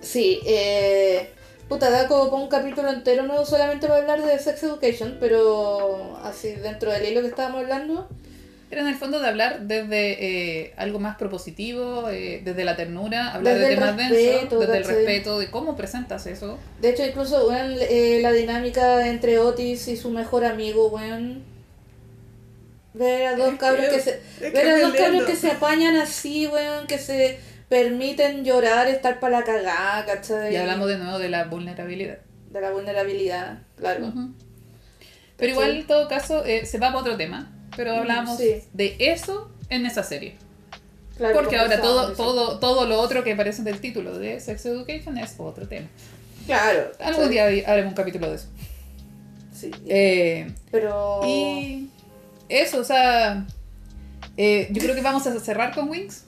[0.05, 1.30] Sí, eh...
[1.68, 6.50] Puta, da como un capítulo entero, no solamente para hablar de Sex Education, pero así
[6.50, 8.07] dentro del hilo que estábamos hablando.
[8.70, 13.32] Era en el fondo de hablar desde eh, algo más propositivo, eh, desde la ternura,
[13.32, 16.59] hablar Desde de temas densos, desde el respeto, de cómo presentas eso.
[16.82, 21.44] De hecho, incluso, weón, eh, la dinámica entre Otis y su mejor amigo, weón.
[22.92, 24.20] Ver a dos cabros que- que se.
[24.50, 27.38] Ver a dos cabros que se apañan así, weón, que se
[27.74, 30.54] permiten llorar, estar para la cagada, ¿cachai?
[30.54, 32.18] Y hablamos de nuevo de la vulnerabilidad.
[32.50, 34.12] de la vulnerabilidad, claro.
[35.36, 37.50] Pero igual, en todo caso, eh, se va para otro tema.
[37.76, 38.62] Pero hablamos sí.
[38.72, 40.36] de eso en esa serie.
[41.16, 45.18] claro Porque ahora todo, todo, todo lo otro que aparece del título de Sex Education
[45.18, 45.88] es otro tema.
[46.46, 46.92] Claro.
[47.00, 48.46] Algún día haremos un capítulo de eso.
[49.52, 49.72] Sí.
[49.88, 51.22] Eh, pero.
[51.26, 51.90] Y
[52.48, 53.44] eso, o sea,
[54.36, 56.26] eh, yo creo que vamos a cerrar con Wings,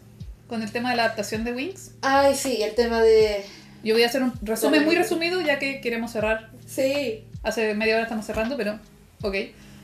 [0.48, 1.92] con el tema de la adaptación de Wings.
[2.02, 3.44] Ay, sí, el tema de.
[3.84, 6.50] Yo voy a hacer un resumen muy resumido, ya que queremos cerrar.
[6.66, 7.24] Sí.
[7.42, 8.78] Hace media hora estamos cerrando, pero
[9.22, 9.34] ok,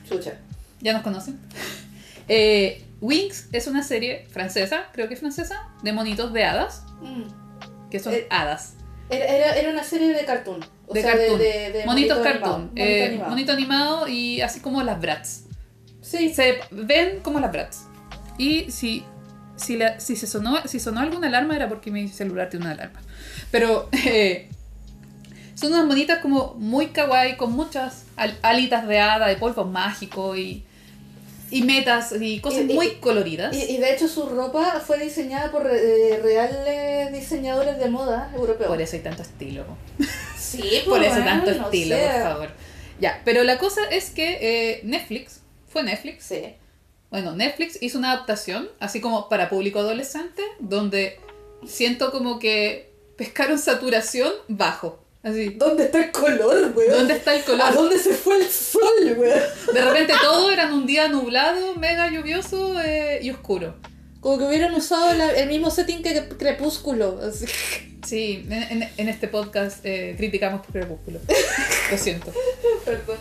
[0.07, 0.33] Chucha.
[0.81, 1.39] ya nos conocen.
[2.29, 7.89] Eh, Wings es una serie francesa, creo que es francesa, de monitos de hadas, Mm.
[7.91, 8.75] que son Eh, hadas.
[9.09, 10.63] Era, era, una serie de cartoon.
[10.87, 11.37] O De sea, cartoon.
[11.37, 12.53] de, de Monitos monito cartoon.
[12.53, 13.29] animado, monito eh, animado.
[13.29, 15.41] monito animado y así como las Bratz.
[16.01, 17.79] Sí, se ven como las Bratz.
[18.37, 19.03] Y si,
[19.55, 22.73] si, la- si, se sonó, si sonó alguna alarma era porque mi celular tiene una
[22.75, 23.01] alarma.
[23.51, 24.49] Pero eh,
[25.55, 30.35] son unas monitas como muy kawaii, con muchas al- alitas de hada, de polvo mágico
[30.35, 30.63] y,
[31.51, 33.55] y metas y cosas Y- y- muy coloridas.
[33.55, 38.67] Y, de hecho su ropa fue diseñada por eh, reales diseñadores de moda europeos.
[38.69, 39.65] Por eso hay tanto estilo.
[40.37, 42.49] Sí, Por pues, eso tanto bueno, estilo, o sea, por favor.
[42.99, 44.37] Ya, pero la cosa es que
[44.73, 46.43] eh, Netflix, fue Netflix, Sí.
[47.13, 51.19] Bueno, Netflix hizo una adaptación, así como para público adolescente, donde
[51.67, 54.99] siento como que pescaron saturación bajo.
[55.21, 55.51] Así.
[55.51, 56.91] ¿Dónde está el color, weón?
[56.91, 57.73] ¿Dónde está el ¿A color?
[57.75, 58.81] dónde se fue el sol,
[59.15, 59.39] weón?
[59.73, 63.75] De repente todo era en un día nublado, mega lluvioso eh, y oscuro.
[64.19, 67.19] Como que hubieran usado la- el mismo setting que Crepúsculo.
[67.23, 67.45] así.
[68.07, 71.19] Sí, en, en- en este podcast eh, criticamos por Crepúsculo.
[71.91, 72.33] Lo siento.
[72.85, 73.17] Perdón.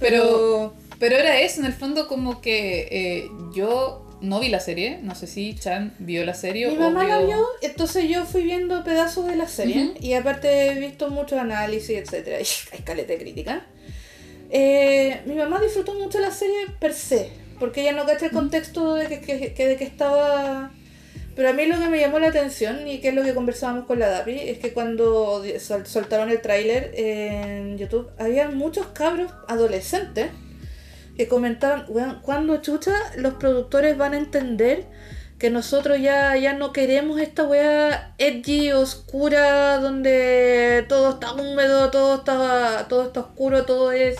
[0.00, 4.98] Pero, pero era eso, en el fondo como que eh, yo no vi la serie,
[5.02, 8.24] no sé si Chan vio la serie Mi o mamá la vio- vio, entonces yo
[8.24, 9.94] fui viendo pedazos de la serie Ujú.
[10.00, 12.38] y aparte he visto mucho análisis, etcétera.
[12.72, 13.66] Hay caleta de crítica.
[14.50, 18.94] Eh, mi mamá disfrutó mucho la serie per se, porque ella no cacha el contexto
[18.94, 20.70] de que, que- que- de que estaba...
[21.36, 23.86] Pero a mí lo que me llamó la atención y que es lo que conversábamos
[23.86, 29.32] con la Dapi es que cuando sol- soltaron el tráiler en YouTube había muchos cabros
[29.48, 30.28] adolescentes
[31.16, 34.86] que comentaban, "Weón, ¿cuándo chucha los productores van a entender
[35.38, 42.16] que nosotros ya, ya no queremos esta weá edgy, oscura, donde todo está húmedo, todo
[42.16, 44.16] está, todo está oscuro, todo es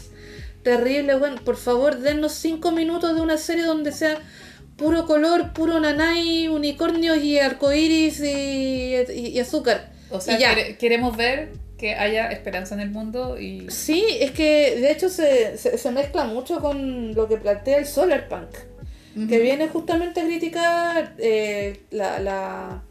[0.63, 1.37] terrible, weón?
[1.45, 4.19] Por favor, dennos cinco minutos de una serie donde sea
[4.77, 9.93] puro color, puro nanay, unicornios y arcoiris y, y- y azúcar.
[10.11, 10.55] O sea, ya.
[10.55, 13.67] quere- queremos ver que haya esperanza en el mundo y...
[13.71, 17.87] Sí, es que de hecho se, se, se mezcla mucho con lo que plantea el
[17.87, 19.29] Solar Punk.
[19.29, 22.83] que viene justamente a criticar eh, la, la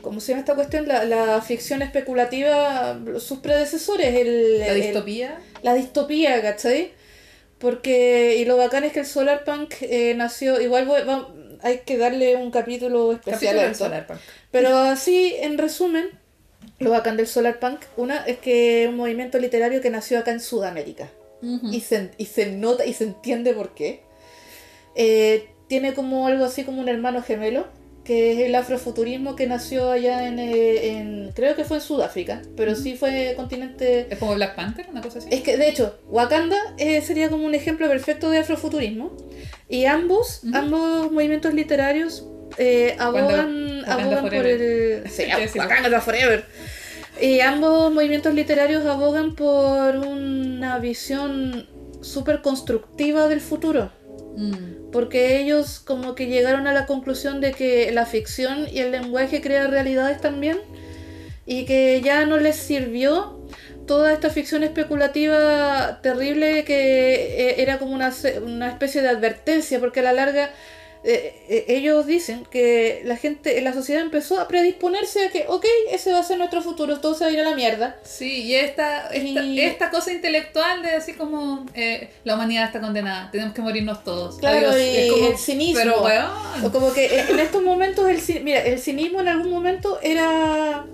[0.00, 0.86] ¿cómo se llama esta cuestión?
[0.88, 5.38] La, la ficción especulativa, sus predecesores, el, La el- distopía.
[5.62, 6.90] la distopía, ¿cachai?
[7.58, 11.28] Porque, y lo bacán es que el Solar Punk eh, nació, igual voy- va-
[11.62, 13.84] hay que darle un capítulo especial Capítulo a esto.
[13.84, 14.18] Solar Punk.
[14.50, 16.06] Pero así, en resumen,
[16.78, 20.30] lo bacán del Solar Punk, una es que es un movimiento literario que nació acá
[20.32, 21.08] en Sudamérica
[21.42, 21.68] Ujú.
[21.72, 24.02] y se, y se nota y se entiende por qué.
[24.94, 27.66] Eh, tiene como algo así como un hermano gemelo,
[28.04, 32.42] que es el afrofuturismo que nació allá en, eh, en- creo que fue en Sudáfrica,
[32.56, 34.08] pero sí fue continente...
[34.10, 35.28] Es como Black Panther, una cosa así.
[35.30, 39.16] Es que de hecho, Wakanda eh, sería como un ejemplo perfecto de afrofuturismo.
[39.68, 40.54] Y ambos, Ujú.
[40.56, 42.26] ambos movimientos literarios
[42.58, 45.08] eh, abogan, abogan por el...
[45.10, 45.24] Sí.
[45.56, 46.44] Wakanda forever.
[47.20, 51.68] Y ambos movimientos literarios abogan por una visión
[52.00, 53.90] súper constructiva del futuro.
[54.36, 54.90] Mm.
[54.90, 59.40] Porque ellos como que llegaron a la conclusión de que la ficción y el lenguaje
[59.40, 60.58] crea realidades también
[61.46, 63.40] y que ya no les sirvió
[63.86, 68.12] toda esta ficción especulativa terrible que eh, era como una,
[68.44, 70.50] una especie de advertencia porque a la larga
[71.04, 75.64] eh, eh, ellos dicen que la gente, la sociedad empezó a predisponerse a que, ok,
[75.90, 77.96] ese va a ser nuestro futuro, todo se va a ir a la mierda.
[78.04, 82.80] Sí, y esta, esta, Y- esta cosa intelectual de decir como eh, la humanidad está
[82.80, 84.36] condenada, tenemos que morirnos todos.
[84.38, 84.76] Claro, Adiós.
[84.80, 85.78] y Es como, el cinismo.
[85.82, 86.70] Pero O weón.
[86.72, 90.86] como que en estos momentos, el, mira, el cinismo en algún momento era.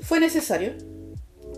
[0.00, 0.72] fue necesario.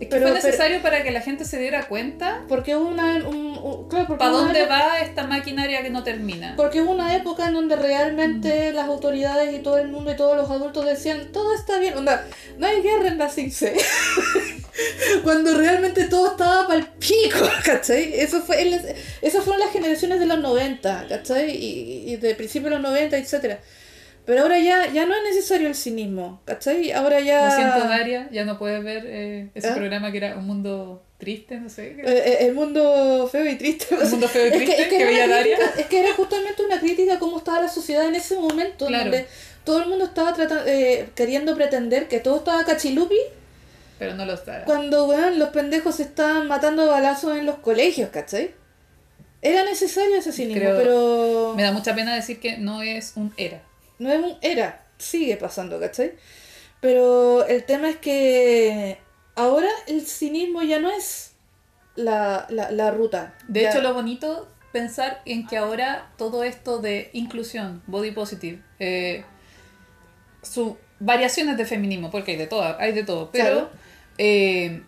[0.01, 3.17] Es que pero- fue necesario para que la gente se diera cuenta Porque una.
[3.27, 6.55] un- un- claro, porque para una dónde época- va esta maquinaria que no termina.
[6.57, 7.81] Porque hubo una época en donde Mm.
[7.81, 11.95] realmente las autoridades y todo el mundo y todos los adultos decían: todo está bien.
[11.97, 12.25] Onda,
[12.57, 13.75] no hay guerra en la CINCE.
[15.23, 18.13] Cuando realmente todo estaba para el pico, ¿cachai?
[18.19, 18.85] Eso fue en las-
[19.21, 21.51] esas fueron las generaciones de los 90, ¿cachai?
[21.51, 23.59] Y, y de principios de los 90, etcétera
[24.31, 26.93] Pero ahora ya, ya no es necesario el cinismo, ¿cachai?
[26.93, 27.47] Ahora ya...
[27.49, 29.75] Lo siento, Daria, ya no puedes ver eh, ese ¿Ah?
[29.75, 31.97] programa que era un mundo triste, no sé.
[31.97, 33.93] Eh, eh, el mundo feo y triste.
[33.93, 35.57] Un mundo feo y Es que, triste es que veía Daria.
[35.57, 38.87] crítica- es que era justamente una crítica a cómo estaba la sociedad en ese momento,
[38.87, 39.03] Claro.
[39.03, 39.27] donde
[39.65, 43.19] todo el mundo estaba tratando, eh, queriendo pretender que todo estaba cachilupi,
[43.99, 44.63] Pero no lo está.
[44.63, 48.51] cuando weón, los pendejos se estaban matando balazos en los colegios, ¿cachai?
[49.41, 53.33] Era necesario ese cinismo, Creo- pero Me da mucha pena decir que no es un
[53.35, 53.61] era.
[54.01, 56.13] No es un era, sigue pasando, ¿cachai?
[56.79, 58.97] Pero el tema es que
[59.35, 61.33] ahora el cinismo ya no es
[61.95, 63.35] la, la, la ruta.
[63.47, 68.61] De Ya- hecho, lo bonito pensar en que ahora todo esto de inclusión, body positive,
[68.79, 69.23] eh,
[70.41, 73.69] sus variaciones de feminismo, porque hay de todo, hay de todo, pero Claro.
[74.17, 74.83] eh,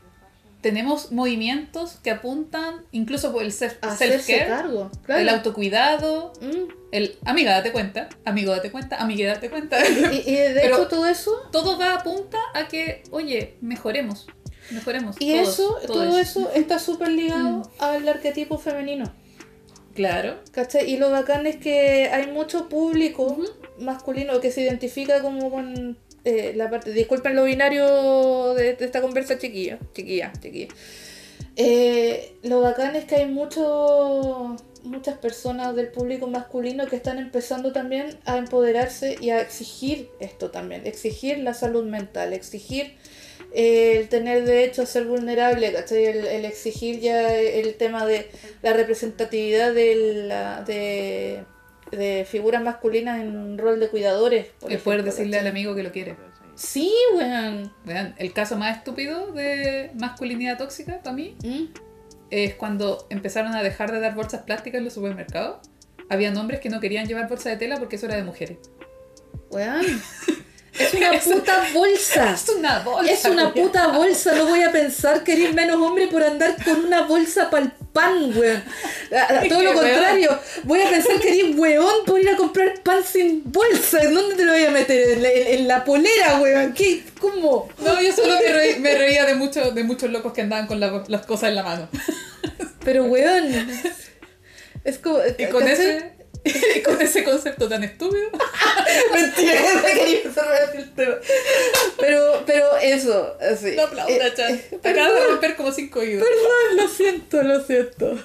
[0.64, 4.90] tenemos movimientos que apuntan incluso por el self-care, claro.
[5.10, 6.72] el autocuidado, Mm.
[6.91, 9.77] el amiga date cuenta, amigo date cuenta, amiga date cuenta.
[9.88, 14.26] Y, y de Pero- hecho todo eso, todo va apunta a que, oye, mejoremos,
[14.72, 15.18] mejoremos.
[15.19, 15.88] y todos, eso, todos.
[16.07, 17.64] todo eso está súper ligado Mm.
[17.80, 19.14] al arquetipo femenino.
[19.94, 20.40] Claro.
[20.52, 20.90] ¿Cachai?
[20.90, 23.38] Y lo bacán es que hay mucho público
[23.80, 26.91] masculino que se identifica como con eh, la parte.
[26.91, 29.79] Disculpen lo binario de, de esta conversa, chiquilla.
[29.93, 30.67] Chiquilla, chiquilla.
[31.55, 37.71] Eh, lo bacán es que hay mucho, muchas personas del público masculino que están empezando
[37.71, 40.87] también a empoderarse y a exigir esto también.
[40.87, 42.95] Exigir la salud mental, exigir
[43.53, 46.05] eh, el tener derecho a ser vulnerable, ¿cachai?
[46.05, 48.27] El, el exigir ya el tema de
[48.63, 49.95] la representatividad de,
[50.27, 51.43] la, de,
[51.95, 54.48] de figuras masculinas en un rol de cuidadores.
[54.60, 55.52] por El poder decirle al ¿cachai?
[55.52, 56.15] amigo que lo quiere.
[56.56, 57.74] Sí, weón.
[57.86, 61.64] Vean, el caso más estúpido de masculinidad tóxica para mí ¿Mm?
[62.30, 65.57] es cuando empezaron a dejar de dar bolsas plásticas en los supermercados
[66.10, 68.57] había hombres que no querían llevar bolsa de tela porque eso era de mujeres.
[69.49, 69.86] Weón.
[70.80, 72.34] Es una puta bolsa.
[72.34, 73.11] Es una bolsa.
[73.14, 73.53] Es una weón.
[73.53, 77.52] puta bolsa, no voy a pensar que eres menos hombre por andar con una bolsa
[77.52, 78.64] para el pan, weón.
[79.49, 79.84] Todo lo weón.
[79.84, 84.02] contrario, voy a pensar que eres weón por ir a comprar pan sin bolsa.
[84.02, 85.11] ¿En dónde te lo voy a meter?
[85.11, 86.74] En la, en- en la polera, weón.
[86.74, 87.03] ¿Qué?
[87.22, 87.70] ¿Cómo?
[87.80, 90.80] No, yo solo me, reí- me reía de, mucho, de muchos locos que andaban con
[90.80, 91.88] la- las cosas en la mano.
[92.84, 93.45] Pero weón.
[94.84, 95.20] Es como.
[95.38, 96.11] Y con ese,
[96.86, 98.30] con ese concepto tan estúpido.
[99.14, 100.22] Mentira, no quería
[100.76, 101.15] el tema.
[101.99, 103.72] Pero, pero eso, así.
[103.76, 104.53] No aplauda, Eh, Chan.
[104.53, 106.24] eh, Te acabas de romper como cinco oídos.
[106.28, 108.20] Perdón, lo siento, lo siento.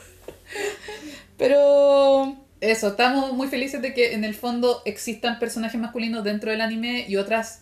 [1.37, 2.37] Pero.
[2.61, 7.05] Eso, estamos muy felices de que en el fondo existan personajes masculinos dentro del anime
[7.09, 7.61] y otras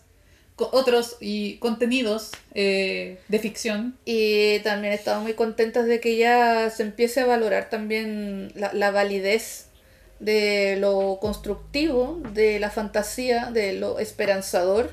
[0.57, 3.99] otros y contenidos eh, de ficción.
[4.07, 8.91] Y también estamos muy contentas de que ya se empiece a valorar también la, la
[8.91, 9.65] validez
[10.18, 14.93] de lo constructivo, de la fantasía, de lo esperanzador,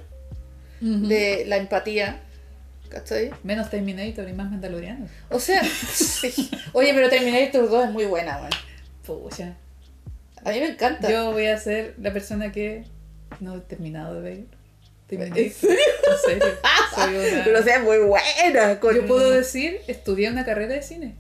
[0.81, 2.21] de la empatía.
[2.89, 3.31] ¿Cachai?
[3.43, 5.07] Menos Terminator y más Mandaloriano.
[5.29, 5.63] O sea,
[5.93, 6.51] sí.
[6.73, 8.49] Oye, pero Terminator 2 es muy buena, weón.
[9.05, 9.55] Pucha.
[10.45, 11.09] A mí me encanta.
[11.09, 12.83] Yo voy a ser la persona que
[13.39, 14.43] no he terminado de ver.
[15.09, 15.77] ¿En serio?
[15.77, 16.43] En serio.
[16.95, 18.79] Soy una- Pero o sea, es muy buena.
[18.79, 18.95] Con...
[18.95, 21.15] Yo puedo decir, estudié una carrera de cine.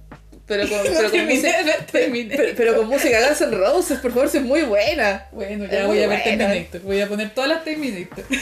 [0.55, 1.53] Pero con, pero con música.
[1.91, 5.25] Pero, pero con música Guns N' Roses, por favor, es muy buena.
[5.31, 6.23] Bueno, ya voy a ver.
[6.23, 6.81] Terminator.
[6.81, 8.23] Voy a poner todas las Terminator.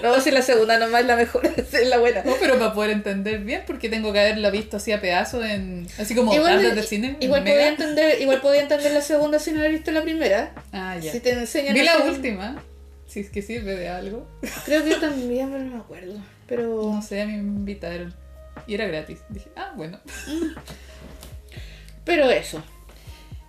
[0.00, 2.22] No, si la segunda nomás es la mejor, es la buena.
[2.22, 5.88] No, pero para poder entender bien, porque tengo que haberla visto así a pedazos en.
[5.98, 7.16] Así como Igual, de cine.
[7.18, 7.56] igual Mega.
[7.56, 10.52] podía entender, igual podía entender la segunda si no la viste la primera.
[10.72, 11.10] Ah, ya.
[11.10, 12.62] Si te enseñan Vi la segunda- última.
[13.08, 14.28] Si es que sirve de algo.
[14.66, 16.14] Creo que yo también, pero no me acuerdo.
[16.46, 18.14] Pero No sé, a mí me invitaron.
[18.68, 19.18] Y era gratis.
[19.30, 19.98] Dije, ah, bueno.
[22.08, 22.60] Pero eso.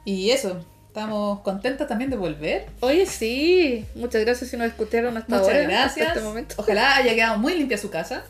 [0.06, 0.64] Y eso.
[0.88, 2.65] Estamos contentas también de volver.
[2.81, 3.86] Oye, sí.
[3.95, 5.61] Muchas gracias si nos escucharon hasta Muchas ahora.
[5.64, 6.07] gracias.
[6.07, 6.56] Hasta este momento.
[6.57, 8.23] Ojalá haya quedado muy limpia su casa.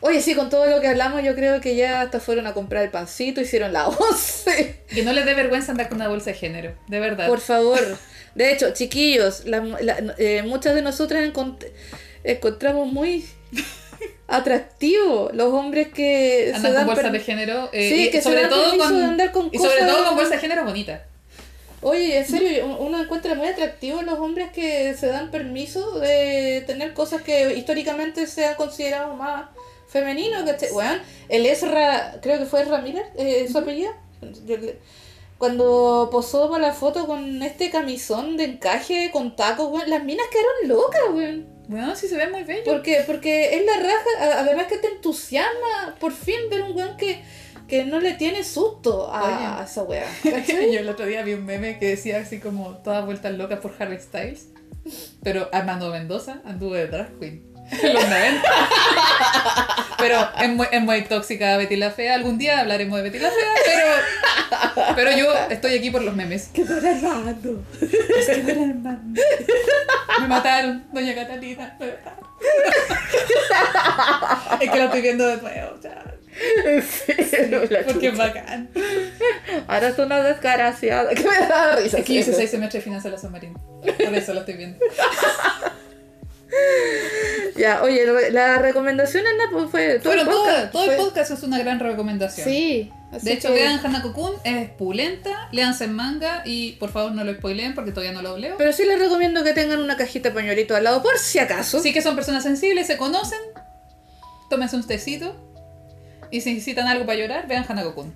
[0.00, 2.84] Oye, sí, con todo lo que hablamos, yo creo que ya hasta fueron a comprar
[2.84, 4.80] el pancito, hicieron la once.
[4.88, 6.74] Que no les dé vergüenza andar con una bolsa de género.
[6.88, 7.28] De verdad.
[7.28, 7.80] Por favor.
[8.34, 11.66] De hecho, chiquillos, la- la- eh, muchas de nosotras encont-
[12.24, 13.24] encontramos muy
[14.36, 17.68] atractivo los hombres que se Andan con dan bolsas per- de género.
[17.72, 19.88] eh, Sí, y que se sobre dan todo con, de andar con Y sobre cosas-
[19.88, 21.00] todo con bolsas de género bonitas.
[21.82, 26.94] Oye, en serio, uno encuentra muy atractivo los hombres que se dan permiso de tener
[26.94, 29.50] cosas que históricamente se han considerado más
[29.88, 30.44] femeninos.
[30.44, 30.70] ¿cachai?
[30.72, 33.92] Weón, el Ezra, creo que fue Ezra Miller, eh, su apellido.
[35.38, 40.26] Cuando posó para la foto con este camisón de encaje con tacos, weón, las minas
[40.30, 41.53] quedaron locas, weón.
[41.68, 42.64] Bueno, sí se ve muy bello.
[42.64, 47.22] Porque, porque es la raja, además que te entusiasma por fin ver un weón que,
[47.68, 50.06] que no le tiene susto a, a esa weá.
[50.46, 53.74] Yo el otro día vi un meme que decía así como todas vueltas locas por
[53.78, 54.48] Harry Styles.
[55.22, 57.53] Pero Armando Mendoza anduvo de drag queen.
[57.82, 58.42] En los 90.
[59.98, 62.14] Pero es muy, es muy tóxica Betty la Fea.
[62.14, 63.54] Algún día hablaremos de Betty la Fea,
[64.74, 66.48] pero, pero yo estoy aquí por los memes.
[66.48, 66.78] Que era
[67.12, 67.64] Armando.
[70.20, 71.76] Me mataron, doña Catalina.
[71.80, 72.24] Me mataron.
[74.60, 76.04] Es que lo estoy viendo de nuevo, ya.
[77.86, 78.68] Porque es bacán.
[79.68, 81.14] Ahora es una desgraciada.
[81.14, 81.98] Que me da risa.
[81.98, 83.58] Es que hice seis semestres de finanzas de la San Marino.
[83.80, 84.78] Por eso lo estoy viendo.
[87.56, 90.72] Ya, oye, la recomendación Ana, pues fue todo Bueno, el podcast.
[90.72, 92.48] todo el fue- podcast es una gran recomendación.
[92.48, 92.90] Sí.
[93.12, 97.22] así De hecho, que- vean Hanako-kun, es pulenta, léanse en manga y por favor no
[97.22, 98.56] lo spoileen porque todavía no lo leo.
[98.58, 101.80] Pero sí les recomiendo que tengan una cajita de pañuelito al lado, por si acaso.
[101.80, 103.38] Sí que son personas sensibles, se conocen,
[104.50, 105.36] tómense un tecito
[106.36, 108.12] y si necesitan algo para llorar, vean Hanako-kun.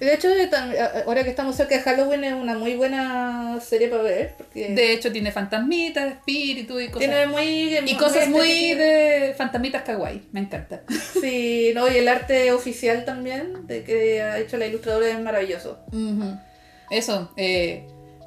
[0.00, 3.58] De hecho, eh, tam- a- ahora que estamos cerca de Halloween, es una muy buena
[3.60, 4.34] serie para ver.
[4.38, 6.98] Porque De hecho, tiene fantasmitas, espíritus y cosas.
[7.00, 7.76] tiene muy.
[7.78, 8.82] y cosas muy estética.
[8.84, 10.82] de fantasmitas kawaii, me encanta.
[11.20, 15.80] Sí, no, y el arte oficial también, de que ha hecho la ilustradora, es maravilloso.
[16.90, 17.86] Eso, eh,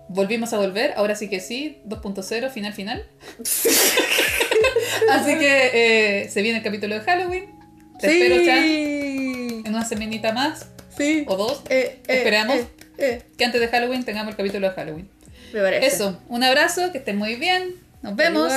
[0.10, 3.06] volvimos a volver, ahora sí que sí, 2.0, final final.
[5.12, 5.70] Así que
[6.24, 7.46] eh, se viene el capítulo de Halloween.
[8.00, 8.64] Te espero, Chan,
[9.70, 10.66] en una semanita más
[10.98, 11.24] Sí.
[11.28, 12.56] o dos, Eh, eh, Esperamos.
[12.58, 12.68] eh,
[12.98, 15.10] eh, que antes de Halloween tengamos el capítulo de Halloween.
[15.54, 15.86] me parece.
[15.88, 17.76] Eso, un abrazo, que estén muy bien.
[18.02, 18.52] Nos vemos.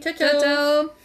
[0.00, 1.03] Chao, chao.